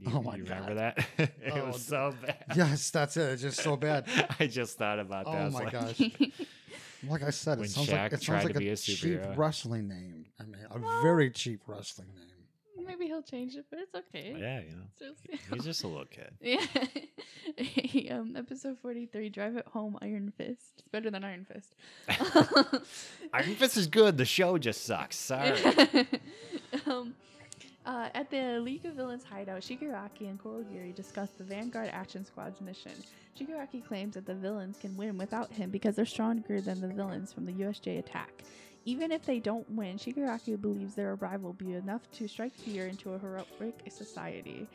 You, 0.00 0.12
Oh 0.14 0.22
my 0.22 0.36
you 0.36 0.44
God. 0.44 0.54
remember 0.60 0.74
that? 0.74 1.06
it 1.18 1.52
Oh, 1.52 1.66
was 1.66 1.84
so 1.84 2.14
bad. 2.24 2.44
Yes, 2.56 2.90
that's 2.90 3.16
it. 3.16 3.30
It's 3.32 3.42
just 3.42 3.60
so 3.60 3.76
bad. 3.76 4.06
I 4.40 4.46
just 4.46 4.78
thought 4.78 4.98
about 4.98 5.24
oh, 5.26 5.32
that. 5.32 5.46
Oh 5.46 5.50
my 5.50 5.64
like, 5.64 5.72
gosh! 5.72 6.00
Like 7.08 7.22
I 7.22 7.30
said, 7.30 7.58
it 7.58 7.60
When 7.60 7.68
sounds 7.68 7.92
like 7.92 8.12
it 8.12 8.22
sounds 8.22 8.44
like 8.44 8.56
a 8.56 8.68
a 8.70 8.74
cheap 8.76 9.20
wrestling 9.36 9.86
name. 9.86 10.26
I 10.40 10.44
mean, 10.44 10.66
a 10.68 10.80
Well- 10.80 11.02
very 11.02 11.30
cheap 11.30 11.60
wrestling 11.68 12.08
name. 12.16 12.27
Maybe 12.98 13.08
he'll 13.10 13.22
change 13.22 13.54
it, 13.54 13.64
but 13.70 13.78
it's 13.78 13.94
okay. 13.94 14.34
Yeah, 14.38 14.60
you 14.60 14.74
know. 14.76 14.82
Just- 14.98 15.52
He's 15.52 15.64
just 15.64 15.84
a 15.84 15.86
little 15.88 16.06
kid. 16.06 16.32
Yeah. 17.56 18.18
um, 18.18 18.36
episode 18.36 18.76
43, 18.82 19.30
Drive 19.30 19.56
It 19.56 19.66
Home, 19.68 19.96
Iron 20.02 20.32
Fist. 20.36 20.74
It's 20.78 20.88
better 20.88 21.10
than 21.10 21.24
Iron 21.24 21.46
Fist. 21.46 21.74
Iron 23.32 23.54
Fist 23.54 23.76
is 23.76 23.86
good. 23.86 24.16
The 24.18 24.24
show 24.24 24.58
just 24.58 24.84
sucks. 24.84 25.16
Sorry. 25.28 25.54
um, 26.86 27.14
uh, 27.86 28.08
at 28.14 28.30
the 28.30 28.60
League 28.60 28.84
of 28.84 28.94
Villains 28.94 29.24
hideout, 29.24 29.62
Shigaraki 29.62 30.28
and 30.28 30.38
Kurogiri 30.42 30.94
discuss 30.94 31.30
the 31.38 31.44
Vanguard 31.44 31.88
Action 31.92 32.24
Squad's 32.24 32.60
mission. 32.60 32.92
Shigaraki 33.38 33.84
claims 33.86 34.14
that 34.14 34.26
the 34.26 34.34
villains 34.34 34.76
can 34.78 34.96
win 34.96 35.16
without 35.16 35.50
him 35.52 35.70
because 35.70 35.96
they're 35.96 36.04
stronger 36.06 36.60
than 36.60 36.80
the 36.80 36.88
villains 36.88 37.32
from 37.32 37.46
the 37.46 37.52
USJ 37.52 37.98
attack. 37.98 38.42
Even 38.84 39.12
if 39.12 39.24
they 39.24 39.38
don't 39.38 39.68
win, 39.70 39.98
Shigaraki 39.98 40.60
believes 40.60 40.94
their 40.94 41.12
arrival 41.12 41.48
will 41.48 41.52
be 41.54 41.74
enough 41.74 42.10
to 42.12 42.28
strike 42.28 42.54
fear 42.54 42.86
into 42.86 43.12
a 43.12 43.18
heroic 43.18 43.82
society. 43.90 44.66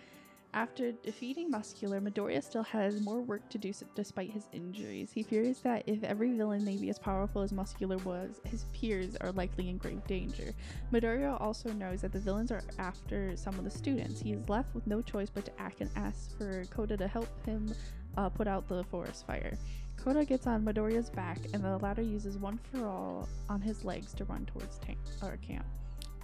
After 0.56 0.92
defeating 0.92 1.50
Muscular, 1.50 2.00
Midoriya 2.00 2.44
still 2.44 2.62
has 2.62 3.02
more 3.02 3.22
work 3.22 3.50
to 3.50 3.58
do 3.58 3.74
despite 3.96 4.30
his 4.30 4.48
injuries. 4.54 5.12
He 5.12 5.24
fears 5.24 5.62
that 5.62 5.82
if 5.88 6.04
every 6.04 6.32
villain 6.34 6.64
may 6.64 6.78
be 6.78 6.90
as 6.92 7.00
powerful 7.00 7.42
as 7.42 7.52
Muscular 7.52 7.98
was, 7.98 8.40
his 8.44 8.66
peers 8.72 9.16
are 9.20 9.32
likely 9.32 9.70
in 9.70 9.78
grave 9.78 10.06
danger. 10.06 10.54
Midoriya 10.92 11.42
also 11.42 11.74
knows 11.74 12.02
that 12.02 12.12
the 12.12 12.20
villains 12.20 12.52
are 12.52 12.62
after 12.78 13.36
some 13.36 13.58
of 13.58 13.64
the 13.64 13.72
students. 13.72 14.22
He 14.22 14.34
is 14.34 14.48
left 14.48 14.76
with 14.76 14.86
no 14.86 15.02
choice 15.02 15.32
but 15.34 15.46
to 15.46 15.60
act 15.60 15.82
and 15.82 15.90
ask 15.96 16.38
for 16.38 16.66
Kota 16.66 16.98
to 16.98 17.08
help 17.08 17.30
him 17.48 17.74
uh, 18.16 18.30
put 18.30 18.48
out 18.48 18.68
the 18.68 18.84
forest 18.84 19.26
fire. 19.26 19.58
Kota 19.98 20.26
gets 20.26 20.48
on 20.48 20.66
Midoriya's 20.66 21.10
back, 21.10 21.38
and 21.54 21.64
the 21.64 21.78
latter 21.78 22.02
uses 22.02 22.38
one 22.38 22.60
for 22.72 22.86
all 22.86 23.30
on 23.50 23.62
his 23.62 23.86
legs 23.86 24.14
to 24.16 24.26
run 24.26 24.46
towards 24.46 24.78
tank 24.80 24.98
or 25.22 25.38
camp. 25.38 25.66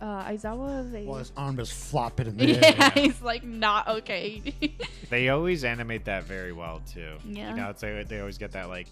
Uh, 0.01 0.23
Aizawa, 0.25 0.89
they 0.91 1.03
Well, 1.05 1.17
his 1.19 1.31
arm 1.35 1.59
is 1.59 1.71
flopping 1.71 2.27
in 2.27 2.37
the 2.37 2.55
air. 2.65 2.75
yeah, 2.77 2.89
he's 2.91 3.21
like 3.21 3.43
not 3.43 3.87
okay. 3.87 4.41
They 5.09 5.29
always 5.29 5.63
animate 5.63 6.05
that 6.05 6.23
very 6.23 6.51
well 6.53 6.81
too. 6.91 7.15
Yeah. 7.25 7.49
You 7.51 7.55
know, 7.57 7.69
it's 7.69 7.83
like 7.83 8.07
they 8.07 8.19
always 8.19 8.37
get 8.37 8.51
that 8.53 8.69
like 8.69 8.87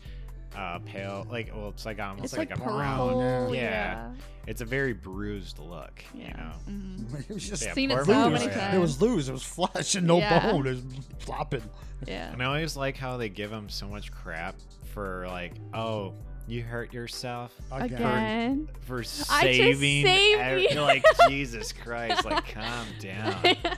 uh, 0.58 0.80
pale, 0.80 1.28
like 1.30 1.52
well, 1.56 1.70
it's 1.70 1.86
like 1.86 2.00
almost 2.00 2.26
It's 2.26 2.38
like, 2.38 2.50
like, 2.50 2.60
a 2.60 2.62
brown, 2.64 2.98
purple. 3.08 3.20
brown. 3.22 3.54
yeah. 3.54 3.62
Yeah. 3.62 4.12
It's 4.48 4.62
a 4.62 4.66
very 4.66 4.94
bruised 4.94 5.60
look. 5.60 6.04
Yeah. 6.14 6.28
You 6.28 6.34
know. 6.34 6.52
Mhm. 6.70 7.20
it 7.30 7.34
was 7.34 7.48
just 7.50 7.64
Yeah, 7.66 7.74
Seen 7.74 7.92
it 7.92 8.06
so 8.06 8.30
many 8.30 8.46
loose. 8.46 8.56
times. 8.56 8.76
It 8.76 8.80
was 8.80 9.02
loose. 9.02 9.28
It 9.28 9.34
was 9.34 9.44
flesh 9.44 9.96
and 9.96 10.08
no 10.08 10.18
Yeah. 10.20 10.52
bone. 10.52 10.66
It 10.68 10.70
was 10.72 10.84
flopping. 11.20 11.64
Yeah. 12.08 12.32
And 12.32 12.42
I 12.42 12.46
always 12.46 12.76
like 12.78 12.96
how 12.98 13.18
they 13.18 13.30
give 13.30 13.52
him 13.52 13.70
so 13.70 13.88
much 13.88 14.12
crap 14.12 14.56
for 14.94 15.26
like, 15.28 15.54
oh, 15.74 16.14
you 16.48 16.64
hurt 16.64 16.94
yourself 16.94 17.54
Again. 17.74 18.70
for 18.82 19.00
I 19.00 19.02
just 19.04 19.28
saving. 19.28 20.06
saved 20.06 20.40
ev- 20.42 20.60
you. 20.62 20.80
like 20.82 21.04
Jesus 21.28 21.74
Christ, 21.84 22.24
like 22.26 22.48
calm 22.54 22.88
down. 23.00 23.44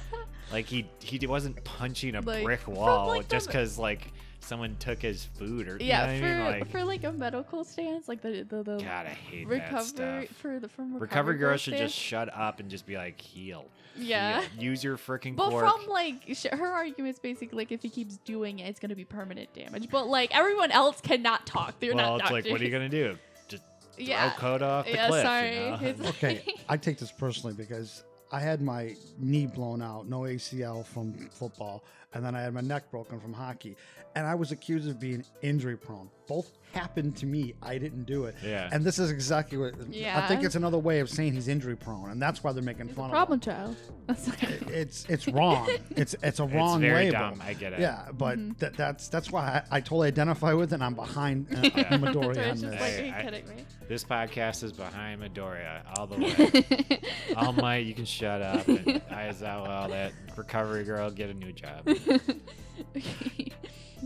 Like 0.52 0.66
he 0.66 0.90
he 1.00 1.26
wasn't 1.28 1.64
punching 1.64 2.16
a 2.16 2.22
Like, 2.22 2.44
brick 2.44 2.62
from, 2.62 2.74
wall 2.74 3.10
like, 3.10 3.28
just 3.30 3.46
because 3.46 3.78
like 3.78 4.12
someone 4.42 4.76
took 4.80 5.02
his 5.02 5.26
food 5.26 5.68
or 5.68 5.78
yeah, 5.80 6.12
you 6.14 6.20
for 6.20 6.26
know 6.26 6.32
what 6.40 6.48
I 6.48 6.52
mean? 6.52 6.60
Like, 6.62 6.72
for 6.72 6.84
like 6.84 7.04
a 7.04 7.12
medical 7.12 7.64
stance, 7.64 8.08
like 8.08 8.22
the 8.22 8.44
the, 8.44 8.64
the 8.64 8.78
God, 8.78 9.06
I 9.06 9.10
hate 9.10 9.48
that 9.48 9.54
recovery 9.54 9.84
stuff. 10.28 10.38
for 10.38 10.60
the 10.60 10.70
from 10.70 10.86
recovery, 10.94 11.00
Recovery 11.08 11.38
girl 11.38 11.58
should 11.58 11.74
stance. 11.76 11.92
just 11.92 12.02
shut 12.02 12.34
up 12.36 12.60
and 12.60 12.70
just 12.70 12.86
be 12.86 12.96
like, 12.98 13.20
heal. 13.20 13.66
Yeah. 13.98 14.42
Heal. 14.42 14.64
Use 14.64 14.84
your 14.84 14.98
freaking 14.98 15.36
But 15.36 15.50
quirk. 15.50 15.70
from 15.70 15.88
like 15.88 16.16
sh- 16.34 16.46
her 16.52 16.68
argument 16.68 17.14
is 17.16 17.20
basically 17.20 17.58
like 17.58 17.72
if 17.72 17.82
he 17.82 17.90
keeps 17.90 18.18
doing 18.18 18.60
it, 18.60 18.68
it's 18.70 18.80
gonna 18.80 18.96
be 18.96 19.06
permanent 19.06 19.54
damage. 19.54 19.90
But 19.90 20.08
like 20.08 20.36
everyone 20.36 20.72
else 20.72 21.02
cannot 21.02 21.46
talk. 21.46 21.80
They're 21.80 21.94
well, 21.96 22.18
not 22.18 22.22
it's 22.22 22.32
like, 22.32 22.46
what 22.50 22.62
are 22.62 22.64
you 22.64 22.72
gonna 22.72 22.88
do? 22.90 23.18
Just 23.48 23.64
Yeah. 23.98 24.30
throw 24.32 24.40
Kota 24.40 24.66
off 24.66 24.86
the 24.86 24.92
Yeah, 24.92 25.08
cliff. 25.08 25.24
sorry. 25.24 25.56
You 25.88 25.94
know? 26.04 26.10
Okay, 26.10 26.56
I 26.70 26.78
take 26.78 26.98
this 26.98 27.12
personally 27.12 27.56
because 27.56 28.04
I 28.32 28.40
had 28.40 28.62
my 28.62 28.96
knee 29.18 29.48
blown 29.48 29.82
out, 29.82 30.08
no 30.08 30.20
ACL 30.22 30.86
from 30.86 31.14
football, 31.32 31.84
and 32.14 32.24
then 32.26 32.36
I 32.36 32.42
had 32.42 32.54
my 32.54 32.62
neck 32.62 32.90
broken 32.92 33.20
from 33.20 33.34
hockey, 33.34 33.76
and 34.16 34.26
I 34.26 34.36
was 34.36 34.52
accused 34.52 34.88
of 34.90 35.00
being 35.00 35.24
injury 35.42 35.78
prone. 35.78 36.10
Both 36.28 36.52
happened 36.74 37.16
to 37.18 37.26
me. 37.26 37.56
I 37.64 37.80
didn't 37.80 38.04
do 38.06 38.26
it. 38.26 38.36
Yeah. 38.44 38.70
And 38.72 38.84
this 38.86 39.00
is 39.00 39.10
exactly 39.10 39.58
what 39.58 39.74
yeah. 39.92 40.20
I 40.24 40.28
think 40.28 40.44
it's 40.44 40.54
another 40.56 40.78
way 40.78 41.00
of 41.00 41.10
saying 41.10 41.34
he's 41.34 41.48
injury 41.48 41.76
prone, 41.76 42.12
and 42.12 42.22
that's 42.22 42.44
why 42.44 42.52
they're 42.54 42.62
making 42.64 42.88
He's 42.88 42.94
a 42.94 43.00
fun 43.00 43.10
problem 43.10 43.40
of 43.40 43.44
child. 43.46 43.76
That's 44.08 44.28
like, 44.28 44.40
him. 44.40 44.68
It's 44.72 45.06
it's 45.06 45.28
wrong. 45.28 45.68
it's 45.96 46.16
it's 46.22 46.40
a 46.40 46.46
wrong 46.46 46.84
it's 46.84 46.92
very 46.92 47.06
label. 47.06 47.20
dumb. 47.32 47.42
I 47.44 47.54
get 47.54 47.74
it. 47.74 47.80
Yeah, 47.80 48.08
but 48.14 48.38
Mm-hmm. 48.38 48.52
that, 48.60 48.78
that's 48.78 49.08
that's 49.10 49.32
why 49.32 49.64
I, 49.72 49.78
I 49.78 49.82
totally 49.82 50.08
identify 50.08 50.54
with 50.54 50.72
it. 50.72 50.76
and 50.76 50.84
I'm 50.84 50.94
behind 50.96 51.48
uh, 51.56 51.62
Yeah. 51.64 51.98
Midori 51.98 52.36
so 52.36 52.42
on 52.42 52.58
this. 52.58 52.62
like, 52.64 52.74
Hey, 52.80 53.02
are 53.02 53.06
you 53.06 53.14
I- 53.14 53.22
kidding 53.24 53.48
me? 53.50 53.66
This 53.88 54.04
podcast 54.04 54.64
is 54.64 54.72
behind 54.72 55.20
Midoriya 55.24 55.82
all 55.98 56.06
the 56.06 56.18
way. 56.20 57.02
all 57.36 57.54
might, 57.54 57.86
you 57.88 57.96
can 57.96 58.06
shut 58.06 58.40
up. 58.44 58.68
And 58.68 58.86
Aizawa, 59.10 59.68
all 59.68 59.90
that 59.90 60.12
recovery 60.38 60.84
girl, 60.84 61.10
get 61.10 61.32
a 61.32 61.34
new 61.34 61.52
job. 61.52 61.90
Okay. 62.96 63.52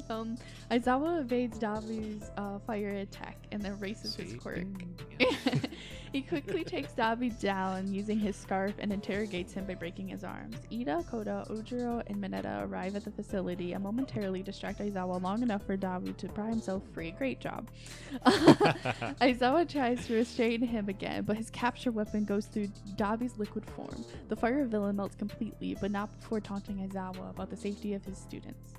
um, 0.10 0.38
Aizawa 0.72 1.22
evades 1.22 1.60
Dabi's 1.60 2.32
uh, 2.38 2.60
fire 2.60 2.90
attack 2.90 3.38
and 3.52 3.62
then 3.62 3.80
races 3.80 4.16
his 4.16 4.34
quirk. 4.36 4.66
Ding. 4.78 4.96
he 6.14 6.22
quickly 6.22 6.64
takes 6.64 6.94
Dabi 6.94 7.38
down 7.40 7.92
using 7.94 8.20
his 8.20 8.36
scarf 8.36 8.74
and 8.80 8.92
interrogates 8.92 9.54
him 9.54 9.66
by 9.66 9.76
breaking 9.76 10.08
his 10.08 10.24
arms. 10.24 10.56
Iida, 10.72 11.08
Koda, 11.10 11.46
Ojiro, 11.50 12.04
and 12.08 12.18
Mineta 12.18 12.68
arrive 12.68 12.96
at 12.96 13.04
the 13.04 13.12
facility 13.12 13.74
and 13.74 13.84
momentarily 13.84 14.44
distract 14.44 14.80
Aizawa 14.80 15.22
long 15.22 15.42
enough 15.42 15.66
for 15.66 15.78
Dabi 15.78 16.16
to 16.18 16.28
pry 16.30 16.50
himself 16.50 16.84
free. 16.94 17.12
Great 17.12 17.40
job. 17.40 17.70
Aizawa 18.26 19.68
tries 19.68 20.08
to 20.08 20.16
restrain 20.16 20.62
him 20.62 20.90
again, 20.90 21.24
but 21.24 21.38
his 21.38 21.50
capture 21.50 21.92
weapon 21.92 22.26
goes 22.26 22.46
through 22.46 22.68
Dabi's 22.96 23.38
liquid 23.38 23.66
form. 23.66 24.06
The 24.30 24.36
fire 24.36 24.66
villain 24.66 24.96
melts 24.96 25.16
completely, 25.16 25.76
but 25.80 25.92
not 25.92 26.18
before 26.20 26.40
taunting 26.40 26.78
Aizawa 26.78 27.30
about 27.32 27.50
the 27.50 27.58
safety 27.58 27.94
of 27.94 28.06
his 28.06 28.18
students. 28.18 28.74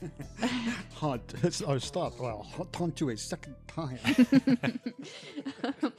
Hunt. 0.94 1.34
Oh, 1.66 1.78
stop. 1.78 2.18
Well, 2.18 2.46
hunt 2.74 3.00
you 3.00 3.10
a 3.10 3.16
second 3.16 3.54
time. 3.66 3.98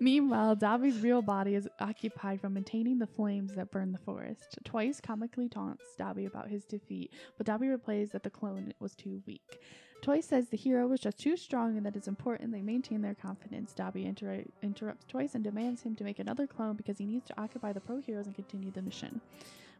Meanwhile, 0.00 0.56
Dabi's 0.56 1.00
real 1.00 1.22
body 1.22 1.54
is 1.54 1.68
occupied 1.80 2.40
from 2.40 2.54
maintaining 2.54 2.98
the 2.98 3.06
flames 3.06 3.54
that 3.54 3.70
burn 3.70 3.92
the 3.92 3.98
forest. 3.98 4.58
Twice 4.64 5.00
comically 5.00 5.48
taunts 5.48 5.84
Dabi 5.98 6.26
about 6.26 6.48
his 6.48 6.64
defeat, 6.64 7.12
but 7.36 7.46
Dabi 7.46 7.70
replies 7.70 8.10
that 8.10 8.22
the 8.22 8.30
clone 8.30 8.72
was 8.80 8.94
too 8.94 9.22
weak. 9.26 9.60
Twice 10.00 10.26
says 10.26 10.48
the 10.48 10.56
hero 10.56 10.86
was 10.86 11.00
just 11.00 11.18
too 11.18 11.36
strong 11.36 11.76
and 11.76 11.84
that 11.84 11.96
it's 11.96 12.06
important 12.06 12.52
they 12.52 12.62
maintain 12.62 13.02
their 13.02 13.14
confidence. 13.14 13.74
Dabi 13.76 14.04
inter- 14.06 14.44
interrupts 14.62 15.04
Twice 15.08 15.34
and 15.34 15.42
demands 15.42 15.82
him 15.82 15.96
to 15.96 16.04
make 16.04 16.20
another 16.20 16.46
clone 16.46 16.76
because 16.76 16.98
he 16.98 17.06
needs 17.06 17.26
to 17.26 17.40
occupy 17.40 17.72
the 17.72 17.80
pro 17.80 17.98
heroes 18.00 18.26
and 18.26 18.34
continue 18.34 18.70
the 18.70 18.82
mission. 18.82 19.20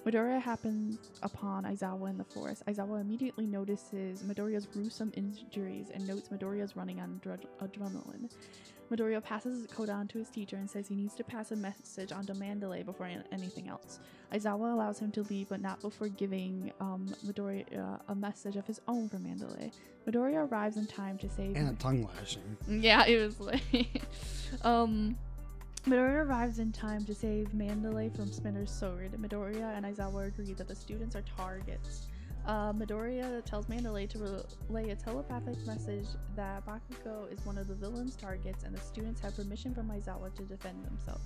Midoriya 0.07 0.41
happens 0.41 0.99
upon 1.23 1.65
Aizawa 1.65 2.09
in 2.11 2.17
the 2.19 2.25
forest. 2.25 2.65
Aizawa 2.67 3.01
immediately 3.01 3.47
notices 3.47 4.23
Midoriya's 4.23 4.65
gruesome 4.67 5.13
injuries 5.17 5.87
and 5.93 6.07
notes 6.07 6.29
Midoriya's 6.29 6.77
running 6.77 7.01
on 7.01 7.21
adre- 7.23 7.47
adrenaline. 7.63 8.31
Midoriya 8.91 9.23
passes 9.23 9.67
the 9.67 9.75
code 9.75 9.91
on 9.91 10.09
to 10.09 10.19
his 10.19 10.31
teacher 10.31 10.57
and 10.57 10.71
says 10.71 10.89
he 10.89 10.95
needs 10.95 11.15
to 11.15 11.23
pass 11.25 11.51
a 11.51 11.57
message 11.57 12.11
on 12.11 12.25
to 12.25 12.33
Mandalay 12.35 12.83
before 12.83 13.05
an- 13.05 13.25
anything 13.33 13.69
else. 13.69 13.99
Aizawa 14.33 14.73
allows 14.73 14.99
him 14.99 15.11
to 15.13 15.23
leave, 15.25 15.51
but 15.51 15.61
not 15.61 15.79
before 15.83 16.09
giving 16.09 16.73
um, 16.81 17.07
Midoriya 17.27 18.01
a 18.09 18.15
message 18.15 18.57
of 18.57 18.67
his 18.67 18.81
own 18.89 19.11
for 19.11 19.19
Mandalay. 19.19 19.71
Midoriya 20.09 20.51
arrives 20.51 20.79
in 20.79 20.87
time 20.87 21.19
to 21.19 21.29
save. 21.29 21.55
and 21.55 21.69
a 21.69 21.75
tongue 21.75 22.09
lashing. 22.17 22.57
Yeah, 22.83 23.05
it 23.05 23.19
was 23.19 23.39
like. 23.41 24.03
um, 24.65 25.19
Midoriya 25.89 26.27
arrives 26.27 26.59
in 26.59 26.71
time 26.71 27.03
to 27.07 27.15
save 27.15 27.55
Mandalay 27.55 28.11
from 28.11 28.31
Spinner's 28.31 28.71
sword. 28.71 29.13
Midoriya 29.13 29.75
and 29.75 29.87
Aizawa 29.87 30.27
agree 30.27 30.53
that 30.53 30.69
the 30.69 30.75
students 30.75 31.17
are 31.17 31.25
targets. 31.35 32.09
Uh, 32.47 32.75
Midoriya 32.75 33.43
tells 33.47 33.71
Mandalay 33.71 34.07
to 34.09 34.45
relay 34.69 34.91
a 34.91 34.97
telepathic 34.97 35.57
message 35.67 36.05
that 36.37 36.63
Bakugo 36.67 37.33
is 37.33 37.43
one 37.47 37.57
of 37.57 37.69
the 37.69 37.75
villain's 37.75 38.17
targets 38.17 38.65
and 38.65 38.77
the 38.77 38.81
students 38.83 39.19
have 39.23 39.35
permission 39.35 39.75
from 39.75 39.89
Aizawa 39.89 40.35
to 40.35 40.43
defend 40.43 40.85
themselves. 40.85 41.25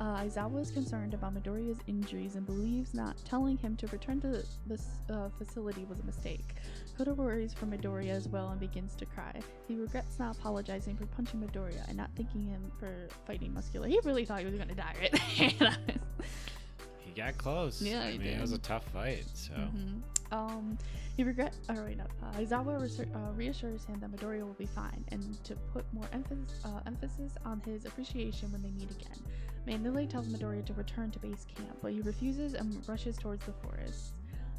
Uh, 0.00 0.22
Aizawa 0.22 0.62
is 0.62 0.70
concerned 0.70 1.12
about 1.12 1.34
Midoriya's 1.34 1.80
injuries 1.86 2.36
and 2.36 2.46
believes 2.46 2.94
not 2.94 3.22
telling 3.26 3.58
him 3.58 3.76
to 3.76 3.86
return 3.88 4.22
to 4.22 4.42
this 4.66 4.86
uh, 5.10 5.28
facility 5.36 5.84
was 5.84 6.00
a 6.00 6.04
mistake. 6.04 6.54
Kota 7.00 7.14
worries 7.14 7.54
for 7.54 7.64
Midoriya 7.64 8.10
as 8.10 8.28
well 8.28 8.48
and 8.50 8.60
begins 8.60 8.94
to 8.96 9.06
cry. 9.06 9.32
He 9.66 9.74
regrets 9.74 10.18
not 10.18 10.36
apologizing 10.36 10.96
for 10.98 11.06
punching 11.06 11.40
Midoriya 11.40 11.88
and 11.88 11.96
not 11.96 12.10
thanking 12.14 12.44
him 12.46 12.70
for 12.78 13.08
fighting 13.26 13.54
Muscular. 13.54 13.88
He 13.88 13.98
really 14.04 14.26
thought 14.26 14.40
he 14.40 14.44
was 14.44 14.54
gonna 14.56 14.74
die 14.74 14.94
right 15.00 15.54
there. 15.58 15.76
he 16.98 17.12
got 17.12 17.38
close. 17.38 17.80
Yeah, 17.80 18.02
I 18.02 18.10
he 18.10 18.18
mean, 18.18 18.26
it 18.28 18.40
was 18.42 18.52
a 18.52 18.58
tough 18.58 18.84
fight. 18.92 19.24
So 19.32 19.54
Mhm. 19.54 20.02
Um, 20.30 20.76
he 21.16 21.24
regret. 21.24 21.56
Oh 21.70 21.84
wait, 21.84 21.96
no. 21.96 22.04
Uh, 22.22 22.32
Aizawa 22.34 22.78
reasser- 22.78 23.08
uh, 23.14 23.32
reassures 23.32 23.86
him 23.86 23.98
that 24.00 24.12
Midoriya 24.12 24.42
will 24.42 24.52
be 24.58 24.66
fine, 24.66 25.02
and 25.08 25.42
to 25.44 25.54
put 25.72 25.90
more 25.94 26.04
emphasis 26.12 26.62
uh, 26.66 26.80
emphasis 26.86 27.32
on 27.46 27.62
his 27.64 27.86
appreciation 27.86 28.52
when 28.52 28.60
they 28.62 28.70
meet 28.72 28.90
again. 28.90 29.16
Mandalay 29.66 30.06
tells 30.06 30.26
Midoriya 30.28 30.66
to 30.66 30.74
return 30.74 31.10
to 31.12 31.18
base 31.18 31.46
camp, 31.56 31.78
but 31.80 31.92
he 31.92 32.02
refuses 32.02 32.52
and 32.52 32.86
rushes 32.86 33.16
towards 33.16 33.46
the 33.46 33.52
forest. 33.54 34.16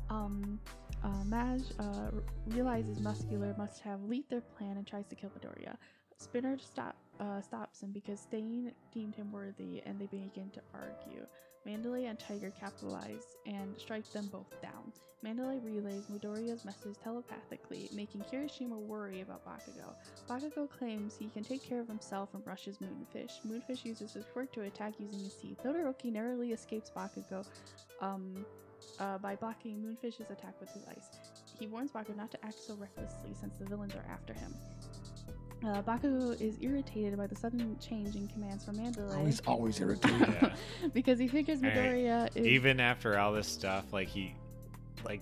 Um, 0.10 0.60
uh, 1.04 1.24
Maj 1.26 1.62
uh, 1.80 2.12
realizes 2.48 3.00
Muscular 3.00 3.56
must 3.58 3.82
have 3.82 4.04
leaked 4.04 4.30
their 4.30 4.42
plan 4.42 4.78
and 4.78 4.86
tries 4.86 5.08
to 5.08 5.16
kill 5.16 5.32
Midoriya. 5.32 5.76
Spinner 6.18 6.58
stop, 6.60 6.96
uh, 7.20 7.42
stops 7.42 7.82
him 7.82 7.92
because 7.92 8.20
Stain 8.20 8.72
deemed 8.94 9.16
him 9.16 9.32
worthy, 9.32 9.82
and 9.86 10.00
they 10.00 10.06
begin 10.06 10.50
to 10.54 10.62
argue. 10.74 11.26
Mandalay 11.66 12.06
and 12.06 12.20
Tiger 12.20 12.52
capitalize 12.60 13.38
and 13.46 13.76
strike 13.78 14.10
them 14.12 14.28
both 14.32 14.62
down. 14.62 14.92
Mandalay 15.24 15.60
relays 15.60 16.06
Midoriya's 16.08 16.66
message 16.66 16.96
telepathically, 17.04 17.90
making 17.94 18.22
Kirishima 18.22 18.76
worry 18.76 19.22
about 19.22 19.46
Bakugo. 19.46 19.94
Bakugo 20.28 20.68
claims 20.68 21.16
he 21.16 21.28
can 21.28 21.44
take 21.44 21.64
care 21.64 21.80
of 21.80 21.88
himself 21.88 22.30
and 22.34 22.46
rushes 22.46 22.80
Moonfish. 22.80 23.34
Moonfish 23.48 23.86
uses 23.86 24.14
his 24.14 24.26
quirk 24.34 24.52
to 24.54 24.62
attack 24.62 24.94
using 25.00 25.20
his 25.20 25.36
teeth. 25.36 25.60
Todoroki 25.64 26.12
narrowly 26.12 26.52
escapes 26.54 26.92
Bakugo 26.96 27.46
um, 28.02 28.46
uh, 29.00 29.18
by 29.18 29.36
blocking 29.36 29.82
Moonfish's 29.82 30.30
attack 30.30 30.56
with 30.60 30.70
his 30.72 30.84
ice. 30.90 31.06
He 31.60 31.68
warns 31.68 31.92
Bakugo 31.92 32.16
not 32.16 32.32
to 32.32 32.46
act 32.46 32.60
so 32.60 32.76
recklessly 32.76 33.34
since 33.40 33.56
the 33.58 33.66
villains 33.66 33.94
are 33.96 34.06
after 34.12 34.34
him. 34.34 34.54
Uh, 35.64 35.82
Bakugo 35.84 36.40
is 36.42 36.58
irritated 36.60 37.18
by 37.18 37.28
the 37.28 37.36
sudden 37.36 37.78
change 37.80 38.16
in 38.16 38.28
commands 38.28 38.66
from 38.66 38.78
Mandalay. 38.78 39.16
Oh, 39.20 39.26
he's 39.26 39.42
always 39.42 39.80
irritated. 39.82 40.20
yeah. 40.42 40.56
because 40.94 41.20
he 41.20 41.28
figures 41.28 41.62
Alright. 41.62 41.78
Midoriya 41.78 42.30
is 42.36 42.46
even 42.48 42.80
after 42.80 43.18
all 43.20 43.32
this 43.34 43.48
stuff, 43.48 43.86
like 43.94 44.08
he, 44.08 44.34
like 45.06 45.22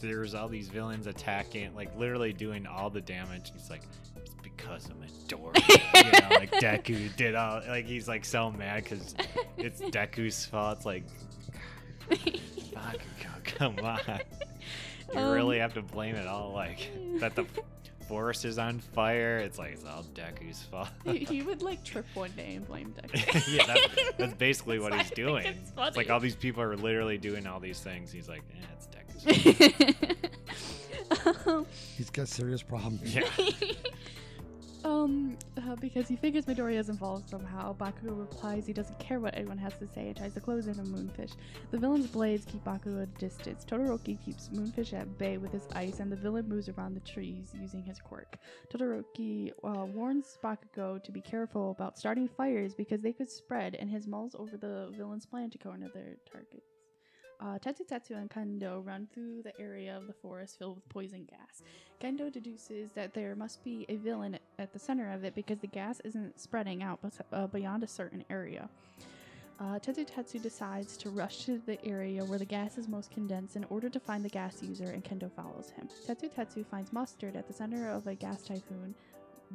there's 0.00 0.34
all 0.34 0.48
these 0.48 0.68
villains 0.68 1.06
attacking, 1.06 1.74
like 1.74 1.96
literally 1.96 2.34
doing 2.34 2.66
all 2.66 2.90
the 2.90 3.00
damage. 3.00 3.50
He's 3.54 3.70
like, 3.70 3.82
it's 4.16 4.34
because 4.42 4.86
of 4.90 4.96
Midoriya. 4.96 6.04
you 6.04 6.20
know, 6.20 6.36
like 6.36 6.50
Deku 6.84 7.14
did 7.16 7.34
all. 7.34 7.62
Like 7.66 7.86
he's 7.86 8.08
like 8.08 8.26
so 8.26 8.50
mad 8.50 8.84
because 8.84 9.14
it's 9.56 9.80
Deku's 9.90 10.44
fault. 10.44 10.76
It's 10.78 10.86
like, 10.86 11.04
Bakugo, 12.72 13.44
come 13.44 13.78
on. 13.80 14.00
You 15.12 15.18
Um, 15.20 15.32
really 15.34 15.58
have 15.58 15.74
to 15.74 15.82
blame 15.82 16.14
it 16.14 16.26
all, 16.26 16.52
like 16.52 16.90
that 17.20 17.34
the 17.34 17.44
forest 18.08 18.44
is 18.44 18.58
on 18.58 18.78
fire. 18.80 19.38
It's 19.38 19.58
like 19.58 19.72
it's 19.72 19.84
all 19.84 20.04
Deku's 20.14 20.62
fault. 20.62 20.88
he, 21.04 21.18
he 21.18 21.42
would 21.42 21.62
like 21.62 21.84
trip 21.84 22.06
one 22.14 22.30
day 22.32 22.54
and 22.56 22.66
blame 22.66 22.92
Deku. 22.94 23.44
yeah, 23.56 23.66
that, 23.66 23.78
that's 24.18 24.34
basically 24.34 24.78
what 24.78 24.92
he's 24.92 24.98
why 24.98 25.00
I 25.00 25.04
think 25.04 25.14
doing. 25.16 25.46
it's 25.46 25.72
It's, 25.76 25.96
like 25.96 26.10
all 26.10 26.20
these 26.20 26.36
people 26.36 26.62
are 26.62 26.76
literally 26.76 27.18
doing 27.18 27.46
all 27.46 27.60
these 27.60 27.80
things. 27.80 28.10
He's 28.12 28.28
like, 28.28 28.42
eh, 28.52 28.64
it's 28.74 28.88
Deku's 28.88 29.96
fault. 31.24 31.46
Um, 31.46 31.66
He's 31.96 32.08
got 32.10 32.26
serious 32.28 32.62
problems. 32.62 33.14
yeah. 33.14 33.24
Um, 34.84 35.36
uh, 35.68 35.76
because 35.76 36.08
he 36.08 36.16
figures 36.16 36.46
Midoriya 36.46 36.78
is 36.78 36.88
involved 36.88 37.28
somehow, 37.28 37.74
Bakugo 37.74 38.18
replies 38.18 38.66
he 38.66 38.72
doesn't 38.72 38.98
care 38.98 39.20
what 39.20 39.36
anyone 39.36 39.58
has 39.58 39.74
to 39.78 39.86
say 39.86 40.08
and 40.08 40.16
tries 40.16 40.34
to 40.34 40.40
close 40.40 40.66
in 40.66 40.78
on 40.78 40.86
Moonfish. 40.86 41.32
The 41.70 41.78
villain's 41.78 42.06
blades 42.06 42.44
keep 42.44 42.64
Bakugo 42.64 43.02
at 43.02 43.08
a 43.08 43.20
distance. 43.20 43.64
Todoroki 43.64 44.22
keeps 44.24 44.48
Moonfish 44.48 44.92
at 44.92 45.18
bay 45.18 45.38
with 45.38 45.52
his 45.52 45.68
ice, 45.74 46.00
and 46.00 46.10
the 46.10 46.16
villain 46.16 46.48
moves 46.48 46.68
around 46.68 46.94
the 46.94 47.00
trees 47.00 47.52
using 47.60 47.82
his 47.82 47.98
quirk. 47.98 48.38
Todoroki 48.72 49.52
uh, 49.64 49.84
warns 49.84 50.38
Bakugo 50.42 51.02
to 51.02 51.12
be 51.12 51.20
careful 51.20 51.70
about 51.70 51.98
starting 51.98 52.28
fires 52.28 52.74
because 52.74 53.02
they 53.02 53.12
could 53.12 53.30
spread, 53.30 53.74
and 53.76 53.90
his 53.90 54.06
mulls 54.06 54.34
over 54.38 54.56
the 54.56 54.92
villain's 54.96 55.26
plan 55.26 55.50
to 55.50 55.58
corner 55.58 55.88
their 55.92 56.16
targets. 56.30 56.71
Uh, 57.42 57.58
Tetsu 57.58 57.84
Tetsu 57.84 58.16
and 58.16 58.30
Kendo 58.30 58.86
run 58.86 59.08
through 59.12 59.42
the 59.42 59.58
area 59.60 59.96
of 59.96 60.06
the 60.06 60.12
forest 60.12 60.58
filled 60.60 60.76
with 60.76 60.88
poison 60.88 61.28
gas. 61.28 61.62
Kendo 62.00 62.30
deduces 62.30 62.92
that 62.92 63.14
there 63.14 63.34
must 63.34 63.64
be 63.64 63.84
a 63.88 63.96
villain 63.96 64.38
at 64.60 64.72
the 64.72 64.78
center 64.78 65.12
of 65.12 65.24
it 65.24 65.34
because 65.34 65.58
the 65.58 65.66
gas 65.66 66.00
isn't 66.04 66.38
spreading 66.38 66.84
out 66.84 67.00
uh, 67.32 67.48
beyond 67.48 67.82
a 67.82 67.88
certain 67.88 68.24
area. 68.30 68.68
Uh, 69.58 69.78
Tetsu 69.80 70.08
Tetsu 70.08 70.40
decides 70.40 70.96
to 70.96 71.10
rush 71.10 71.44
to 71.44 71.60
the 71.66 71.84
area 71.84 72.24
where 72.24 72.38
the 72.38 72.44
gas 72.44 72.78
is 72.78 72.86
most 72.86 73.10
condensed 73.10 73.56
in 73.56 73.64
order 73.64 73.88
to 73.88 73.98
find 73.98 74.24
the 74.24 74.28
gas 74.28 74.62
user, 74.62 74.90
and 74.90 75.04
Kendo 75.04 75.30
follows 75.32 75.70
him. 75.70 75.88
Tetsu 76.06 76.30
Tetsu 76.32 76.64
finds 76.64 76.92
Mustard 76.92 77.34
at 77.34 77.48
the 77.48 77.52
center 77.52 77.88
of 77.90 78.06
a 78.06 78.14
gas 78.14 78.42
typhoon, 78.42 78.94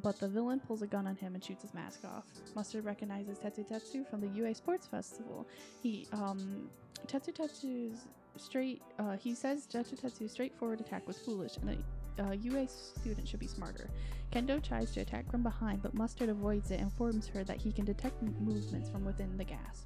but 0.01 0.19
the 0.19 0.27
villain 0.27 0.59
pulls 0.59 0.81
a 0.81 0.87
gun 0.87 1.07
on 1.07 1.15
him 1.15 1.35
and 1.35 1.43
shoots 1.43 1.61
his 1.61 1.73
mask 1.73 2.01
off. 2.05 2.25
Mustard 2.53 2.85
recognizes 2.85 3.39
Tetsu 3.39 3.67
Tetsu 3.67 4.07
from 4.09 4.21
the 4.21 4.27
UA 4.27 4.55
Sports 4.55 4.87
Festival. 4.87 5.47
He, 5.81 6.07
um, 6.13 6.69
Tetsu 7.05 7.33
Tetsu's 7.33 8.07
straight, 8.37 8.81
uh, 8.99 9.17
he 9.17 9.33
says 9.33 9.67
Tetsu 9.67 9.99
Tetsu's 9.99 10.31
straightforward 10.31 10.81
attack 10.81 11.07
was 11.07 11.17
foolish 11.17 11.57
and 11.57 11.69
a 11.69 11.77
uh, 12.19 12.31
UA 12.31 12.67
student 12.67 13.27
should 13.27 13.39
be 13.39 13.47
smarter. 13.47 13.89
Kendo 14.31 14.61
tries 14.61 14.91
to 14.91 15.01
attack 15.01 15.29
from 15.29 15.43
behind, 15.43 15.81
but 15.81 15.93
Mustard 15.93 16.29
avoids 16.29 16.71
it 16.71 16.75
and 16.75 16.83
informs 16.83 17.27
her 17.27 17.43
that 17.43 17.57
he 17.57 17.71
can 17.71 17.85
detect 17.85 18.21
movements 18.21 18.89
from 18.89 19.05
within 19.05 19.37
the 19.37 19.43
gas. 19.43 19.85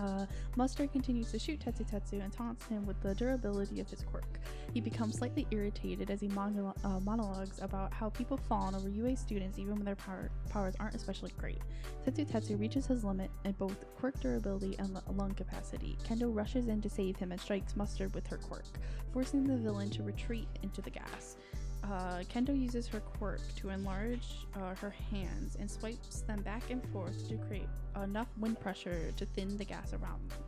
Uh, 0.00 0.24
Mustard 0.56 0.90
continues 0.92 1.30
to 1.30 1.38
shoot 1.38 1.60
Tetsu 1.60 1.84
Tetsu 1.84 2.22
and 2.24 2.32
taunts 2.32 2.66
him 2.66 2.86
with 2.86 3.00
the 3.02 3.14
durability 3.14 3.80
of 3.80 3.90
his 3.90 4.02
quirk. 4.02 4.38
He 4.72 4.80
becomes 4.80 5.18
slightly 5.18 5.46
irritated 5.50 6.10
as 6.10 6.20
he 6.20 6.28
mono- 6.28 6.74
uh, 6.84 7.00
monologues 7.00 7.60
about 7.60 7.92
how 7.92 8.08
people 8.10 8.36
fawn 8.36 8.74
over 8.74 8.88
UA 8.88 9.16
students 9.16 9.58
even 9.58 9.74
when 9.74 9.84
their 9.84 9.96
power- 9.96 10.30
powers 10.48 10.74
aren't 10.80 10.94
especially 10.94 11.32
great. 11.38 11.58
Tetsu 12.06 12.26
Tetsu 12.26 12.58
reaches 12.58 12.86
his 12.86 13.04
limit 13.04 13.30
in 13.44 13.52
both 13.52 13.84
quirk 13.98 14.18
durability 14.20 14.76
and 14.78 14.96
l- 14.96 15.02
lung 15.14 15.34
capacity. 15.34 15.98
Kendo 16.04 16.34
rushes 16.34 16.68
in 16.68 16.80
to 16.80 16.88
save 16.88 17.16
him 17.16 17.32
and 17.32 17.40
strikes 17.40 17.76
Mustard 17.76 18.14
with 18.14 18.26
her 18.28 18.38
quirk, 18.38 18.64
forcing 19.12 19.44
the 19.44 19.56
villain 19.56 19.90
to 19.90 20.02
retreat 20.02 20.48
into 20.62 20.80
the 20.80 20.90
gas. 20.90 21.36
Uh, 21.82 22.22
Kendo 22.32 22.58
uses 22.58 22.86
her 22.88 23.00
quirk 23.00 23.40
to 23.56 23.70
enlarge 23.70 24.46
uh, 24.54 24.74
her 24.76 24.94
hands 25.10 25.56
and 25.58 25.70
swipes 25.70 26.20
them 26.22 26.40
back 26.42 26.70
and 26.70 26.86
forth 26.92 27.28
to 27.28 27.36
create 27.36 27.68
enough 28.02 28.28
wind 28.38 28.60
pressure 28.60 29.12
to 29.16 29.26
thin 29.26 29.56
the 29.56 29.64
gas 29.64 29.92
around 29.92 30.28
them. 30.30 30.38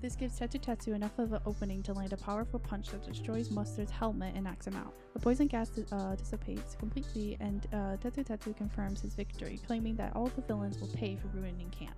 This 0.00 0.14
gives 0.14 0.38
Tetsu 0.38 0.60
Tetsu 0.60 0.94
enough 0.94 1.18
of 1.18 1.32
an 1.32 1.40
opening 1.44 1.82
to 1.82 1.92
land 1.92 2.12
a 2.12 2.16
powerful 2.16 2.60
punch 2.60 2.90
that 2.90 3.04
destroys 3.04 3.50
Mustard's 3.50 3.90
helmet 3.90 4.32
and 4.36 4.44
knocks 4.44 4.66
him 4.66 4.76
out. 4.76 4.94
The 5.12 5.18
poison 5.18 5.48
gas 5.48 5.72
uh, 5.90 6.14
dissipates 6.14 6.76
completely, 6.76 7.36
and 7.40 7.66
uh, 7.72 7.96
Tetsu 7.96 8.24
Tetsu 8.24 8.56
confirms 8.56 9.00
his 9.00 9.14
victory, 9.14 9.58
claiming 9.66 9.96
that 9.96 10.14
all 10.14 10.26
the 10.36 10.42
villains 10.42 10.78
will 10.78 10.88
pay 10.88 11.16
for 11.16 11.26
ruining 11.36 11.70
camp. 11.70 11.96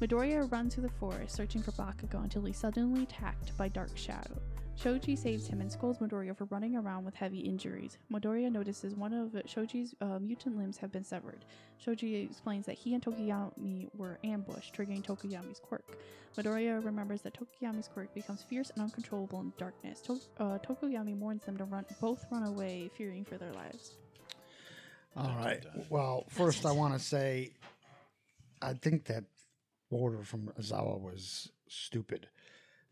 Midoriya 0.00 0.50
runs 0.50 0.74
through 0.74 0.82
the 0.82 0.88
forest 0.88 1.36
searching 1.36 1.62
for 1.62 1.70
Bakugo 1.72 2.24
until 2.24 2.42
he's 2.42 2.58
suddenly 2.58 3.04
attacked 3.04 3.56
by 3.56 3.68
Dark 3.68 3.96
Shadow. 3.96 4.40
Shoji 4.76 5.16
saves 5.16 5.46
him 5.46 5.60
and 5.60 5.70
scolds 5.70 5.98
Midoriya 6.00 6.36
for 6.36 6.44
running 6.46 6.76
around 6.76 7.04
with 7.04 7.14
heavy 7.14 7.38
injuries. 7.38 7.96
Midoriya 8.12 8.50
notices 8.50 8.94
one 8.94 9.12
of 9.12 9.32
Shoji's 9.46 9.94
uh, 10.00 10.18
mutant 10.18 10.56
limbs 10.58 10.76
have 10.78 10.92
been 10.92 11.04
severed. 11.04 11.44
Shoji 11.78 12.16
explains 12.16 12.66
that 12.66 12.74
he 12.76 12.92
and 12.94 13.02
Tokoyami 13.02 13.88
were 13.96 14.18
ambushed, 14.24 14.74
triggering 14.76 15.02
Tokoyami's 15.02 15.60
quirk. 15.60 15.96
Midoriya 16.36 16.84
remembers 16.84 17.22
that 17.22 17.34
Tokoyami's 17.38 17.88
quirk 17.88 18.12
becomes 18.14 18.42
fierce 18.42 18.70
and 18.70 18.82
uncontrollable 18.82 19.40
in 19.40 19.52
darkness. 19.56 20.00
To- 20.02 20.20
uh, 20.38 20.58
Tokoyami 20.58 21.16
warns 21.16 21.44
them 21.44 21.56
to 21.56 21.64
run, 21.64 21.86
both 22.00 22.26
run 22.30 22.42
away, 22.42 22.90
fearing 22.96 23.24
for 23.24 23.38
their 23.38 23.52
lives. 23.52 23.92
All 25.16 25.34
right. 25.38 25.64
Well, 25.88 26.24
first 26.28 26.66
I 26.66 26.72
want 26.72 26.94
to 26.94 26.98
say, 26.98 27.52
I 28.60 28.74
think 28.74 29.04
that 29.04 29.24
order 29.90 30.24
from 30.24 30.50
Aizawa 30.60 31.00
was 31.00 31.50
stupid. 31.68 32.26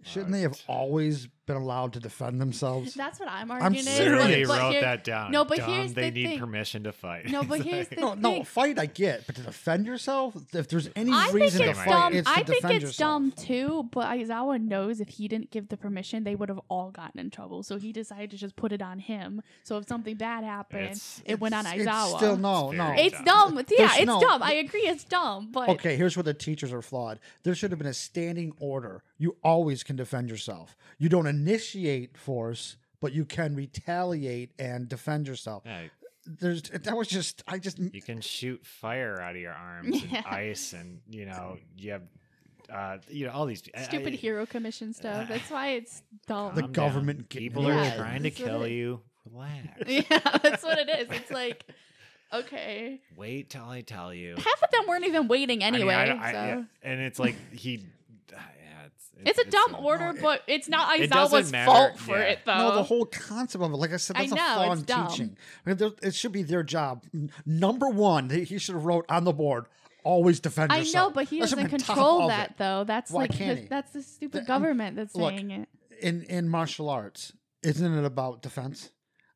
Shouldn't 0.05 0.33
they 0.33 0.43
have 0.43 0.61
always 0.67 1.29
been 1.47 1.57
allowed 1.57 1.93
to 1.95 2.01
defend 2.01 2.41
themselves? 2.41 2.95
That's 2.95 3.19
what 3.19 3.29
I'm 3.29 3.51
arguing. 3.51 3.83
serious. 3.85 3.99
is, 3.99 4.09
but- 4.09 4.15
Literally 4.29 4.45
but 4.47 4.61
wrote 4.61 4.71
here- 4.73 4.81
that 4.83 5.05
down. 5.05 5.33
No, 5.33 5.45
but 5.45 5.59
Dumb, 5.59 5.71
here's 5.73 5.93
they 5.95 6.11
the 6.11 6.23
need 6.23 6.27
thing. 6.29 6.39
permission 6.39 6.85
to 6.85 6.93
fight. 6.93 7.29
No, 7.29 7.43
but 7.43 7.61
It's 7.61 7.69
here's 7.69 7.89
the 7.89 7.97
No, 7.97 8.15
no, 8.15 8.45
fight 8.45 8.79
I 8.79 8.87
get, 8.87 9.27
but 9.27 9.35
to 9.37 9.43
defend 9.43 9.87
yourself, 9.87 10.35
if 10.55 10.69
there's 10.69 10.89
any 10.95 11.11
I 11.13 11.25
think 11.25 11.35
reason 11.35 11.67
to 11.67 11.75
fight, 11.75 11.89
dumb. 11.89 12.15
it's 12.15 12.29
to 12.31 12.39
I 12.39 12.43
think 12.45 12.65
it's 12.65 12.83
yourself. 12.85 12.97
dumb 12.99 13.33
too. 13.33 13.89
But 13.91 14.07
Aizawa 14.07 14.61
knows 14.61 15.01
if 15.01 15.09
he 15.09 15.27
didn't 15.29 15.51
give 15.51 15.69
the 15.69 15.77
permission, 15.77 16.23
they 16.25 16.35
would 16.37 16.49
have 16.49 16.61
all 16.69 16.91
gotten 16.91 17.19
in 17.19 17.31
trouble. 17.31 17.63
So 17.65 17.77
he 17.79 17.93
decided 17.93 18.31
to 18.31 18.37
just 18.37 18.55
put 18.55 18.73
it 18.73 18.81
on 18.83 19.01
him. 19.01 19.43
So 19.65 19.79
if 19.79 19.89
something 19.89 20.15
bad 20.17 20.45
happened, 20.45 20.83
It's- 20.85 21.23
it 21.25 21.41
went 21.41 21.55
on 21.55 21.67
It's 21.67 21.85
Aizawa. 21.85 22.17
still 22.19 22.37
no, 22.37 22.71
It's 22.71 22.79
no. 22.79 22.93
It's 22.97 23.15
dumb. 23.23 23.55
dumb. 23.57 23.65
Yeah, 23.77 23.91
it's 23.97 24.07
no- 24.07 24.21
dumb. 24.21 24.43
I 24.43 24.55
agree. 24.55 24.83
It's 24.83 25.05
dumb. 25.05 25.49
But 25.51 25.69
Okay, 25.71 25.97
here's 25.97 26.17
where 26.17 26.23
the 26.23 26.35
teachers 26.35 26.73
are 26.73 26.83
flawed. 26.83 27.19
There 27.43 27.55
should 27.55 27.71
have 27.73 27.79
been 27.79 27.89
a 27.89 27.95
standing 27.95 28.53
order. 28.61 29.03
You 29.19 29.37
always 29.43 29.83
can 29.83 29.97
defend 29.97 30.29
yourself. 30.31 30.77
You 30.99 31.09
don't 31.09 31.27
initiate 31.37 32.17
force, 32.17 32.77
but 33.01 33.13
you 33.13 33.25
can 33.25 33.55
retaliate 33.55 34.51
and 34.59 34.89
defend 34.89 35.27
yourself. 35.27 35.63
Yeah, 35.67 35.83
There's 36.27 36.63
that 36.63 36.97
was 36.97 37.09
just 37.09 37.43
I 37.49 37.59
just 37.59 37.79
you 37.79 38.03
can 38.03 38.21
shoot 38.21 38.65
fire 38.65 39.21
out 39.21 39.35
of 39.35 39.41
your 39.41 39.53
arms 39.55 40.03
Yeah. 40.11 40.19
and 40.19 40.27
ice, 40.27 40.73
and 40.73 41.01
you 41.09 41.27
know 41.27 41.57
you 41.77 41.93
have, 41.93 42.03
uh, 42.73 42.99
you 43.09 43.27
know 43.27 43.33
all 43.33 43.47
these 43.47 43.63
stupid 43.85 44.13
I- 44.13 44.17
hero 44.17 44.47
commission 44.47 44.93
stuff. 44.93 45.29
That's 45.29 45.51
why 45.51 45.71
it's 45.71 46.03
dumb. 46.27 46.55
The 46.55 46.63
government 46.69 47.19
down. 47.21 47.27
getting 47.31 47.49
People 47.49 47.65
Yeah, 47.65 47.95
are 47.95 47.97
trying 47.97 48.23
to 48.23 48.31
kill 48.31 48.63
it- 48.65 48.71
you. 48.73 49.01
Relax. 49.33 49.65
yeah, 49.87 50.39
that's 50.43 50.63
what 50.65 50.79
it 50.79 50.89
is. 50.89 51.07
It's 51.17 51.31
like, 51.31 51.65
okay, 52.33 53.01
Wait 53.17 53.51
till 53.51 53.65
I 53.65 53.83
tell 53.83 54.13
you. 54.13 54.35
half 54.37 54.63
of 54.63 54.71
them 54.73 54.83
weren't 54.89 55.05
even 55.07 55.29
waiting 55.29 55.63
I 55.63 55.67
mean, 55.71 55.75
anyway. 55.77 55.95
I 55.95 56.05
don't- 56.07 56.19
I- 56.21 56.33
so. 56.33 56.39
yeah, 56.45 56.63
and 56.83 57.01
it's 57.01 57.19
like 57.19 57.37
he. 57.53 57.85
Yeah, 59.25 59.31
it's, 59.31 59.39
It's 59.39 59.49
a 59.49 59.51
dumb 59.51 59.85
order, 59.85 60.05
no, 60.13 60.19
it- 60.19 60.23
but 60.23 60.43
it's 60.47 60.69
not 60.69 60.99
It 60.99 61.11
Aizawa's 61.11 61.31
doesn't 61.31 61.53
matter, 61.53 61.71
fault 61.71 61.99
for 61.99 62.17
yeah. 62.19 62.23
it, 62.25 62.39
though. 62.45 62.57
no 62.59 62.75
the 62.75 62.83
whole 62.83 63.05
concept 63.07 63.63
of 63.65 63.73
it. 63.73 63.77
Like 63.77 63.93
I 63.93 63.97
said, 63.97 64.17
I 64.17 64.21
that's 64.27 64.33
a 64.33 64.35
know, 64.37 64.43
flaw 64.55 64.73
it's 64.73 64.81
in 64.81 64.87
dumb. 64.87 65.09
teaching. 65.09 65.37
I 65.67 65.75
mean, 65.75 65.93
it 66.03 66.15
should 66.15 66.33
be 66.33 66.43
their 66.43 66.63
job. 66.63 67.05
Number 67.47 67.89
one, 67.89 68.31
he, 68.31 68.45
he 68.45 68.59
should 68.59 68.75
have 68.75 68.85
wrote 68.85 69.05
on 69.09 69.25
the 69.25 69.33
board. 69.33 69.67
Always 70.05 70.41
defend 70.41 70.73
I 70.73 70.83
know, 70.93 71.11
but 71.11 71.29
he 71.29 71.37
That 71.39 71.43
doesn't 71.45 71.59
have 71.61 71.71
been 71.71 71.79
top 71.81 71.95
control 71.97 72.29
that 72.29 72.51
it. 72.51 72.57
though. 72.59 72.83
That's 72.85 73.11
Why 73.13 73.23
like 73.23 73.33
can't 73.33 73.57
the, 73.57 73.63
he? 73.63 73.69
that's 73.69 73.93
the 73.93 74.03
stupid 74.03 74.33
The- 74.33 74.39
um, 74.41 74.47
government 74.47 74.97
that's 74.97 75.15
look, 75.15 75.31
saying 75.31 75.51
it. 75.53 75.69
in 76.01 76.25
in 76.25 76.49
martial 76.49 76.89
arts. 76.91 77.33
Isn't 77.63 77.97
it 77.97 78.05
about 78.05 78.43
defense? 78.43 78.91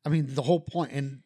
I 0.05 0.09
mean, 0.09 0.25
the 0.27 0.41
whole 0.41 0.59
point 0.59 0.91
in 0.91 1.23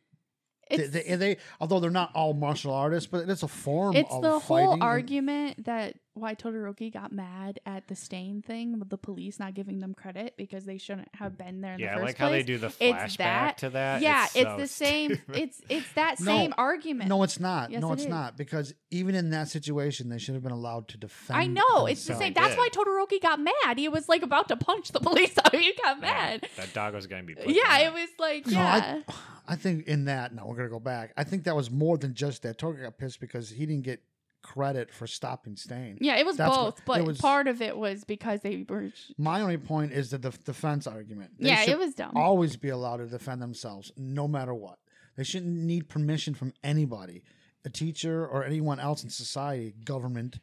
they, 0.70 0.78
they, 0.88 1.16
they 1.16 1.38
although 1.60 1.80
they're 1.80 1.90
not 1.90 2.12
all 2.14 2.34
martial 2.36 2.72
artists, 2.74 3.10
but 3.12 3.28
it's 3.28 3.42
a 3.44 3.48
form 3.48 3.96
it's 3.96 4.14
of 4.14 4.22
the 4.22 4.40
fighting. 4.40 4.66
whole 4.66 4.74
and- 4.74 4.84
argument 4.84 5.66
that 5.66 5.96
why 6.14 6.36
Todoroki 6.36 6.92
got 6.92 7.14
mad 7.14 7.60
at 7.66 7.88
the 7.88 7.96
stain 7.96 8.42
thing 8.42 8.80
with 8.80 8.90
the 8.90 8.98
police 8.98 9.40
not 9.40 9.54
giving 9.54 9.80
them 9.80 9.94
credit 9.94 10.34
because 10.38 10.66
they 10.66 10.78
shouldn't 10.78 11.08
have 11.16 11.38
been 11.38 11.62
there 11.62 11.76
in 11.76 11.80
Yeah, 11.80 11.88
the 11.88 11.92
I 11.92 11.96
first 12.00 12.06
like 12.08 12.18
how 12.18 12.30
they 12.30 12.44
place. 12.44 12.46
do 12.48 12.58
the 12.58 12.68
It's 12.68 12.78
flashback 13.16 13.18
that- 13.18 13.58
to 13.60 13.70
that. 13.70 14.02
yeah, 14.02 14.26
it's, 14.26 14.34
so 14.34 14.58
the 14.58 14.68
same. 14.68 15.14
stupid. 15.16 15.38
It's 15.38 15.62
it's 15.70 15.92
that 15.94 16.20
No, 16.20 16.26
same 16.26 16.54
argument. 16.58 17.08
No, 17.10 17.24
it's 17.24 17.40
not. 17.40 17.72
Yes, 17.72 17.82
no, 17.82 17.94
it's 17.94 18.04
is. 18.04 18.08
not 18.10 18.36
because 18.38 18.74
even 18.90 19.16
in 19.16 19.30
that 19.30 19.48
situation, 19.48 20.10
they 20.10 20.18
should 20.18 20.34
have 20.34 20.44
been 20.44 20.52
allowed 20.52 20.90
to 20.90 20.98
defend. 20.98 21.40
I 21.40 21.46
know 21.48 21.86
it's 21.86 22.04
the 22.06 22.14
themselves. 22.14 22.20
same. 22.20 22.34
They 22.34 22.42
That's 22.42 22.58
why 22.58 22.70
did. 22.72 22.80
Todoroki 22.82 23.22
got 23.22 23.40
mad. 23.40 23.78
He 23.80 23.88
was 23.88 24.10
like 24.10 24.22
about 24.22 24.50
to 24.50 24.58
punch 24.58 24.92
the 24.92 25.00
police. 25.08 25.38
out. 25.38 25.56
he 25.56 25.74
got 25.82 25.96
Yeah, 25.98 26.02
mad. 26.02 26.50
that 26.58 26.74
dog 26.74 26.94
was 26.94 27.08
gonna 27.08 27.24
be. 27.24 27.36
Yeah, 27.48 27.64
down. 27.70 27.82
it 27.88 27.94
was 27.94 28.10
like 28.20 28.48
No, 28.48 28.54
yeah. 28.60 29.02
I, 29.08 29.14
I 29.48 29.56
think 29.56 29.88
in 29.88 30.06
that. 30.06 30.36
No, 30.36 30.46
we're 30.46 30.58
gonna 30.58 30.68
go 30.68 30.80
back. 30.82 31.14
I 31.16 31.24
think 31.24 31.46
that 31.46 31.56
was 31.56 31.72
more 31.72 31.98
than 31.98 32.14
just 32.14 32.42
that. 32.44 32.58
Toga 32.58 32.82
got 32.84 32.98
pissed 32.98 33.22
because 33.22 33.50
he 33.50 33.66
didn't 33.66 33.84
get 33.86 34.02
credit 34.42 34.92
for 34.94 35.08
stopping 35.08 35.56
Stain. 35.56 35.98
Yeah, 36.02 36.18
it 36.18 36.26
was 36.26 36.38
That's 36.38 36.50
what- 36.56 36.76
both, 36.78 36.86
but 36.86 37.00
it 37.02 37.06
was- 37.08 37.18
part 37.20 37.48
of 37.48 37.62
it 37.62 37.78
was 37.78 38.04
because 38.04 38.42
they 38.42 38.66
were. 38.68 38.92
My 39.18 39.42
only 39.42 39.58
point 39.58 39.92
is 39.92 40.10
the 40.12 40.18
def- 40.18 40.44
defense 40.44 40.88
argument. 40.88 41.32
They 41.40 41.50
yeah, 41.50 41.64
it 41.70 41.78
was 41.78 41.94
dumb. 41.96 42.14
always 42.16 42.58
be 42.58 42.70
allowed 42.70 42.98
to 42.98 43.08
defend 43.08 43.42
themselves, 43.42 43.92
no 43.98 44.28
matter 44.28 44.54
what. 44.54 44.80
They 45.16 45.24
shouldn't 45.24 45.56
need 45.56 45.90
permission 45.90 46.34
from 46.34 46.54
anybody, 46.64 47.24
a 47.66 47.70
teacher 47.70 48.26
or 48.26 48.44
anyone 48.46 48.80
else 48.80 49.04
in 49.04 49.10
society, 49.10 49.74
government, 49.86 50.40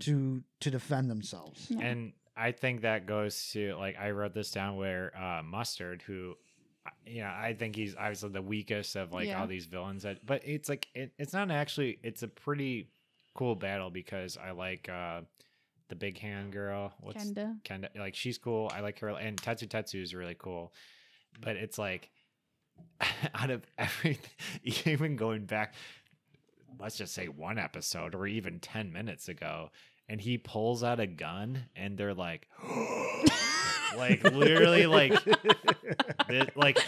to 0.00 0.42
to 0.60 0.70
defend 0.70 1.10
themselves. 1.10 1.66
Yeah. 1.70 1.80
And 1.80 2.12
I 2.36 2.52
think 2.52 2.80
that 2.82 3.06
goes 3.06 3.50
to 3.52 3.74
like 3.74 3.98
I 3.98 4.10
wrote 4.12 4.32
this 4.34 4.50
down 4.50 4.76
where 4.76 5.12
uh, 5.16 5.42
Mustard, 5.42 6.02
who, 6.02 6.34
uh, 6.86 6.90
you 7.04 7.20
know, 7.20 7.28
I 7.28 7.54
think 7.58 7.76
he's 7.76 7.94
obviously 7.94 8.30
the 8.30 8.40
weakest 8.42 8.96
of 8.96 9.12
like 9.12 9.26
Yeah. 9.26 9.40
all 9.40 9.46
these 9.46 9.66
villains. 9.66 10.04
That, 10.04 10.24
but 10.24 10.42
it's 10.46 10.68
like 10.68 10.86
it, 10.94 11.12
it's 11.18 11.32
not 11.34 11.50
actually. 11.50 11.98
It's 12.02 12.22
a 12.22 12.28
pretty 12.28 12.88
cool 13.34 13.54
battle 13.54 13.90
because 13.90 14.36
I 14.36 14.50
like 14.52 14.88
uh 14.88 15.22
the 15.88 15.96
big 15.96 16.18
hand 16.18 16.52
girl. 16.52 16.92
What's 17.00 17.24
Kenda. 17.24 17.60
Kenda? 17.64 17.88
Like 17.98 18.14
she's 18.14 18.38
cool. 18.38 18.70
I 18.74 18.80
like 18.80 18.98
her, 19.00 19.08
and 19.08 19.36
Tetsu 19.40 19.68
Tetsu 19.68 20.02
is 20.02 20.14
really 20.14 20.36
cool. 20.38 20.72
But 21.40 21.56
it's 21.56 21.78
like 21.78 22.10
out 23.34 23.50
of 23.50 23.62
everything, 23.78 24.30
even 24.86 25.16
going 25.16 25.44
back, 25.44 25.74
let's 26.80 26.96
just 26.96 27.14
say 27.14 27.26
one 27.26 27.58
episode 27.58 28.14
or 28.14 28.26
even 28.26 28.58
10 28.60 28.92
minutes 28.92 29.28
ago, 29.28 29.70
and 30.08 30.20
he 30.20 30.38
pulls 30.38 30.82
out 30.82 31.00
a 31.00 31.06
gun 31.06 31.64
and 31.76 31.96
they're 31.98 32.14
like, 32.14 32.48
like 33.96 34.22
literally 34.24 34.86
like 34.86 35.12
it- 36.28 36.56
like 36.56 36.78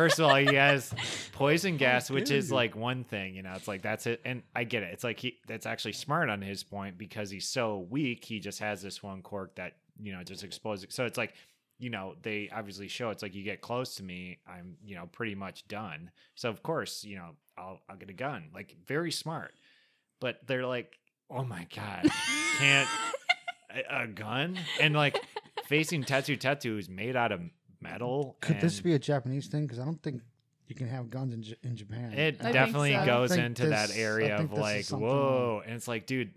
first 0.00 0.18
of 0.18 0.24
all 0.24 0.36
he 0.36 0.54
has 0.54 0.94
oh, 0.98 1.02
poison 1.32 1.76
gas 1.76 2.10
which 2.10 2.30
is 2.30 2.50
like 2.50 2.74
one 2.74 3.04
thing 3.04 3.34
you 3.34 3.42
know? 3.42 3.52
It's 3.54 3.68
like 3.68 3.82
that's 3.82 4.06
it 4.06 4.22
and 4.24 4.42
i 4.56 4.64
get 4.64 4.82
it. 4.82 4.94
It's 4.94 5.04
like 5.04 5.20
he 5.20 5.38
that's 5.46 5.66
actually 5.66 5.92
smart 5.92 6.30
on 6.30 6.40
his 6.40 6.62
point 6.62 6.96
because 6.96 7.30
he's 7.30 7.46
so 7.46 7.86
weak 7.90 8.24
he 8.24 8.40
just 8.40 8.60
has 8.60 8.80
this 8.80 9.02
one 9.02 9.20
quirk 9.20 9.56
that 9.56 9.74
you 10.00 10.12
know 10.14 10.22
just 10.22 10.42
explodes 10.42 10.86
so 10.88 11.04
it's 11.04 11.18
like 11.18 11.34
you 11.78 11.90
know 11.90 12.14
they 12.22 12.48
obviously 12.50 12.88
show 12.88 13.10
it's 13.10 13.22
like 13.22 13.34
you 13.34 13.42
get 13.42 13.60
close 13.60 13.96
to 13.96 14.02
me 14.02 14.38
i'm 14.48 14.76
you 14.82 14.94
know 14.94 15.06
pretty 15.12 15.34
much 15.34 15.68
done. 15.68 16.10
So 16.34 16.48
of 16.48 16.62
course 16.62 17.04
you 17.04 17.16
know 17.16 17.32
i'll 17.58 17.80
i'll 17.90 17.96
get 17.96 18.08
a 18.08 18.14
gun. 18.14 18.48
Like 18.54 18.76
very 18.86 19.12
smart. 19.12 19.52
But 20.18 20.46
they're 20.46 20.66
like 20.66 20.98
oh 21.30 21.44
my 21.44 21.66
god 21.76 22.08
can't 22.58 22.88
a, 23.70 24.04
a 24.04 24.06
gun? 24.06 24.58
And 24.80 24.94
like 24.94 25.22
facing 25.66 26.04
Tetsu 26.04 26.38
Tetsu 26.38 26.78
is 26.78 26.88
made 26.88 27.16
out 27.16 27.32
of 27.32 27.42
metal 27.80 28.36
Could 28.40 28.60
this 28.60 28.80
be 28.80 28.94
a 28.94 28.98
Japanese 28.98 29.46
thing? 29.48 29.62
Because 29.66 29.78
I 29.78 29.84
don't 29.84 30.02
think 30.02 30.22
you 30.66 30.74
can 30.74 30.88
have 30.88 31.10
guns 31.10 31.32
in, 31.34 31.42
J- 31.42 31.56
in 31.62 31.76
Japan. 31.76 32.12
it 32.12 32.36
I 32.42 32.52
definitely 32.52 32.94
so. 32.94 33.06
Goes 33.06 33.32
into 33.32 33.66
that 33.68 33.88
this- 33.88 33.96
I 33.96 34.00
area 34.00 34.36
of 34.38 34.50
this 34.50 34.58
is 34.58 34.92
like 34.92 35.00
whoa 35.00 35.62
and 35.64 35.74
it's 35.74 35.88
like 35.88 36.06
dude 36.06 36.30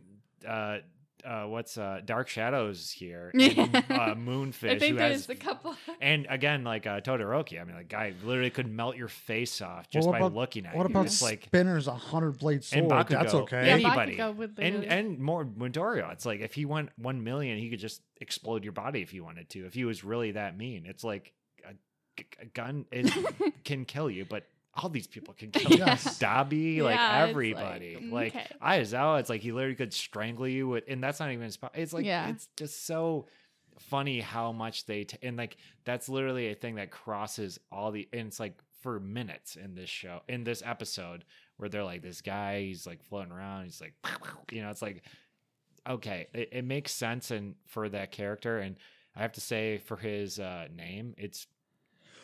uh 0.48 0.80
uh 1.26 1.44
what's 1.46 1.78
uh 1.78 2.02
dark 2.06 2.28
shadows 2.28 2.92
here 2.92 3.32
and, 3.40 3.76
uh 3.76 4.16
moonfish 4.16 4.72
I 4.72 4.80
think 4.80 4.94
who 4.94 4.98
there's 4.98 5.26
has 5.26 5.30
a 5.30 5.36
couple. 5.36 5.76
and 6.02 6.28
again 6.30 6.64
like 6.64 6.86
uh 6.86 7.02
todoroki 7.02 7.60
i 7.62 7.64
mean 7.64 7.76
like 7.76 7.88
guy 7.88 8.14
literally 8.24 8.50
could 8.50 8.68
melt 8.68 8.96
your 8.98 9.08
face 9.08 9.62
off 9.62 9.90
just 9.90 10.06
what 10.08 10.14
by 10.14 10.18
about- 10.20 10.34
looking 10.34 10.66
at 10.66 10.74
it. 10.74 10.78
what 10.78 10.88
you 10.90 10.94
about 10.94 11.06
it's 11.06 11.22
like 11.22 11.44
Spinner's 11.46 11.88
a 11.88 11.94
hundred 11.96 12.38
blade 12.40 12.64
sword? 12.64 12.84
And 12.84 12.92
Bakugo. 12.92 13.10
That's 13.10 13.34
okay. 13.34 13.66
Yeah, 13.68 13.74
Anybody. 13.74 14.18
Bakugo 14.18 14.42
and 14.42 14.58
literally- 14.58 14.88
and 14.88 15.20
more 15.20 15.46
Midoriya. 15.46 16.12
It's 16.12 16.26
like 16.26 16.42
if 16.42 16.54
he 16.54 16.66
went 16.66 16.90
one 16.98 17.24
million, 17.24 17.58
he 17.58 17.70
could 17.70 17.80
just 17.80 18.02
explode 18.22 18.64
your 18.64 18.74
body 18.74 19.02
if 19.02 19.10
he 19.12 19.20
wanted 19.22 19.50
to. 19.52 19.66
If 19.66 19.74
he 19.74 19.86
was 19.86 20.04
really 20.04 20.32
that 20.32 20.58
mean, 20.58 20.86
it's 20.86 21.04
like 21.04 21.34
a, 21.66 21.74
a 22.42 22.46
gun 22.46 22.86
is, 22.92 23.12
can 23.64 23.86
kill 23.86 24.10
you, 24.10 24.26
but 24.26 24.46
all 24.76 24.90
these 24.90 25.08
people 25.08 25.34
can 25.34 25.52
kill 25.52 25.72
you. 25.72 25.78
Yes. 25.78 26.18
Dabi, 26.20 26.82
like 26.82 26.96
Yeah, 26.96 27.22
like, 27.22 27.30
everybody, 27.30 27.98
like, 28.12 28.36
okay. 28.36 28.48
Aizawa. 28.62 29.20
It's 29.20 29.30
like 29.30 29.42
he 29.42 29.52
literally 29.52 29.76
could 29.76 29.94
strangle 29.94 30.48
you 30.48 30.68
with, 30.68 30.84
and 30.88 31.04
that's 31.04 31.20
not 31.20 31.30
even 31.32 31.44
his. 31.46 31.58
power. 31.58 31.70
It's 31.76 31.94
like 31.94 32.06
Yeah. 32.06 32.30
it's 32.30 32.48
just 32.58 32.86
so 32.86 33.28
funny 33.80 34.20
how 34.20 34.52
much 34.52 34.86
they 34.86 35.04
t- 35.04 35.18
and 35.24 35.36
like 35.36 35.58
that's 35.84 36.08
literally 36.08 36.50
a 36.52 36.56
thing 36.56 36.76
that 36.76 36.92
crosses 36.92 37.60
all 37.72 37.92
the 37.92 38.08
and 38.14 38.28
it's 38.28 38.40
like 38.40 38.54
for 38.82 39.00
minutes 39.00 39.56
in 39.56 39.74
this 39.74 39.90
show 39.90 40.22
in 40.30 40.44
this 40.44 40.62
episode 40.64 41.26
where 41.58 41.70
they're 41.70 41.84
like 41.84 42.04
this 42.04 42.22
guy 42.22 42.62
he's 42.62 42.86
like 42.86 43.02
floating 43.02 43.32
around 43.32 43.64
he's 43.64 43.82
like 43.82 43.96
you 44.52 44.62
know 44.62 44.70
it's 44.70 44.84
like 44.84 45.02
okay 45.90 46.28
it, 46.36 46.50
it 46.52 46.64
makes 46.66 46.92
sense 46.92 47.32
and 47.32 47.56
for 47.66 47.90
that 47.90 48.12
character 48.12 48.60
and 48.60 48.76
i 49.16 49.22
have 49.24 49.32
to 49.32 49.42
say 49.42 49.80
for 49.80 49.98
his 49.98 50.40
uh 50.40 50.68
name 50.76 51.16
it's 51.18 51.48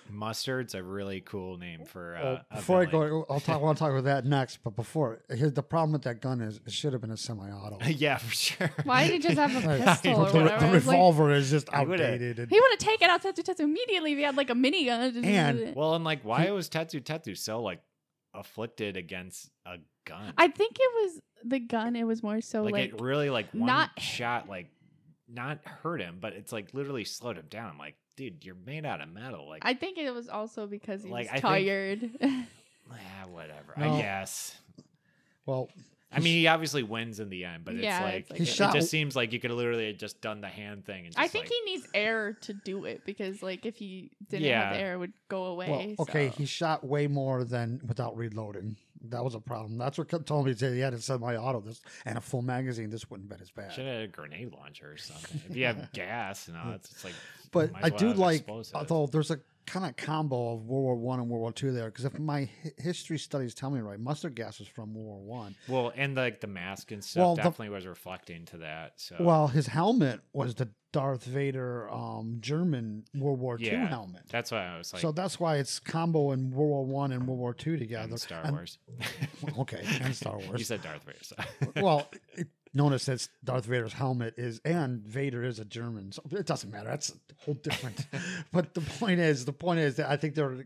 mustard's 0.09 0.73
a 0.75 0.83
really 0.83 1.21
cool 1.21 1.57
name 1.57 1.85
for 1.85 2.15
uh, 2.15 2.21
Well, 2.23 2.39
before 2.55 2.81
I 2.81 2.85
go, 2.85 3.25
I'll 3.29 3.39
talk. 3.39 3.55
I 3.55 3.57
want 3.59 3.77
to 3.77 3.83
talk 3.83 3.91
about 3.91 4.03
that 4.05 4.25
next. 4.25 4.59
But 4.63 4.75
before, 4.75 5.21
here's 5.29 5.53
the 5.53 5.63
problem 5.63 5.93
with 5.93 6.03
that 6.03 6.21
gun 6.21 6.41
is 6.41 6.59
it 6.65 6.71
should 6.71 6.93
have 6.93 7.01
been 7.01 7.11
a 7.11 7.17
semi-auto. 7.17 7.77
yeah 7.87 8.17
for 8.17 8.33
sure 8.33 8.71
Why 8.83 9.07
did 9.07 9.13
he 9.13 9.19
just 9.19 9.37
have 9.37 9.55
a 9.63 9.67
Like, 9.67 9.83
pistol 9.85 10.21
or 10.25 10.31
the, 10.31 10.39
the 10.39 10.45
It's 10.53 10.61
like- 10.63 10.73
revolver 10.73 11.31
is 11.31 11.49
just 11.49 11.69
outdated. 11.73 12.39
and- 12.39 12.49
he 12.49 12.59
would 12.59 12.71
have 12.71 12.79
taken 12.79 13.09
out 13.09 13.21
Tetsu 13.23 13.43
Tetsu 13.43 13.61
immediately 13.61 14.11
if 14.13 14.17
he 14.17 14.23
had 14.23 14.35
like 14.37 14.49
a 14.49 14.53
minigun. 14.53 15.23
And- 15.23 15.75
well 15.75 15.95
and 15.95 16.03
like 16.03 16.23
why 16.23 16.49
was 16.51 16.69
Tetsu 16.69 17.01
Tetsu 17.03 17.37
so 17.37 17.61
like 17.61 17.81
afflicted 18.33 18.95
against 18.97 19.49
a 19.65 19.77
gun 20.05 20.33
I 20.37 20.47
think 20.47 20.77
it 20.79 20.91
was 21.03 21.21
the 21.43 21.59
gun. 21.59 21.95
It 21.95 22.03
was 22.05 22.21
more 22.21 22.41
so 22.41 22.63
like, 22.63 22.73
like, 22.73 22.93
it 22.93 23.01
really 23.01 23.29
like 23.29 23.51
one 23.53 23.67
not- 23.67 23.99
shot 23.99 24.47
like 24.49 24.69
not 25.31 25.59
hurt 25.63 26.01
him 26.01 26.17
but 26.19 26.33
it's 26.33 26.51
like 26.51 26.73
literally 26.73 27.03
slowed 27.03 27.37
him 27.37 27.45
down 27.49 27.77
like 27.77 27.95
dude 28.19 28.43
you're 28.43 28.55
made 28.65 28.85
out 28.85 28.99
of 28.99 29.07
metal 29.09 29.47
like 29.47 29.63
I 29.65 29.73
think 29.73 29.97
it 29.97 30.13
was 30.13 30.27
also 30.27 30.67
because 30.67 31.03
he 31.03 31.09
Like, 31.09 31.27
was 31.27 31.29
I 31.29 31.33
think- 31.33 31.67
tired. 31.67 32.09
ah, 32.91 33.27
whatever 33.31 33.73
No. 33.77 33.93
i 33.93 34.01
guess 34.01 34.57
well, 35.45 35.69
i 36.11 36.19
mean 36.19 36.35
he 36.35 36.47
obviously 36.47 36.83
wins 36.83 37.19
in 37.21 37.29
the 37.29 37.45
end 37.45 37.63
but 37.63 37.75
Yeah, 37.75 37.97
it's 37.99 38.03
like, 38.03 38.15
it's 38.21 38.29
like 38.31 38.37
He 38.39 38.43
it, 38.43 38.47
shot- 38.47 38.75
it 38.75 38.79
just 38.79 38.91
seems 38.91 39.15
like 39.15 39.31
you 39.31 39.39
could 39.39 39.51
literally 39.51 39.87
have 39.87 39.97
just 39.97 40.19
done 40.21 40.41
the 40.41 40.47
hand 40.49 40.85
thing 40.85 41.05
and 41.05 41.13
just 41.15 41.19
I 41.19 41.27
think 41.29 41.45
like, 41.45 41.53
he 41.53 41.71
needs 41.71 41.87
air 41.93 42.33
to 42.41 42.53
do 42.53 42.83
it 42.85 43.05
because 43.05 43.41
like 43.41 43.65
if 43.65 43.77
he 43.77 44.11
didn't 44.29 44.45
Yeah. 44.47 44.67
have 44.73 44.75
air, 44.75 44.93
it 44.95 44.97
would 44.97 45.13
go 45.29 45.45
away. 45.45 45.69
well, 45.69 46.05
okay. 46.07 46.29
so- 46.29 46.35
He 46.35 46.45
shot 46.45 46.83
way 46.83 47.07
more 47.07 47.43
than 47.45 47.79
without 47.87 48.17
reloading. 48.17 48.75
That 49.01 49.23
was 49.23 49.33
a 49.35 49.39
problem. 49.39 49.77
That's 49.77 49.97
what 49.97 50.09
kept 50.09 50.25
telling 50.27 50.45
me 50.45 50.53
he 50.53 50.79
had 50.79 50.93
a 50.93 50.99
semi-auto 50.99 51.61
this 51.61 51.81
and 52.05 52.17
a 52.17 52.21
full 52.21 52.41
magazine. 52.41 52.89
This 52.89 53.09
wouldn't 53.09 53.29
have 53.29 53.37
been 53.37 53.43
as 53.43 53.51
bad. 53.51 53.73
should 53.73 53.85
have 53.85 53.95
had 53.95 54.03
a 54.03 54.07
grenade 54.07 54.51
launcher 54.51 54.91
or 54.91 54.97
something 54.97 55.41
if 55.49 55.55
you 55.55 55.65
have 55.65 55.91
gas 55.93 56.47
and 56.47 56.57
all 56.57 56.71
it's 56.73 56.89
just 56.89 57.05
like 57.05 57.13
But 57.51 57.71
I 57.75 57.89
well 57.89 57.97
do 57.97 58.13
like, 58.13 58.45
although 58.73 59.07
there's 59.07 59.31
a 59.31 59.39
kind 59.65 59.85
of 59.85 59.95
combo 59.95 60.53
of 60.53 60.65
World 60.65 60.83
War 60.83 60.95
One 60.95 61.19
and 61.19 61.29
World 61.29 61.41
War 61.41 61.51
Two 61.53 61.71
there, 61.71 61.85
because 61.85 62.05
if 62.05 62.17
my 62.17 62.49
hi- 62.63 62.71
history 62.77 63.17
studies 63.19 63.53
tell 63.53 63.69
me 63.69 63.79
right, 63.81 63.99
mustard 63.99 64.35
gas 64.35 64.59
was 64.59 64.67
from 64.67 64.93
World 64.93 65.07
War 65.07 65.19
One. 65.41 65.55
well 65.67 65.91
and 65.95 66.15
like 66.15 66.41
the 66.41 66.47
mask 66.47 66.91
and 66.91 67.03
stuff 67.03 67.21
Well, 67.21 67.35
the- 67.35 67.43
definitely 67.43 67.69
was 67.69 67.85
reflecting 67.85 68.45
to 68.45 68.57
that 68.57 68.93
so 68.97 69.17
Well, 69.19 69.47
his 69.47 69.67
helmet 69.67 70.21
was 70.33 70.55
the 70.55 70.69
Darth 70.91 71.23
Vader 71.23 71.87
um, 71.91 72.37
German 72.39 73.03
World 73.13 73.39
War 73.39 73.59
Two 73.59 73.65
Yeah, 73.65 73.87
helmet. 73.87 74.23
that's 74.31 74.49
why 74.51 74.65
i 74.65 74.75
was 74.79 74.91
like 74.91 75.03
so 75.03 75.11
that's 75.11 75.39
why 75.39 75.57
it's 75.57 75.79
combo 75.79 76.31
in 76.31 76.49
World 76.49 76.69
War 76.69 76.85
One 76.85 77.11
and 77.11 77.27
World 77.27 77.39
War 77.39 77.53
Two 77.53 77.77
together. 77.77 78.09
and 78.09 78.19
star 78.19 78.41
And- 78.43 78.53
wars 78.53 78.79
okay, 79.59 79.83
and 80.01 80.15
Star 80.15 80.37
Wars. 80.47 80.57
you 80.57 80.65
said 80.65 80.81
darth 80.81 81.03
vader 81.03 81.19
so. 81.21 81.35
well, 81.81 82.09
it, 82.33 82.47
notice 82.73 83.05
that 83.05 83.27
Darth 83.43 83.65
Vader's 83.65 83.93
helmet 83.93 84.35
is, 84.37 84.59
and 84.65 85.01
Vader 85.01 85.43
is 85.43 85.59
a 85.59 85.65
German. 85.65 86.11
So 86.11 86.21
it 86.31 86.45
doesn't 86.45 86.69
matter. 86.71 86.87
That's 86.89 87.09
a 87.09 87.13
whole 87.43 87.55
different. 87.55 88.05
but 88.51 88.73
the 88.73 88.81
point 88.81 89.19
is, 89.19 89.45
the 89.45 89.53
point 89.53 89.79
is 89.79 89.95
that 89.95 90.09
I 90.09 90.17
think 90.17 90.35
they're, 90.35 90.65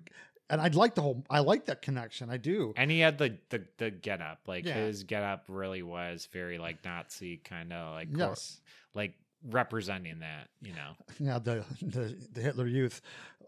and 0.49 0.61
I'd 0.61 0.75
like 0.75 0.95
the 0.95 1.01
whole. 1.01 1.23
I 1.29 1.39
like 1.39 1.65
that 1.65 1.81
connection. 1.81 2.29
I 2.29 2.37
do. 2.37 2.73
And 2.75 2.91
he 2.91 2.99
had 2.99 3.17
the 3.17 3.37
the, 3.49 3.63
the 3.77 3.91
get 3.91 4.21
up. 4.21 4.39
Like 4.47 4.65
Yeah. 4.65 4.73
his 4.75 5.03
get 5.03 5.23
up 5.23 5.45
really 5.47 5.81
was 5.83 6.27
very 6.31 6.57
like 6.57 6.83
Nazi 6.83 7.37
kind 7.37 7.71
of 7.73 7.93
like 7.93 8.09
cor- 8.13 8.29
Yes. 8.29 8.59
like 8.93 9.13
representing 9.49 10.19
that, 10.19 10.49
you 10.61 10.73
know. 10.73 10.91
Yeah, 11.19 11.39
the 11.39 11.63
the, 11.81 12.15
the 12.33 12.41
Hitler 12.41 12.67
Youth. 12.67 13.01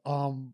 Um, 0.06 0.54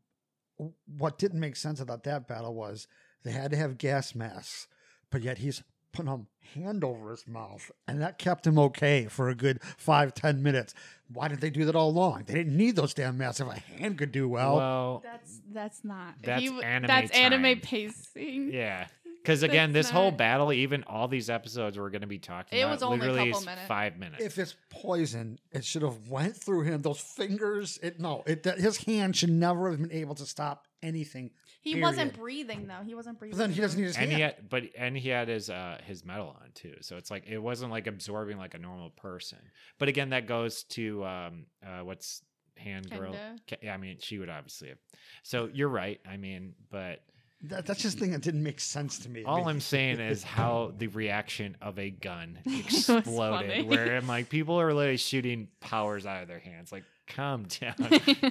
what 0.98 1.18
didn't 1.18 1.40
make 1.40 1.56
sense 1.56 1.80
about 1.80 2.04
that 2.04 2.28
battle 2.28 2.54
was 2.54 2.88
they 3.24 3.32
had 3.32 3.52
to 3.52 3.58
have 3.58 3.78
gas 3.78 4.14
masks, 4.16 4.68
but 5.10 5.22
yet 5.24 5.40
he's 5.40 5.64
putting 5.94 6.12
a 6.12 6.20
hand 6.60 6.84
over 6.84 7.12
his 7.12 7.28
mouth, 7.28 7.72
and 7.88 8.02
that 8.02 8.18
kept 8.18 8.46
him 8.48 8.58
okay 8.60 9.06
for 9.10 9.30
a 9.30 9.36
good 9.36 9.62
five 9.78 10.14
ten 10.14 10.42
minutes. 10.44 10.74
Why 11.14 11.28
did 11.28 11.42
they 11.42 11.50
do 11.50 11.66
that 11.66 11.76
all 11.76 11.90
along? 11.90 12.24
They 12.28 12.34
didn't 12.34 12.56
need 12.56 12.76
those 12.76 12.94
damn 12.94 13.18
masks 13.18 13.42
if 13.42 13.48
a 13.48 13.60
hand 13.60 13.98
could 13.98 14.12
do 14.12 14.28
well. 14.30 14.56
Well, 14.56 15.02
that's 15.04 15.42
that's 15.52 15.84
not. 15.84 16.16
That's 16.22 16.42
he 16.42 16.48
anime 16.62 16.88
That's 16.88 17.12
time. 17.12 17.34
anime 17.34 17.60
pacing. 17.62 18.52
yeah. 18.54 18.88
Because 19.22 19.44
again, 19.44 19.72
That's 19.72 19.90
this 19.90 19.92
whole 19.92 20.10
battle, 20.10 20.52
even 20.52 20.84
all 20.86 21.08
these 21.08 21.30
episodes 21.30 21.78
we're 21.78 21.92
going 21.92 22.02
to 22.02 22.08
be 22.08 22.18
talking 22.18 22.58
It 22.58 22.64
about, 22.64 22.72
was 22.74 22.82
only 22.82 22.98
a 22.98 23.12
literally 23.12 23.30
couple 23.32 23.46
minutes. 23.46 23.68
five 23.68 23.98
minutes. 24.00 24.24
if 24.24 24.40
it's 24.40 24.56
poison, 24.72 25.38
it 25.52 25.64
should 25.64 25.84
have 25.84 26.10
went 26.10 26.36
through 26.36 26.64
him. 26.64 26.82
Those 26.82 27.00
fingers, 27.00 27.78
it 27.84 28.00
no, 28.00 28.24
it 28.26 28.42
that 28.44 28.58
his 28.58 28.78
hand 28.78 29.16
should 29.16 29.30
never 29.30 29.70
have 29.70 29.80
been 29.80 29.92
able 29.92 30.16
to 30.16 30.26
stop 30.26 30.66
anything. 30.82 31.30
He 31.62 31.74
Period. 31.74 31.86
wasn't 31.88 32.14
breathing 32.18 32.68
though. 32.68 32.84
He 32.84 32.96
wasn't 32.96 33.20
breathing. 33.20 33.38
But 33.38 33.44
then 33.44 33.52
he 33.54 33.62
doesn't 33.62 33.80
need 33.80 33.86
his 33.88 33.96
and 33.96 34.06
hand. 34.10 34.16
he 34.18 34.22
had, 34.22 34.50
but 34.50 34.64
and 34.78 34.98
he 34.98 35.10
had 35.10 35.28
his 35.28 35.50
uh 35.50 35.78
his 35.86 36.04
metal 36.04 36.36
on 36.42 36.50
too, 36.56 36.76
so 36.82 36.98
it's 36.98 37.12
like 37.12 37.28
it 37.28 37.38
wasn't 37.38 37.72
like 37.72 37.86
absorbing 37.88 38.38
like 38.38 38.54
a 38.56 38.60
normal 38.60 38.90
person. 38.90 39.38
But 39.78 39.88
again, 39.88 40.10
that 40.10 40.26
goes 40.28 40.64
to 40.64 41.06
um 41.06 41.46
uh 41.66 41.84
what's 41.84 42.24
hand 42.58 42.90
girl? 42.90 43.14
Kenda. 43.14 43.38
Ke- 43.48 43.64
Yeah, 43.64 43.74
I 43.76 43.78
mean 43.78 43.98
she 44.00 44.18
would 44.18 44.30
obviously 44.30 44.70
have. 44.70 44.78
So 45.24 45.50
you're 45.54 45.70
right. 45.70 46.00
I 46.10 46.18
mean, 46.18 46.54
but 46.72 47.04
That, 47.44 47.66
that's 47.66 47.82
just 47.82 47.98
thing 48.00 48.12
that 48.12 48.22
didn't 48.22 48.44
make 48.44 48.60
sense 48.60 49.00
to 49.00 49.10
me. 49.10 49.24
All 49.24 49.48
I'm 49.48 49.60
saying 49.76 50.00
is 50.00 50.24
how 50.24 50.74
the 50.78 50.88
reaction 50.88 51.58
of 51.62 51.78
a 51.80 51.90
gun 51.92 52.40
exploded. 52.46 53.68
where 53.68 53.96
I'm 53.96 54.08
like, 54.08 54.30
people 54.30 54.60
are 54.60 54.74
literally 54.74 54.98
shooting 54.98 55.48
powers 55.60 56.06
out 56.06 56.22
of 56.22 56.28
their 56.28 56.40
hands. 56.40 56.72
Like, 56.72 56.84
calm 57.16 57.44
down. 57.60 57.76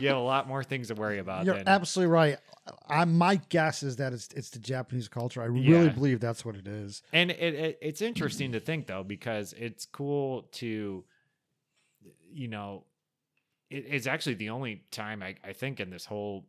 you 0.01 0.09
have 0.09 0.17
a 0.17 0.21
lot 0.21 0.49
more 0.49 0.63
things 0.65 0.89
to 0.89 0.95
worry 0.95 1.19
about. 1.19 1.45
You're 1.45 1.57
than, 1.57 1.69
absolutely 1.69 2.13
right. 2.13 2.39
I, 2.89 3.05
my 3.05 3.37
guess 3.49 3.83
is 3.83 3.97
that 3.97 4.13
it's 4.13 4.29
it's 4.35 4.51
the 4.51 4.59
Japanese 4.59 5.09
culture. 5.09 5.43
I 5.43 5.47
really 5.47 5.67
Yeah. 5.69 5.89
believe 5.89 6.21
that's 6.21 6.45
what 6.45 6.55
it 6.57 6.67
is. 6.69 7.03
and 7.13 7.31
it, 7.31 7.55
it 7.55 7.79
it's 7.83 8.03
interesting 8.03 8.53
to 8.53 8.61
think 8.61 8.87
though 8.87 9.03
because 9.03 9.53
it's 9.55 9.87
cool 9.87 10.43
to, 10.53 11.05
you 12.33 12.49
know, 12.49 12.85
it, 13.71 13.85
it's 13.89 14.07
actually 14.07 14.35
the 14.35 14.51
only 14.51 14.85
time 14.91 15.23
I, 15.23 15.37
I 15.45 15.53
think 15.53 15.81
in 15.81 15.91
this 15.91 16.05
whole 16.05 16.47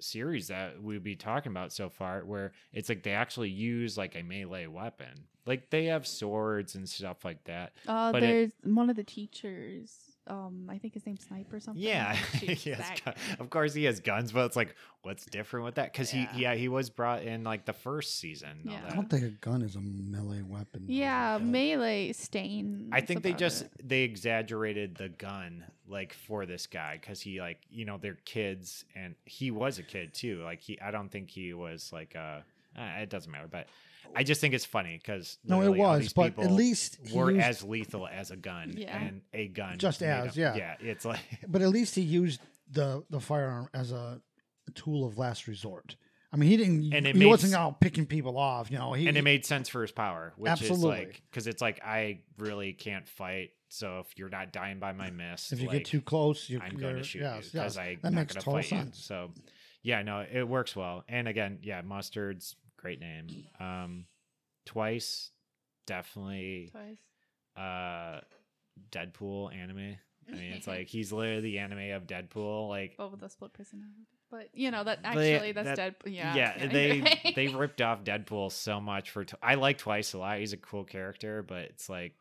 series 0.00 0.48
that 0.48 0.82
we'd 0.82 1.04
be 1.04 1.16
talking 1.16 1.50
about 1.52 1.72
so 1.72 1.88
far 1.88 2.24
where 2.24 2.52
it's 2.72 2.88
like 2.88 3.02
they 3.04 3.12
actually 3.12 3.48
use 3.50 3.96
like 3.96 4.16
a 4.16 4.22
melee 4.22 4.66
weapon. 4.66 5.26
Like 5.46 5.70
they 5.70 5.86
have 5.86 6.06
swords 6.06 6.74
and 6.74 6.88
stuff 6.88 7.24
like 7.24 7.44
that. 7.44 7.74
Oh, 7.86 8.12
But 8.12 8.22
it- 8.22 8.26
there's 8.26 8.74
one 8.74 8.90
of 8.90 8.96
the 8.96 9.04
teachers. 9.04 10.13
Um, 10.26 10.68
I 10.70 10.78
think 10.78 10.94
his 10.94 11.04
name's 11.06 11.24
Snipe 11.26 11.52
or 11.52 11.60
something. 11.60 11.82
Yeah, 11.82 12.14
Shoots 12.38 12.62
he 12.64 12.70
has 12.70 12.78
that 12.78 13.04
gun- 13.04 13.14
of 13.40 13.50
course 13.50 13.74
he 13.74 13.84
has 13.84 14.00
guns, 14.00 14.32
but 14.32 14.46
it's 14.46 14.56
like, 14.56 14.74
what's 15.02 15.26
different 15.26 15.66
with 15.66 15.74
that? 15.76 15.92
Because 15.92 16.12
Yeah. 16.14 16.32
he, 16.32 16.42
yeah, 16.42 16.54
he 16.54 16.68
was 16.68 16.88
brought 16.90 17.22
in 17.22 17.44
like 17.44 17.64
the 17.66 17.72
first 17.72 18.18
season. 18.18 18.60
Yeah. 18.64 18.80
I 18.88 18.94
don't 18.94 19.08
think 19.10 19.24
a 19.24 19.28
gun 19.30 19.62
is 19.62 19.76
a 19.76 19.80
melee 19.80 20.42
weapon. 20.42 20.84
Yeah, 20.88 21.36
Yeah. 21.36 21.44
melee 21.44 22.12
stain. 22.12 22.88
I 22.92 23.00
think 23.02 23.22
they 23.22 23.32
just 23.34 23.62
it. 23.62 23.70
they 23.88 24.02
exaggerated 24.02 24.96
the 24.96 25.08
gun 25.10 25.64
like 25.86 26.14
for 26.14 26.46
this 26.46 26.66
guy 26.66 26.96
because 27.00 27.20
he 27.20 27.40
like 27.40 27.58
you 27.70 27.84
know 27.84 27.98
they're 27.98 28.18
kids 28.24 28.84
and 28.94 29.14
he 29.26 29.50
was 29.50 29.78
a 29.78 29.82
kid 29.82 30.14
too. 30.14 30.42
Like 30.42 30.60
he, 30.62 30.80
I 30.80 30.90
don't 30.90 31.10
think 31.10 31.30
he 31.30 31.52
was 31.52 31.90
like 31.92 32.16
uh, 32.16 32.40
uh 32.78 32.82
it 33.02 33.10
doesn't 33.10 33.30
matter, 33.30 33.48
but 33.50 33.66
I 34.14 34.22
just 34.24 34.40
think 34.40 34.54
it's 34.54 34.64
funny 34.64 34.98
because 35.00 35.38
No, 35.44 35.62
it 35.62 35.76
was, 35.76 36.12
but 36.12 36.38
at 36.38 36.50
least 36.50 36.98
he 37.04 37.16
were 37.16 37.30
used- 37.30 37.44
as 37.46 37.62
lethal 37.62 38.06
as 38.08 38.30
a 38.30 38.36
gun 38.36 38.74
Yeah. 38.76 38.96
and 38.98 39.22
a 39.32 39.48
gun 39.48 39.78
Just 39.78 40.02
as, 40.02 40.28
of- 40.30 40.36
yeah. 40.36 40.54
yeah. 40.56 40.74
It's 40.80 41.04
like 41.04 41.20
But 41.48 41.62
at 41.62 41.68
least 41.70 41.94
he 41.94 42.02
used 42.02 42.40
the 42.70 43.04
the 43.10 43.20
firearm 43.20 43.68
as 43.74 43.92
a 43.92 44.20
tool 44.74 45.06
of 45.06 45.18
last 45.18 45.46
resort. 45.46 45.96
I 46.32 46.36
mean, 46.36 46.50
he 46.50 46.56
didn't. 46.56 46.92
And 46.92 47.06
it 47.06 47.14
he 47.14 47.20
made 47.20 47.26
wasn't 47.26 47.52
s- 47.52 47.58
out 47.58 47.80
picking 47.80 48.06
people 48.06 48.36
off. 48.38 48.70
You 48.70 48.78
know, 48.78 48.92
he 48.92 49.06
and 49.06 49.16
it 49.16 49.22
made 49.22 49.46
sense 49.46 49.68
for 49.68 49.82
his 49.82 49.92
power, 49.92 50.32
which 50.36 50.50
is 50.62 50.70
Absolutely. 50.70 50.88
like 51.06 51.22
because 51.30 51.46
it's 51.46 51.62
like 51.62 51.80
I 51.84 52.20
really 52.38 52.72
can't 52.72 53.06
fight. 53.08 53.50
So 53.68 54.00
if 54.00 54.18
you're 54.18 54.28
not 54.30 54.52
dying 54.52 54.78
by 54.80 54.92
my 54.92 55.10
miss, 55.10 55.52
if 55.52 55.60
you 55.60 55.66
like, 55.68 55.78
get 55.78 55.84
too 55.86 56.00
close, 56.00 56.48
you, 56.48 56.60
I'm 56.60 56.76
going 56.76 56.96
to 56.96 57.02
shoot 57.02 57.22
yes, 57.22 57.46
you 57.46 57.50
because 57.52 57.76
yes. 57.76 57.78
I'm 57.78 57.98
that 58.02 58.12
not 58.12 58.20
makes 58.20 58.32
going 58.34 58.40
to 58.40 58.44
total 58.44 58.52
fight 58.62 58.64
sense. 58.68 58.96
you. 58.98 59.02
So, 59.02 59.30
yeah, 59.82 60.02
no, 60.02 60.24
it 60.32 60.48
works 60.48 60.74
well. 60.76 61.04
And 61.08 61.26
again, 61.28 61.58
yeah, 61.62 61.82
mustard's 61.82 62.54
great 62.84 63.00
name. 63.00 63.26
Um, 63.58 64.04
twice, 64.66 65.30
definitely. 65.86 66.68
Twice. 66.70 66.98
Uh, 67.56 68.20
Deadpool 68.90 69.54
anime. 69.54 69.96
I 70.28 70.32
mean, 70.32 70.52
it's 70.52 70.66
like 70.66 70.86
he's 70.88 71.12
literally 71.12 71.40
the 71.40 71.58
anime 71.58 71.92
of 71.92 72.06
Deadpool. 72.06 72.68
Like, 72.68 72.94
Oh, 72.98 73.08
with 73.08 73.22
a 73.22 73.28
split 73.30 73.52
personality. 73.52 74.06
But 74.30 74.48
you 74.52 74.70
know 74.72 74.82
that 74.82 75.02
But 75.02 75.16
yeah, 75.24 75.34
actually 75.34 75.52
that's 75.52 75.66
that- 75.68 75.76
dead. 75.76 75.94
Yeah. 76.12 76.34
yeah, 76.34 76.66
they 76.72 77.00
right. 77.00 77.32
they 77.36 77.48
ripped 77.48 77.80
off 77.80 78.02
Deadpool 78.04 78.50
so 78.50 78.80
much 78.80 79.10
for. 79.10 79.24
Tw- 79.24 79.34
I 79.42 79.54
like 79.54 79.78
Twice 79.78 80.12
a 80.12 80.18
lot. 80.18 80.38
He's 80.38 80.52
a 80.52 80.56
cool 80.56 80.84
character, 80.84 81.42
but 81.42 81.62
it's 81.66 81.88
like 81.88 82.14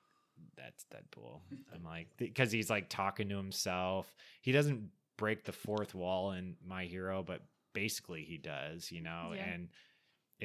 that's 0.56 0.86
Deadpool. 0.94 1.40
I'm 1.74 1.84
like 1.84 2.08
because 2.18 2.52
he's 2.52 2.70
like 2.70 2.90
talking 2.90 3.30
to 3.30 3.38
himself. 3.38 4.14
He 4.42 4.52
doesn't 4.52 4.90
break 5.18 5.44
the 5.44 5.54
fourth 5.54 5.96
wall 5.96 6.34
in 6.34 6.56
My 6.68 6.86
Hero, 6.86 7.24
but 7.24 7.42
basically 7.74 8.24
he 8.26 8.38
does. 8.38 8.92
You 8.92 9.02
know, 9.02 9.32
Yeah. 9.34 9.46
and 9.46 9.70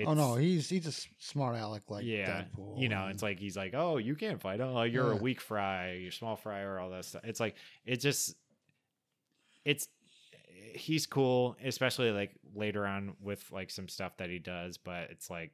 oh 0.07 0.15
no, 0.15 0.35
he's 0.37 0.69
he's 0.69 0.87
a 0.87 1.09
smart 1.19 1.57
aleck 1.57 1.83
like 1.89 2.05
yeah, 2.05 2.45
Deadpool. 2.45 2.81
you 2.81 2.89
know, 2.89 3.09
it's 3.09 3.23
like 3.23 3.39
he's 3.39 3.57
like, 3.57 3.75
oh, 3.75 3.97
you 3.97 4.15
can't 4.15 4.41
fight. 4.41 4.61
Oh, 4.61 4.83
you're 4.83 5.13
a 5.13 5.17
weak 5.17 5.41
fry. 5.41 5.95
You're 5.95 6.13
small 6.13 6.37
fry, 6.37 6.61
or 6.61 6.79
all 6.79 6.91
that 6.91 7.05
stuff. 7.05 7.23
It's 7.25 7.41
like 7.41 7.57
it 7.85 8.01
just, 8.01 8.37
it's 9.65 9.89
he's 10.75 11.07
cool, 11.07 11.57
especially 11.65 12.11
like 12.11 12.33
later 12.55 12.87
on 12.87 13.15
with 13.21 13.45
like 13.51 13.71
some 13.71 13.89
stuff 13.89 14.17
that 14.19 14.31
he 14.31 14.39
does. 14.39 14.79
But 14.79 15.11
it's 15.11 15.31
like, 15.31 15.53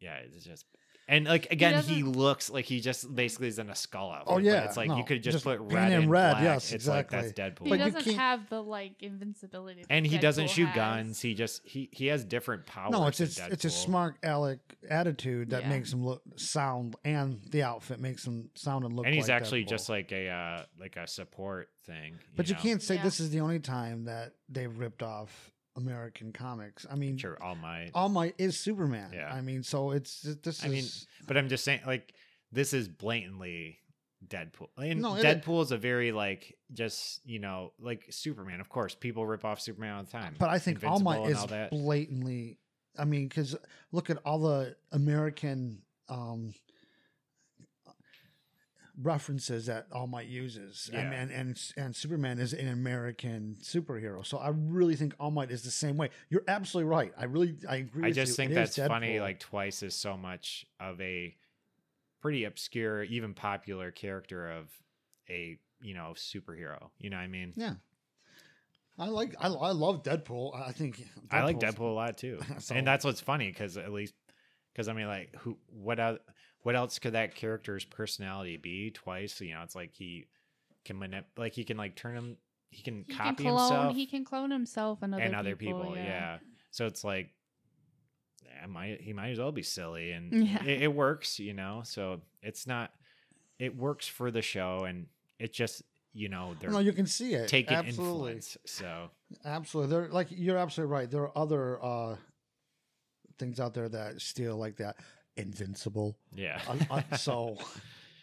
yeah, 0.00 0.16
it's 0.16 0.44
just. 0.44 0.66
And 1.06 1.26
like 1.26 1.50
again, 1.50 1.74
he, 1.84 2.00
doesn't- 2.00 2.12
looks 2.12 2.48
like 2.48 2.64
he 2.64 2.80
just 2.80 3.14
basically 3.14 3.48
is 3.48 3.58
in 3.58 3.68
a 3.68 3.74
skull 3.74 4.10
outfit. 4.10 4.26
Oh, 4.28 4.34
but 4.36 4.44
yeah, 4.44 4.64
it's 4.64 4.76
like 4.76 4.88
no, 4.88 4.96
you 4.96 5.04
could 5.04 5.22
just, 5.22 5.34
just 5.34 5.44
put 5.44 5.60
red 5.60 5.92
in 5.92 6.02
and 6.04 6.10
red, 6.10 6.32
black. 6.32 6.42
yes, 6.42 6.72
it's 6.72 6.88
like 6.88 7.10
that's 7.10 7.26
he 7.28 7.32
Deadpool. 7.34 7.68
But 7.68 7.78
you 7.78 7.84
doesn't 7.84 8.04
can't- 8.04 8.16
have 8.16 8.48
the 8.48 8.62
like 8.62 9.02
invincibility. 9.02 9.84
and 9.90 10.06
he 10.06 10.16
doesn't 10.18 10.48
shoot 10.48 10.66
has. 10.68 10.76
guns. 10.76 11.20
He 11.20 11.34
just 11.34 11.60
he 11.66 11.88
he 11.92 12.06
has 12.06 12.24
different 12.24 12.64
powers. 12.66 12.92
no, 12.92 13.06
it's 13.06 13.18
than 13.18 13.26
it's 13.26 13.38
it's 13.38 13.64
a 13.66 13.70
smart 13.70 14.16
aleck 14.22 14.58
attitude 14.88 15.50
that 15.50 15.62
Yeah. 15.64 15.68
makes 15.68 15.92
him 15.92 16.04
look 16.04 16.22
sound, 16.36 16.96
and 17.04 17.40
the 17.50 17.62
outfit 17.64 18.00
makes 18.00 18.26
him 18.26 18.48
sound 18.54 18.84
and 18.84 18.94
look. 18.94 19.04
Good. 19.04 19.08
And 19.08 19.14
he's 19.14 19.28
like 19.28 19.42
actually 19.42 19.64
Deadpool. 19.64 19.68
just 19.68 19.88
like 19.90 20.10
a 20.12 20.28
uh 20.30 20.62
like 20.80 20.96
a 20.96 21.06
support 21.06 21.68
thing. 21.84 22.18
But 22.34 22.48
you 22.48 22.54
can't 22.54 22.82
say 22.82 22.94
Yeah. 22.94 23.02
this 23.02 23.20
is 23.20 23.28
the 23.30 23.40
only 23.40 23.60
time 23.60 24.04
that 24.06 24.32
they've 24.48 24.74
ripped 24.74 25.02
off 25.02 25.50
American 25.76 26.32
comics. 26.32 26.86
I 26.90 26.94
mean, 26.94 27.16
Sure, 27.16 27.36
All 27.42 27.54
Might. 27.54 27.90
All 27.94 28.08
Might 28.08 28.34
is 28.38 28.58
Superman. 28.58 29.10
Yeah. 29.12 29.32
I 29.32 29.40
mean, 29.40 29.62
so 29.62 29.90
it's 29.90 30.22
this 30.22 30.64
I 30.64 30.68
mean, 30.68 30.84
But 31.26 31.36
I'm 31.36 31.48
just 31.48 31.64
saying, 31.64 31.80
like, 31.86 32.14
this 32.52 32.72
is 32.72 32.88
blatantly 32.88 33.78
Deadpool. 34.26 34.68
And 34.78 35.02
No, 35.02 35.12
Deadpool 35.12 35.62
is 35.62 35.72
a 35.72 35.76
very 35.76 36.12
like 36.12 36.56
just 36.72 37.20
you 37.24 37.38
know 37.38 37.72
like 37.78 38.06
Superman. 38.10 38.60
Of 38.60 38.68
course, 38.68 38.94
people 38.94 39.26
rip 39.26 39.44
off 39.44 39.60
Superman 39.60 39.96
all 39.96 40.02
the 40.02 40.10
time. 40.10 40.34
But 40.38 40.50
I 40.50 40.58
think 40.58 40.84
All 40.84 41.00
Might 41.00 41.20
Invincible 41.20 41.54
is 41.54 41.72
all 41.72 41.78
blatantly. 41.78 42.58
I 42.98 43.04
mean, 43.04 43.28
because 43.28 43.56
look 43.92 44.10
at 44.10 44.18
all 44.24 44.38
the 44.38 44.76
American 44.92 45.82
um, 46.08 46.54
references 49.02 49.66
that 49.66 49.86
All 49.92 50.06
Might 50.06 50.26
uses. 50.28 50.88
Yeah. 50.92 51.10
mean, 51.10 51.30
and 51.30 51.60
and 51.76 51.94
Superman 51.96 52.38
is 52.38 52.52
an 52.52 52.68
American 52.68 53.56
superhero. 53.60 54.24
So 54.24 54.38
I 54.38 54.48
really 54.54 54.96
think 54.96 55.14
All 55.18 55.30
Might 55.30 55.50
is 55.50 55.62
the 55.62 55.70
same 55.70 55.96
way. 55.96 56.10
You're 56.30 56.44
absolutely 56.48 56.90
right. 56.90 57.12
I 57.18 57.24
really 57.24 57.56
I 57.68 57.76
agree. 57.76 58.04
I 58.04 58.06
with 58.08 58.14
just 58.16 58.30
you. 58.30 58.34
think 58.36 58.52
It 58.52 58.54
that's 58.54 58.76
funny. 58.76 59.20
Like 59.20 59.40
Twice 59.40 59.82
is 59.82 59.94
so 59.94 60.16
much 60.16 60.64
of 60.80 61.00
a 61.00 61.34
pretty 62.20 62.44
obscure, 62.44 63.02
even 63.04 63.34
popular 63.34 63.90
character 63.90 64.50
of 64.50 64.70
a 65.28 65.58
you 65.82 65.94
know 65.94 66.12
superhero. 66.16 66.90
You 66.98 67.10
know 67.10 67.16
what 67.16 67.22
I 67.24 67.28
mean? 67.28 67.52
yeah. 67.56 67.74
I 68.96 69.08
like 69.08 69.34
I, 69.40 69.48
I 69.48 69.72
love 69.72 70.04
Deadpool. 70.04 70.54
I 70.56 70.70
think 70.70 71.04
I 71.30 71.42
like 71.42 71.58
Deadpool 71.58 71.80
a 71.90 71.94
lot 71.94 72.16
too, 72.16 72.40
So- 72.58 72.74
and 72.76 72.86
that's 72.86 73.04
what's 73.04 73.20
funny 73.20 73.48
because 73.48 73.76
at 73.76 73.92
least 73.92 74.14
because 74.72 74.86
I 74.88 74.92
mean 74.92 75.08
like 75.08 75.34
who 75.40 75.58
what 75.68 75.98
else 75.98 76.20
what 76.64 76.74
else 76.74 76.98
could 76.98 77.12
that 77.12 77.34
character's 77.36 77.84
personality 77.84 78.56
be? 78.56 78.90
Twice, 78.90 79.40
you 79.40 79.54
know, 79.54 79.62
it's 79.62 79.76
like 79.76 79.94
he 79.94 80.26
can 80.84 80.98
manip 80.98 81.24
like 81.38 81.52
he 81.54 81.62
can 81.64 81.76
like 81.76 81.94
turn 81.94 82.14
him 82.16 82.36
he 82.70 82.82
can 82.82 83.04
He 83.06 83.14
copy 83.14 83.44
can 83.44 83.52
clone. 83.54 83.70
himself 83.70 83.94
He 83.96 84.06
can 84.06 84.24
clone 84.24 84.50
himself 84.50 84.98
and 85.02 85.14
other 85.14 85.22
and 85.22 85.34
other 85.36 85.54
people. 85.54 85.80
people, 85.82 85.96
yeah. 85.96 86.38
So 86.72 86.86
it's 86.86 87.04
like. 87.04 87.30
yeah, 88.44 88.66
might 88.66 89.00
he 89.00 89.12
might 89.12 89.30
as 89.30 89.38
well 89.38 89.52
be 89.52 89.62
silly, 89.62 90.10
and 90.12 90.32
Yeah. 90.46 90.64
it, 90.64 90.82
it 90.82 90.92
works, 90.94 91.38
you 91.38 91.54
know. 91.54 91.82
So 91.84 92.20
it's 92.42 92.66
not, 92.66 92.90
it 93.58 93.76
works 93.76 94.06
for 94.08 94.30
the 94.30 94.42
show, 94.42 94.84
and 94.84 95.06
it 95.38 95.52
just, 95.52 95.82
you 96.12 96.28
know, 96.28 96.54
they're 96.60 96.70
No, 96.70 96.78
you 96.80 96.92
can 96.92 97.06
see 97.06 97.34
it. 97.34 97.48
taking 97.48 97.76
absolutely. 97.76 98.32
influence. 98.32 98.56
So 98.66 99.10
Absolutely. 99.44 99.90
they're 99.92 100.08
like 100.08 100.28
you're 100.30 100.58
absolutely 100.58 100.92
right. 100.92 101.10
There 101.10 101.22
are 101.22 101.38
other 101.38 101.82
uh 101.84 102.16
things 103.38 103.58
out 103.60 103.74
there 103.74 103.88
that 103.88 104.20
steal 104.20 104.56
like 104.56 104.76
that. 104.76 104.96
Invincible. 105.36 106.16
yeah, 106.34 106.60
Uh, 106.68 107.00
uh, 107.12 107.16
so 107.16 107.56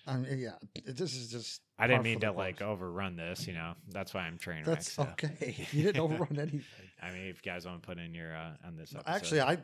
I 0.08 0.18
mean 0.18 0.40
yeah, 0.40 0.56
this 0.86 1.16
is 1.16 1.30
just 1.32 1.62
I 1.78 1.88
didn't 1.88 2.04
mean 2.04 2.16
for 2.20 2.28
the 2.28 2.32
to 2.34 2.38
like 2.38 2.62
overrun 2.62 3.16
this, 3.16 3.48
you 3.48 3.54
know. 3.54 3.74
That's 3.90 4.14
why 4.14 4.22
I'm 4.22 4.38
train 4.38 4.60
wreck. 4.66 4.78
That's 4.78 4.92
So. 4.94 5.04
okay. 5.04 5.68
You 5.72 5.84
didn't 5.84 6.02
overrun 6.02 6.30
anything. 6.40 6.64
I 7.02 7.12
mean, 7.12 7.28
if 7.28 7.38
you 7.44 7.52
guys 7.52 7.66
want 7.66 7.82
to 7.82 7.88
put 7.88 7.98
in 7.98 8.14
your 8.14 8.36
uh, 8.36 8.52
on 8.68 8.76
this 8.78 8.94
episode, 8.94 9.12
Actually, 9.12 9.42
I 9.42 9.58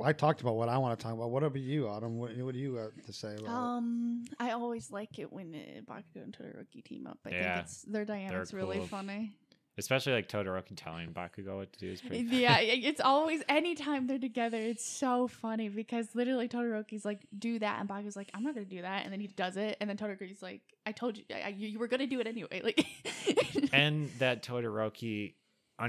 I 0.00 0.12
talked 0.12 0.40
about 0.40 0.54
what 0.56 0.68
I 0.68 0.78
want 0.78 0.98
to 0.98 1.02
talk 1.02 1.12
about. 1.14 1.30
What 1.30 1.42
about 1.42 1.60
you, 1.60 1.88
Autumn? 1.88 2.18
What, 2.18 2.36
what 2.38 2.54
do 2.54 2.60
you 2.60 2.74
have 2.76 2.92
to 3.06 3.12
say 3.12 3.34
about 3.34 3.48
Um, 3.50 4.24
I 4.38 4.52
always 4.52 4.90
like 4.90 5.18
it 5.18 5.32
when 5.32 5.54
uh, 5.54 5.80
Bakugo 5.92 6.22
and 6.22 6.36
Todoroki 6.36 6.84
team 6.84 7.06
up. 7.08 7.18
I 7.26 7.30
Yeah. 7.30 7.54
think 7.54 7.64
it's 7.66 7.82
their 7.82 8.04
dynamics 8.04 8.52
really 8.52 8.78
cool. 8.78 8.86
funny. 8.86 9.34
Especially 9.78 10.12
like 10.12 10.28
Todoroki 10.28 10.74
telling 10.76 11.10
Bakugo 11.12 11.56
what 11.56 11.72
to 11.72 11.78
do 11.78 11.90
is 11.92 12.00
pretty. 12.00 12.24
yeah, 12.36 12.54
i- 12.58 12.62
it's 12.62 13.00
always 13.00 13.42
anytime 13.48 14.06
they're 14.06 14.18
together, 14.18 14.58
it's 14.58 14.84
so 14.84 15.28
funny 15.28 15.68
because 15.68 16.08
literally 16.14 16.48
Todoroki's 16.48 17.04
like, 17.04 17.26
"Do 17.38 17.58
that," 17.58 17.80
and 17.80 17.88
Bakugo's 17.88 18.16
like, 18.16 18.30
"I'm 18.34 18.42
not 18.44 18.54
gonna 18.54 18.66
do 18.66 18.82
that," 18.82 19.04
and 19.04 19.12
then 19.12 19.20
he 19.20 19.26
does 19.28 19.56
it, 19.56 19.76
and 19.80 19.88
then 19.88 19.96
Todoroki's 19.96 20.42
like, 20.42 20.60
"I 20.86 20.92
told 20.92 21.16
you, 21.18 21.24
I, 21.34 21.48
you, 21.48 21.68
you 21.68 21.78
were 21.78 21.88
gonna 21.88 22.06
do 22.06 22.20
it 22.20 22.26
anyway." 22.26 22.60
Like, 22.64 22.86
and 23.72 24.08
that 24.18 24.42
Todoroki 24.42 25.34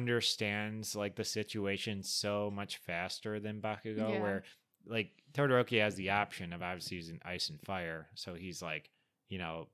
understands 0.07 0.95
like 0.95 1.15
the 1.15 1.23
situation 1.23 2.03
so 2.03 2.51
much 2.53 2.77
faster 2.77 3.39
than 3.39 3.61
Bakugo, 3.61 3.97
Yeah. 4.13 4.21
where 4.21 4.43
like 4.85 5.11
Todoroki 5.33 5.79
has 5.81 5.95
the 5.95 6.09
option 6.11 6.51
of 6.53 6.61
obviously 6.61 6.97
using 6.97 7.19
ice 7.23 7.49
and 7.49 7.59
fire, 7.61 8.07
so 8.15 8.33
he's 8.33 8.61
like, 8.61 8.89
you 9.29 9.37
know, 9.39 9.67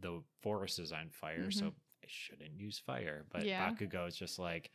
the 0.00 0.20
forest 0.42 0.78
is 0.80 0.90
on 0.92 1.10
fire, 1.10 1.50
so 1.50 1.66
mm-hmm. 1.66 1.76
I 2.02 2.06
shouldn't 2.08 2.52
use 2.58 2.78
fire. 2.78 3.24
But. 3.32 3.44
Yeah. 3.44 3.70
Bakugo 3.70 4.08
is 4.08 4.16
just 4.16 4.38
like, 4.38 4.70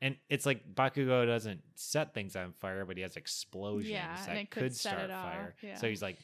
and 0.00 0.16
it's 0.28 0.44
like 0.46 0.74
Bakugo 0.74 1.26
doesn't 1.26 1.60
set 1.74 2.12
things 2.14 2.34
on 2.36 2.52
fire, 2.52 2.84
but 2.84 2.96
he 2.96 3.02
has 3.02 3.16
explosions 3.16 3.90
Yeah, 3.90 4.16
and 4.18 4.26
that 4.28 4.36
it 4.40 4.50
could, 4.50 4.62
could 4.64 4.76
start 4.76 5.02
it 5.02 5.10
fire. 5.10 5.54
yeah. 5.62 5.76
So 5.76 5.88
he's 5.88 6.02
like. 6.02 6.18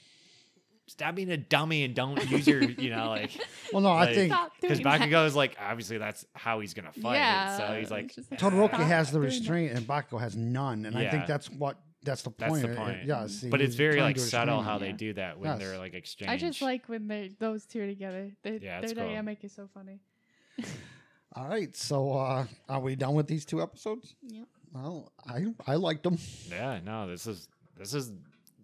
Stop 0.90 1.16
being 1.16 1.30
a 1.30 1.36
dummy 1.36 1.84
and 1.84 1.94
don't 1.94 2.30
use 2.30 2.46
your, 2.46 2.62
you 2.62 2.88
know, 2.88 3.10
like? 3.10 3.30
Well, 3.74 3.82
no, 3.82 3.92
I 3.92 4.14
think 4.14 4.32
because. 4.62 4.80
Bakugo 4.80 5.26
is 5.26 5.36
like 5.36 5.54
obviously 5.60 5.98
that's 5.98 6.24
how 6.34 6.60
he's 6.60 6.72
gonna 6.72 6.92
fight. 6.92 7.16
Yeah, 7.16 7.58
so 7.58 7.78
he's 7.78 7.90
like, 7.90 8.16
it's 8.16 8.30
like, 8.30 8.40
Todoroki 8.40 8.86
has 8.86 9.10
the 9.12 9.20
restraint 9.20 9.72
and 9.76 9.86
Bakugo 9.86 10.18
has 10.18 10.34
none, 10.34 10.86
and 10.86 10.96
I 10.96 11.10
think 11.10 11.26
that's 11.26 11.50
what 11.50 11.76
that's 12.04 12.22
the 12.22 12.30
That's 12.38 12.50
point. 12.50 12.62
the 12.62 12.68
It- 12.70 12.72
it- 12.72 12.76
point. 12.78 13.04
yes, 13.04 13.44
but 13.50 13.60
it's 13.60 13.74
very 13.74 13.96
trying 13.96 14.14
like 14.14 14.18
subtle 14.18 14.56
restrain 14.60 14.64
how 14.64 14.74
him. 14.76 14.80
they 14.80 14.92
do 14.92 15.12
that 15.12 15.38
when 15.38 15.50
Yes. 15.50 15.58
they're 15.58 15.76
like 15.76 15.92
exchange. 15.92 16.30
I 16.30 16.38
just 16.38 16.62
like 16.62 16.88
when 16.88 17.06
they 17.06 17.32
those 17.38 17.66
two 17.66 17.82
are 17.82 17.86
together. 17.86 18.30
Their, 18.42 18.54
Yeah, 18.54 18.80
their 18.80 18.84
it's 18.84 18.92
cool. 18.94 19.04
dynamic 19.04 19.44
is 19.44 19.52
so 19.52 19.68
funny. 19.74 20.00
All 21.34 21.48
right, 21.48 21.74
so 21.76 22.12
uh, 22.12 22.46
are 22.68 22.80
we 22.80 22.96
done 22.96 23.14
with 23.14 23.26
these 23.26 23.44
two 23.44 23.62
episodes? 23.62 24.16
Yeah. 24.22 24.44
Well, 24.72 25.12
I 25.26 25.46
I 25.66 25.76
liked 25.76 26.02
them. 26.02 26.18
Yeah, 26.50 26.80
no, 26.84 27.06
this 27.06 27.26
is 27.26 27.48
this 27.76 27.94
is 27.94 28.12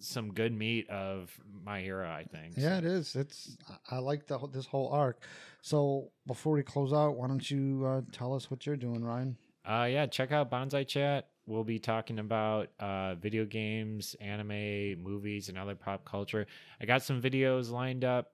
some 0.01 0.33
good 0.33 0.53
meat 0.53 0.89
of 0.91 1.31
my 1.65 1.81
hero. 1.81 2.09
I 2.09 2.25
think. 2.25 2.55
Yeah, 2.57 2.73
so. 2.73 2.79
it 2.79 2.85
is. 2.85 3.17
It's 3.17 3.57
I 3.91 3.97
I 3.97 3.99
like 3.99 4.27
the 4.27 4.39
this 4.49 4.67
whole 4.67 4.89
arc. 4.89 5.23
So 5.63 6.11
before 6.27 6.53
we 6.53 6.63
close 6.63 6.93
out, 6.93 7.17
why 7.17 7.27
don't 7.27 7.51
you 7.51 7.85
uh, 7.87 8.01
tell 8.13 8.35
us 8.35 8.51
what 8.51 8.67
you're 8.67 8.77
doing, 8.77 9.05
Ryan? 9.05 9.37
Uh, 9.65 9.89
yeah, 9.91 10.07
check 10.07 10.31
out 10.31 10.51
Bonsai 10.51 10.87
Chat. 10.87 11.29
We'll 11.47 11.65
be 11.65 11.79
talking 11.79 12.19
about 12.19 12.69
uh, 12.81 13.15
video 13.15 13.45
games, 13.45 14.15
anime, 14.21 15.03
movies, 15.03 15.49
and 15.49 15.59
other 15.59 15.75
pop 15.75 16.05
culture. 16.05 16.47
I 16.81 16.85
got 16.85 17.03
some 17.03 17.21
videos 17.21 17.71
lined 17.71 18.05
up, 18.05 18.33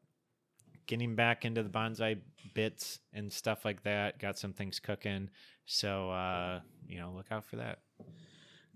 getting 0.90 1.14
back 1.14 1.44
into 1.44 1.62
the 1.62 1.68
bonsai 1.68 2.18
bits 2.52 2.98
and 3.14 3.32
stuff 3.32 3.64
like 3.64 3.84
that. 3.84 4.18
Got 4.18 4.36
some 4.36 4.52
things 4.52 4.80
cooking. 4.80 5.30
So, 5.64 6.10
uh, 6.10 6.60
you 6.88 6.98
know, 6.98 7.12
look 7.14 7.26
out 7.30 7.44
for 7.44 7.56
that. 7.56 7.78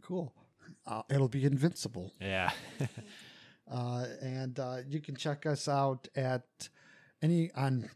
Cool. 0.01 0.33
Uh, 0.87 1.03
it'll 1.11 1.29
be 1.29 1.45
invincible. 1.45 2.15
Yeah. 2.21 2.51
Uh, 3.67 4.05
and 4.21 4.61
uh, 4.61 4.77
you 4.87 5.01
can 5.01 5.17
check 5.17 5.47
us 5.47 5.69
out 5.69 6.07
at 6.15 6.45
any 7.23 7.51
on 7.53 7.89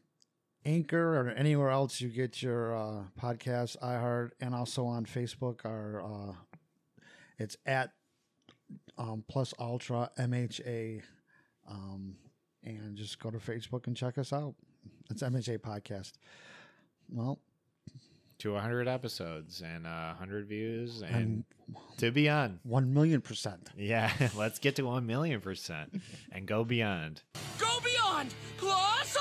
Anchor 0.64 1.20
or 1.20 1.28
anywhere 1.28 1.68
else 1.68 2.00
you 2.00 2.08
get 2.08 2.42
your 2.42 2.74
uh, 2.74 3.02
podcast, 3.20 3.76
iHeart, 3.82 4.30
and 4.40 4.54
also 4.54 4.86
on 4.86 5.04
Facebook. 5.04 5.66
Our 5.66 6.02
uh, 6.02 6.32
it's 7.38 7.58
at 7.66 7.90
um, 8.96 9.24
Plus 9.28 9.52
Ultra 9.58 10.10
MHA, 10.18 11.02
um, 11.68 12.16
and 12.76 12.96
just 12.96 13.18
go 13.18 13.30
to 13.30 13.38
Facebook 13.38 13.86
and 13.86 13.96
check 13.96 14.18
us 14.18 14.32
out. 14.32 14.54
It's 15.10 15.22
MHA 15.22 15.58
Podcast. 15.58 16.12
Well, 17.10 17.38
to 18.38 18.52
100 18.52 18.86
episodes 18.86 19.62
and 19.62 19.86
uh, 19.86 20.08
100 20.18 20.46
views 20.46 21.02
and, 21.02 21.14
and 21.14 21.44
to 21.96 22.10
beyond. 22.12 22.60
one 22.62 22.92
million 22.94 23.20
percent. 23.20 23.70
Yeah, 23.76 24.12
let's 24.36 24.58
get 24.58 24.76
to 24.76 24.82
1 24.82 25.06
million 25.06 25.40
percent 25.40 26.00
and 26.30 26.46
go 26.46 26.64
beyond. 26.64 27.22
Go 27.58 27.78
beyond! 27.82 28.34
Plus 28.58 29.16